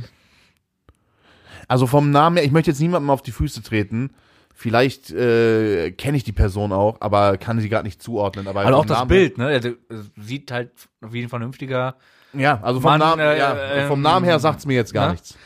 [1.69, 4.11] Also vom Namen her, ich möchte jetzt niemandem auf die Füße treten.
[4.57, 8.47] Vielleicht äh, kenne ich die Person auch, aber kann sie gerade nicht zuordnen.
[8.47, 9.47] Aber Also vom auch das Namen Bild, ne?
[9.49, 9.71] Also,
[10.17, 11.97] sieht halt wie ein vernünftiger.
[12.33, 15.07] Ja, also vom Mann, Namen, äh, ja, vom ähm, Namen her sagt's mir jetzt gar
[15.07, 15.13] ne?
[15.13, 15.37] nichts.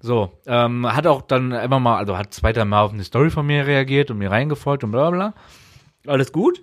[0.00, 3.30] So, ähm, hat auch dann immer mal, also hat zwei, drei Mal auf eine Story
[3.30, 5.30] von mir reagiert und mir reingefolgt und bla bla.
[6.04, 6.12] bla.
[6.12, 6.62] Alles gut.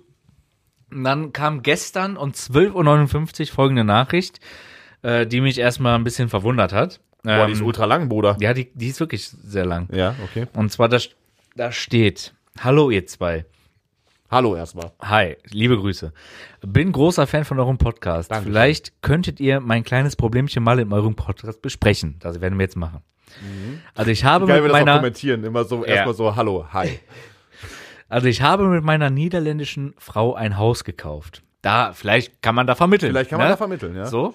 [0.90, 4.40] Und dann kam gestern um 12.59 Uhr folgende Nachricht,
[5.02, 7.00] äh, die mich erstmal ein bisschen verwundert hat.
[7.22, 8.36] Boah, die ist Ähm, ultra lang, Bruder.
[8.40, 9.88] ja, die, die ist wirklich sehr lang.
[9.92, 10.46] Ja, okay.
[10.54, 10.98] Und zwar, da,
[11.56, 13.46] da steht, Hallo ihr zwei.
[14.30, 14.92] Hallo erstmal.
[15.00, 16.12] Hi, liebe Grüße.
[16.60, 18.30] Bin großer Fan von eurem Podcast.
[18.30, 18.52] Dankeschön.
[18.52, 22.16] Vielleicht könntet ihr mein kleines Problemchen mal in eurem Podcast besprechen.
[22.20, 23.02] Das werden wir jetzt machen.
[23.94, 24.48] Also ich habe Mhm.
[24.48, 25.42] Geil, mit meiner, kommentieren.
[25.44, 27.00] Immer so, erstmal so, hallo, hi.
[28.08, 31.42] also ich habe mit meiner niederländischen Frau ein Haus gekauft.
[31.62, 33.12] Da, vielleicht kann man da vermitteln.
[33.12, 33.52] Vielleicht kann man ne?
[33.52, 34.06] da vermitteln, ja.
[34.06, 34.34] So.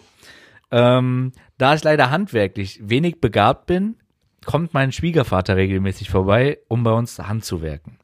[0.72, 3.98] Ähm, da ich leider handwerklich wenig begabt bin,
[4.46, 7.98] kommt mein Schwiegervater regelmäßig vorbei, um bei uns handzuwerken.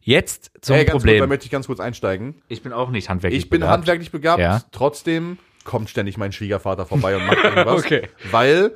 [0.00, 1.28] Jetzt zum Hey, ganz kurz, da Problem.
[1.28, 2.42] möchte ich ganz kurz einsteigen.
[2.48, 3.72] ich bin auch nicht handwerklich Ich bin begabt.
[3.78, 4.60] handwerklich begabt, Ja.
[4.72, 7.84] trotzdem kommt ständig mein Schwiegervater vorbei und macht irgendwas.
[7.84, 8.08] Okay.
[8.30, 8.72] Weil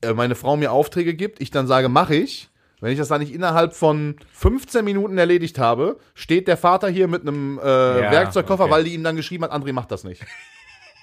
[0.00, 2.48] äh, meine Frau mir Aufträge gibt, ich dann sage, mache ich.
[2.80, 7.06] Wenn ich das dann nicht innerhalb von 15 Minuten erledigt habe, steht der Vater hier
[7.06, 8.72] mit einem äh, Werkzeugkoffer, okay.
[8.72, 10.20] weil die ihm dann geschrieben hat, André, mach das nicht.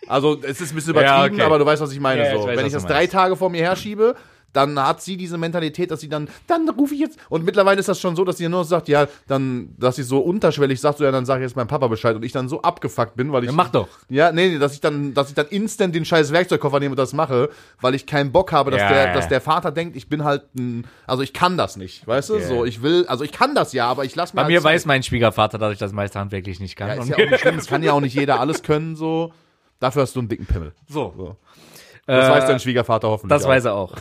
[0.08, 1.46] Also es ist ein bisschen Ja, übertrieben, okay.
[1.46, 2.22] aber du weißt, was ich meine.
[2.26, 2.48] Ja, ich so.
[2.48, 3.08] weiß, Wenn ich das drei.
[3.08, 4.16] Tage vor mir herschiebe,
[4.54, 7.20] dann hat sie diese Mentalität, dass sie dann, dann rufe ich jetzt.
[7.30, 10.20] Und mittlerweile ist das schon so, dass sie nur sagt, ja, dann, dass sie so
[10.20, 12.62] unterschwellig sagt, so, ja, dann sage ich jetzt meinem Papa Bescheid und ich dann so
[12.62, 13.50] abgefuckt bin, weil ich.
[13.50, 13.88] Ja, mach doch.
[14.10, 17.00] Ja, nee, nee, dass ich dann, dass ich dann instant den scheiß Werkzeugkoffer nehme und
[17.00, 17.50] das mache,
[17.82, 19.14] weil ich keinen Bock habe, dass Ja, der, ja.
[19.14, 22.36] dass der Vater denkt, ich bin halt ein, also ich kann das nicht, weißt du?
[22.38, 22.48] Ja.
[22.48, 24.62] So, ich will, also ich kann das ja, aber ich lass mir Bei halt mir
[24.62, 24.74] Zeit.
[24.74, 26.88] weiß mein Schwiegervater, dass ich das meiste handwerklich nicht kann.
[26.88, 29.32] Ja, ist ja auch nicht schlimm, es kann ja auch nicht jeder alles können, so.
[29.80, 30.74] Dafür hast du einen dicken Pimmel.
[30.90, 31.14] so.
[31.16, 31.38] So.
[32.18, 33.38] Das Äh, weiß dein Schwiegervater hoffentlich.
[33.38, 33.96] Das weiß er auch.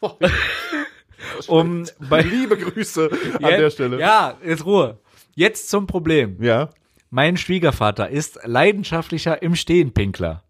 [1.48, 4.00] um bei Liebe Grüße an Jetzt- der Stelle.
[4.00, 4.98] Ja, jetzt Ruhe.
[5.34, 6.36] Jetzt zum Problem.
[6.42, 6.70] Ja.
[7.10, 10.42] Mein Schwiegervater ist leidenschaftlicher im Stehenpinkler.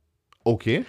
[0.44, 0.84] Okay.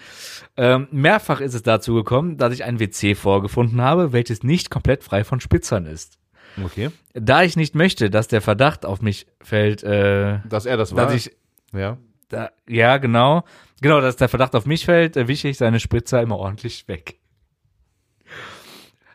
[0.55, 5.03] Ähm, mehrfach ist es dazu gekommen, dass ich ein WC vorgefunden habe, welches nicht komplett
[5.03, 6.19] frei von Spitzern ist.
[6.63, 6.89] Okay.
[7.13, 11.05] Da ich nicht möchte, dass der Verdacht auf mich fällt, äh, Dass er das war.
[11.05, 11.35] dass ich,
[11.73, 11.97] ja.
[12.29, 13.43] da, ja, genau,
[13.81, 17.19] genau, dass der Verdacht auf mich fällt, äh, wische ich seine Spritzer immer ordentlich weg.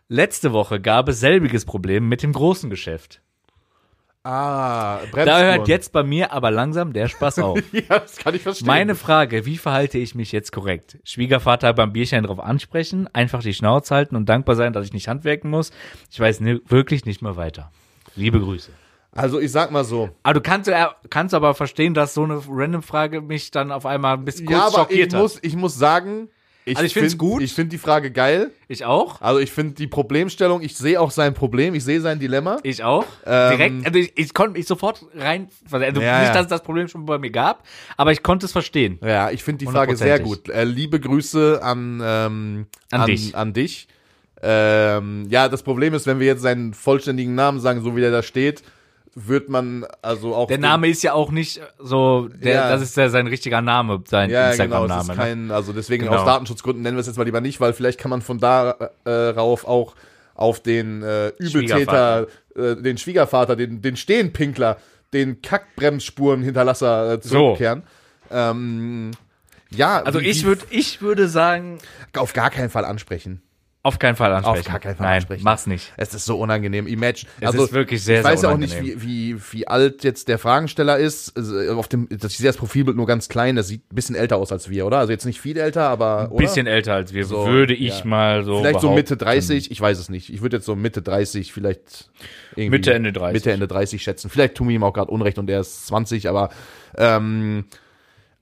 [0.08, 3.20] Letzte Woche gab es selbiges Problem mit dem großen Geschäft.
[4.24, 7.60] Ah, Da hört jetzt bei mir aber langsam der Spaß auf.
[7.72, 8.68] Ja, das kann ich verstehen.
[8.68, 10.98] Meine Frage, wie verhalte ich mich jetzt korrekt?
[11.02, 15.08] Schwiegervater beim Bierchen drauf ansprechen, einfach die Schnauze halten und dankbar sein, dass ich nicht
[15.08, 15.72] handwerken muss.
[16.10, 17.72] Ich weiß ni- wirklich nicht mehr weiter.
[18.14, 18.70] Liebe Grüße.
[19.14, 20.10] Also ich sag mal so.
[20.22, 20.70] Aber du kannst,
[21.10, 24.58] kannst aber verstehen, dass so eine random Frage mich dann auf einmal ein bisschen kurz
[24.58, 26.28] ja, aber schockiert ich muss, ich muss sagen,
[26.64, 27.42] ich, Also ich find's find- gut.
[27.42, 28.42] Ich finde die Frage geil.
[28.42, 28.50] hat.
[28.68, 29.20] Ich auch.
[29.20, 32.58] Also ich finde die Problemstellung, ich sehe auch sein Problem, ich sehe sein Dilemma.
[32.62, 33.04] Ich auch.
[33.26, 36.62] Ähm, Direkt, also ich, ich konnte mich sofort rein, also Ja, nicht, dass es das
[36.62, 37.64] Problem schon bei mir gab,
[37.96, 39.00] aber ich konnte es verstehen.
[39.02, 40.48] Ja, ich finde die Frage sehr gut.
[40.48, 43.34] Äh, liebe Grüße an, ähm, An dich.
[43.34, 43.88] An dich.
[44.40, 48.10] Ähm, ja, das Problem ist, wenn wir jetzt seinen vollständigen Namen sagen, so wie der
[48.12, 48.62] da steht,
[49.14, 50.46] wird man also auch.
[50.48, 52.68] Der Name ist ja auch nicht so, der, Ja.
[52.70, 55.08] das ist ja sein richtiger Name, sein Ja, genau, Instagram-Name.
[55.08, 55.14] ne?
[55.14, 56.16] kein, also deswegen Genau.
[56.18, 59.66] aus Datenschutzgründen nennen wir es jetzt mal lieber nicht, weil vielleicht kann man von darauf
[59.66, 59.94] auch
[60.34, 64.78] auf den äh, Übeltäter, äh, den Schwiegervater, den, den Stehenpinkler,
[65.12, 67.82] den Kackbremsspurenhinterlasser äh, zurückkehren.
[68.30, 69.10] Ähm,
[69.70, 71.78] ja, Also ich würde, ich würde sagen,
[72.16, 73.42] auf gar keinen Fall ansprechen.
[73.84, 74.60] Auf keinen Fall ansprechen.
[74.60, 75.42] Auf gar keinen Fall Nein, ansprechen.
[75.42, 75.92] mach's nicht.
[75.96, 76.86] Es ist so unangenehm.
[76.86, 77.28] Imagine.
[77.40, 80.04] Es also, ist wirklich sehr, ich weiß sehr ja auch nicht, wie, wie, wie alt
[80.04, 81.36] jetzt der Fragensteller ist.
[81.36, 83.56] Also, auf dem, das, ich sehe das Profilbild nur ganz klein.
[83.56, 84.98] Das sieht ein bisschen älter aus als wir, oder?
[84.98, 86.30] Also jetzt nicht viel älter, aber.
[86.30, 88.04] Ein bisschen älter als wir, So, würde ich ja.
[88.04, 88.92] mal so Vielleicht so.
[88.94, 90.32] Mitte 30, ich weiß es nicht.
[90.32, 92.08] Ich würde jetzt so Mitte 30, vielleicht
[92.52, 93.34] irgendwie Mitte, Ende 30.
[93.34, 94.30] Mitte, Ende 30 schätzen.
[94.30, 96.50] Vielleicht tun wir ihm auch gerade Unrecht und er ist 20, aber
[96.96, 97.64] ähm,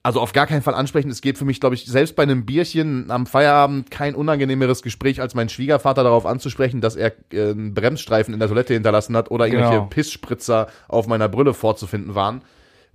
[0.03, 1.11] also auf gar keinen Fall ansprechen.
[1.11, 5.21] Es geht für mich, glaube ich, selbst bei einem Bierchen am Feierabend kein unangenehmeres Gespräch,
[5.21, 9.29] als meinen Schwiegervater darauf anzusprechen, dass er äh, einen Bremsstreifen in der Toilette hinterlassen hat
[9.29, 9.85] oder irgendwelche Genau.
[9.87, 12.41] Pissspritzer auf meiner Brille vorzufinden waren.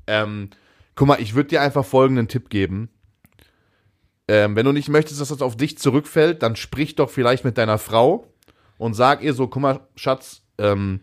[0.09, 0.51] Ähm,
[0.97, 2.89] guck mal, ich würde dir einfach folgenden Tipp geben.
[4.29, 7.57] Ähm, wenn du nicht möchtest, dass das auf dich zurückfällt, dann sprich doch vielleicht mit
[7.57, 8.27] deiner Frau
[8.79, 11.01] und sag ihr so, guck mal, Schatz, ähm,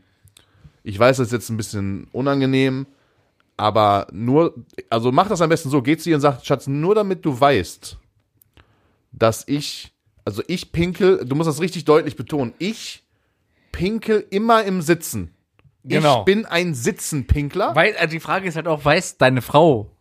[0.84, 2.86] ich weiß, das ist jetzt ein bisschen unangenehm,
[3.58, 4.54] aber nur,
[4.90, 7.40] also mach das am besten so, geht zu ihr und sagt, Schatz, nur damit du
[7.40, 7.98] weißt,
[9.12, 9.94] dass ich,
[10.26, 13.04] also ich pinkel, du musst das richtig deutlich betonen, ich
[13.72, 15.34] pinkel immer im Sitzen.
[15.84, 16.20] Genau.
[16.20, 17.76] Ich bin ein Sitzenpinkler.
[17.76, 19.92] Weil, also die Frage ist halt auch, weiß deine Frau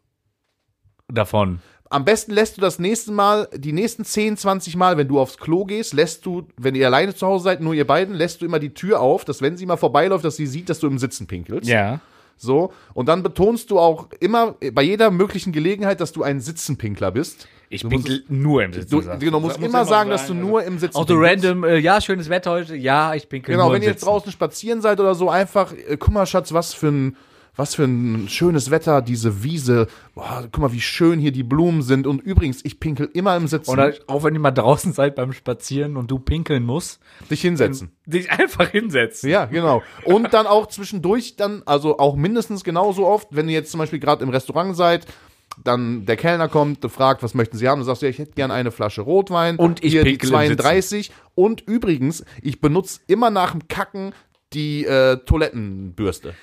[1.08, 1.60] davon?
[1.90, 5.36] Am besten lässt du das nächste Mal, die nächsten 10, 20 Mal, wenn du aufs
[5.36, 8.46] Klo gehst, lässt du, wenn ihr alleine zu Hause seid, nur ihr beiden, lässt du
[8.46, 10.98] immer die Tür auf, dass wenn sie mal vorbeiläuft, dass sie sieht, dass du im
[10.98, 11.68] Sitzen pinkelst.
[11.68, 12.00] Ja.
[12.36, 12.72] So.
[12.94, 17.46] Und dann betonst du auch immer bei jeder möglichen Gelegenheit, dass du ein Sitzenpinkler bist.
[17.68, 18.90] Ich Du bin musst- nur im Sitzen.
[18.90, 19.46] Du, genau, du.
[19.46, 21.44] musst Muss immer sagen, dass du also- nur im Sitzen Auch pinkelst.
[21.46, 24.30] random, äh, ja, schönes Wetter heute, ja, ich pinkel Genau, nur wenn ihr jetzt draußen
[24.30, 27.16] spazieren seid oder so, einfach, äh, guck mal, Schatz, was für ein,
[27.54, 29.86] was für ein schönes Wetter, diese Wiese.
[30.14, 32.06] Boah, guck mal, wie schön hier die Blumen sind.
[32.06, 33.70] Und übrigens, ich pinkel immer im Sitzen.
[33.70, 37.00] Oder auch wenn ihr mal draußen seid beim Spazieren und du pinkeln musst,
[37.30, 37.92] dich hinsetzen.
[38.06, 39.28] dich einfach hinsetzen.
[39.28, 39.82] Ja, genau.
[40.04, 43.98] Und dann auch zwischendurch dann, also auch mindestens genauso oft, wenn ihr jetzt zum Beispiel
[43.98, 45.06] gerade im Restaurant seid,
[45.62, 47.80] dann der Kellner kommt, fragt, was möchten Sie haben?
[47.80, 49.56] Du sagst, ja, ich hätte gerne eine Flasche Rotwein.
[49.56, 50.56] Und ich Hier die pinkel im Sitzen.
[50.56, 51.12] 32.
[51.34, 54.14] Und übrigens, ich benutze immer nach dem Kacken
[54.54, 56.34] die äh, Toilettenbürste.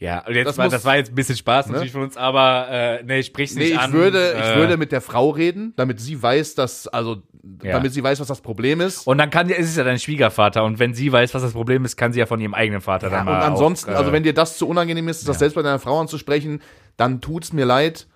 [0.00, 2.16] Ja, und jetzt Das war, muss- das war jetzt ein bisschen Spaß natürlich von uns,
[2.16, 3.92] aber äh, nee, sprich's Nee, nicht ich an.
[3.92, 7.22] würde, äh, ich würde mit der Frau reden, damit sie weiß, dass, also,
[7.64, 7.72] Ja.
[7.72, 9.06] damit sie weiß, was das Problem ist.
[9.08, 11.84] Und dann kann es ist ja dein Schwiegervater und wenn sie weiß, was das Problem
[11.84, 13.98] ist, kann sie ja von ihrem eigenen Vater Ja, dann und mal ansonsten, auch, äh,
[13.98, 16.60] also wenn dir das zu unangenehm ist, das selbst bei deiner Frau anzusprechen,
[16.96, 18.06] dann tut's mir leid.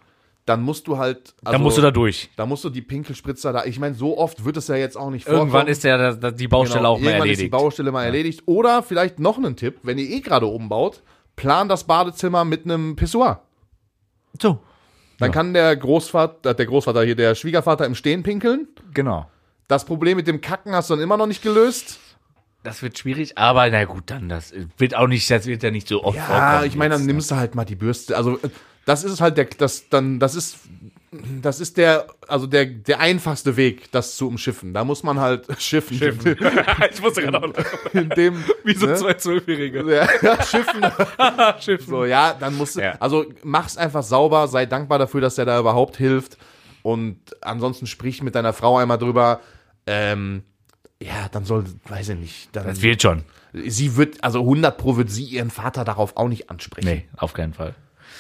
[0.44, 1.34] Dann musst du halt.
[1.44, 2.28] Also, dann musst du da durch.
[2.36, 3.64] Da musst du die Pinkelspritzer da.
[3.64, 5.70] Ich meine, so oft wird es ja jetzt auch nicht Irgendwann vorkommen.
[5.70, 7.38] ist ja da- da- die Baustelle Genau, auch mal irgendwann erledigt.
[7.38, 8.42] ist die Baustelle mal erledigt.
[8.46, 11.02] Oder vielleicht noch einen Tipp, wenn ihr eh gerade umbaut,
[11.42, 13.42] plan das Badezimmer mit einem Pissoir.
[14.40, 14.60] so.
[15.18, 18.66] Dann kann der Großvater, der Großvater hier, der Schwiegervater im Stehen pinkeln.
[18.92, 19.30] Genau.
[19.68, 22.00] Das Problem mit dem Kacken hast du dann immer noch nicht gelöst.
[22.64, 25.86] Das wird schwierig, aber na gut, dann das wird auch nicht, das wird ja nicht
[25.86, 27.12] so oft Ja, ich meine, dann jetzt, ne?
[27.12, 28.16] nimmst du halt mal die Bürste.
[28.16, 28.48] Also äh,
[28.84, 30.58] das ist halt der, das dann, das ist,
[31.42, 34.72] das ist der, also der, der einfachste Weg, das zu umschiffen.
[34.72, 35.96] Da muss man halt schiffen.
[35.98, 36.36] Schiffen.
[36.90, 38.94] ich wusste gerade auch In dem, Wie so ne?
[38.94, 39.80] zwei Zwölfjährige.
[39.94, 40.82] Ja, ja, schiffen.
[41.60, 41.86] Schiffen.
[41.86, 42.96] So, ja, dann musst du, Ja.
[43.00, 46.38] also mach's einfach sauber, sei dankbar dafür, dass der da überhaupt hilft.
[46.82, 49.40] Und ansonsten sprich mit deiner Frau einmal drüber.
[49.86, 50.42] Ähm,
[51.02, 53.24] ja, dann soll, weiß ich nicht, dann, Das wird schon.
[53.52, 56.86] sie wird, also 100 pro wird sie ihren Vater darauf auch nicht ansprechen.
[56.88, 57.74] Nee, auf keinen Fall.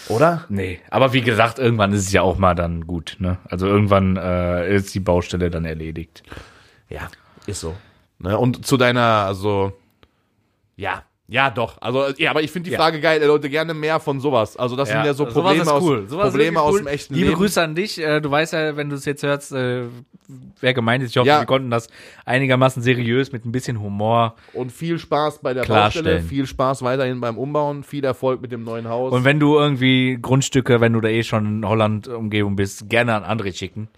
[0.08, 0.44] Oder?
[0.48, 3.38] Nee, aber wie gesagt, irgendwann ist es ja auch mal dann gut, ne?
[3.44, 6.22] Also irgendwann äh, ist die Baustelle dann erledigt.
[6.88, 7.08] Ja,
[7.46, 7.74] ist so.
[8.18, 8.36] Ne?
[8.36, 9.72] Und zu deiner, also,
[10.76, 11.76] ja, ja, doch.
[11.80, 12.78] Also, ja, aber ich finde die Ja.
[12.78, 14.56] Frage geil, Leute, gerne mehr von sowas.
[14.56, 16.08] Also, das sind ja so sowas Probleme, aus, cool.
[16.08, 16.78] Sowas ist Probleme wirklich aus cool.
[16.80, 17.38] dem echten Liebe Leben.
[17.38, 17.98] Grüße an dich.
[18.00, 19.84] Äh, Du weißt ja, wenn du es jetzt hörst, äh,
[20.60, 21.10] wer gemeint ist.
[21.10, 21.40] Ich hoffe, Ja.
[21.40, 21.88] wir konnten das
[22.26, 24.36] einigermaßen seriös mit ein bisschen Humor.
[24.52, 25.62] Und viel Spaß bei der.
[25.64, 29.12] Baustelle, viel Spaß weiterhin beim Umbauen, viel Erfolg mit dem neuen Haus.
[29.12, 33.24] Und wenn du irgendwie Grundstücke, wenn du da eh schon in Holland-Umgebung bist, gerne an
[33.38, 33.88] André schicken.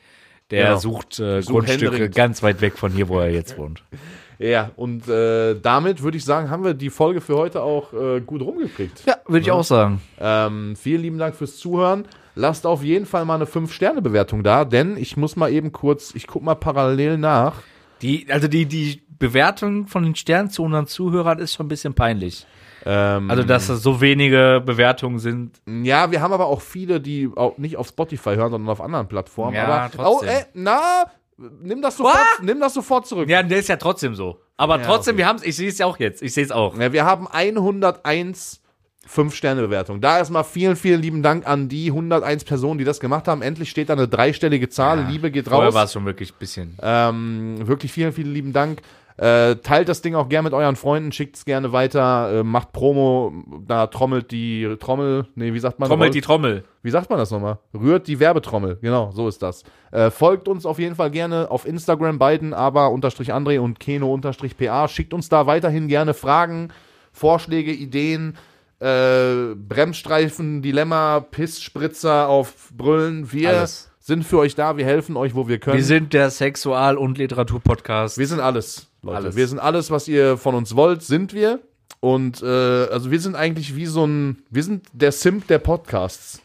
[0.50, 0.78] Der Genau.
[0.78, 2.14] sucht äh, Sucht Grundstücke händeringend.
[2.14, 3.82] ganz weit weg von hier, wo er jetzt wohnt.
[4.38, 8.20] ja, und äh, damit würde ich sagen, haben wir die Folge für heute auch äh,
[8.20, 9.04] gut rumgekriegt.
[9.06, 10.00] Ja, würde ich auch sagen.
[10.20, 12.04] Ähm, vielen lieben Dank fürs Zuhören.
[12.34, 16.26] Lasst auf jeden Fall mal eine 5-Sterne-Bewertung da, denn ich muss mal eben kurz, ich
[16.26, 17.54] guck mal parallel nach.
[18.02, 21.94] Die, also die, die Bewertung von den Sternen zu unseren Zuhörern ist schon ein bisschen
[21.94, 22.46] peinlich.
[22.84, 25.60] Ähm, Also, dass das so wenige Bewertungen sind.
[25.66, 29.08] Ja, wir haben aber auch viele, die auch nicht auf Spotify hören, sondern auf anderen
[29.08, 29.54] Plattformen.
[29.54, 30.28] Ja, aber, trotzdem.
[30.28, 31.04] Oh, äh, na,
[31.36, 33.28] nimm das sofort, nimm das sofort zurück.
[33.28, 34.40] Ja, der ist ja trotzdem so.
[34.56, 35.18] Aber Ja, trotzdem, okay.
[35.18, 36.22] wir haben es, ich sehe es ja auch jetzt.
[36.22, 36.78] Ich sehe es auch.
[36.78, 38.60] Ja, wir haben 101
[39.08, 40.00] 5-Sterne-Bewertung.
[40.00, 43.42] Da erstmal vielen, vielen lieben Dank an die 101 Personen, die das gemacht haben.
[43.42, 45.04] Endlich steht da eine dreistellige Zahl.
[45.10, 45.74] Liebe geht Vorher raus.
[45.74, 46.78] war es schon wirklich ein bisschen.
[46.80, 48.80] Ähm, wirklich vielen, vielen lieben Dank.
[49.16, 52.72] Äh, teilt das Ding auch gerne mit euren Freunden, schickt es gerne weiter, äh, macht
[52.72, 53.32] Promo,
[53.64, 55.88] da trommelt die Trommel, nee, wie sagt man?
[55.88, 56.64] Trommelt die Trommel.
[56.82, 57.58] Wie sagt man das nochmal?
[57.72, 59.62] Rührt die Werbetrommel, genau, so ist das.
[59.92, 64.12] Äh, folgt uns auf jeden Fall gerne auf Instagram, beiden, aber unterstrich André und Keno
[64.12, 64.88] unterstrich PA.
[64.88, 66.72] Schickt uns da weiterhin gerne Fragen,
[67.12, 68.36] Vorschläge, Ideen,
[68.80, 73.32] äh, Bremsstreifen, Dilemma, Pissspritzer auf Brüllen.
[73.32, 73.92] Wir Alles.
[74.00, 75.76] sind für euch da, wir helfen euch, wo wir können.
[75.76, 78.18] Wir sind der Sexual- und Literatur-Podcast.
[78.18, 79.16] Wir sind alles, Leute.
[79.18, 79.36] Alles.
[79.36, 81.60] Wir sind alles, was ihr von uns wollt, sind wir.
[82.00, 86.40] Und äh, also wir sind eigentlich wie so ein, wir sind der Simp der Podcasts.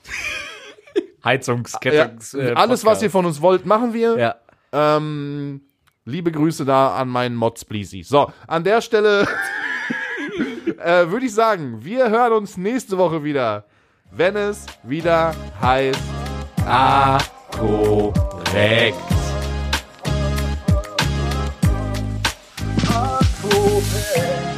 [1.24, 4.18] Heizungs-, Ja, äh, alles, was ihr von uns wollt, machen wir.
[4.18, 4.36] Ja.
[4.72, 5.62] Ähm,
[6.06, 8.04] liebe Grüße da an meinen Mods Pleasy.
[8.04, 9.28] So, an der Stelle
[10.78, 13.66] äh, würde ich sagen, wir hören uns nächste Woche wieder,
[14.12, 16.00] wenn es wieder heißt.
[16.66, 17.18] Ah,
[23.50, 24.40] korrekt.
[24.40, 24.49] Akku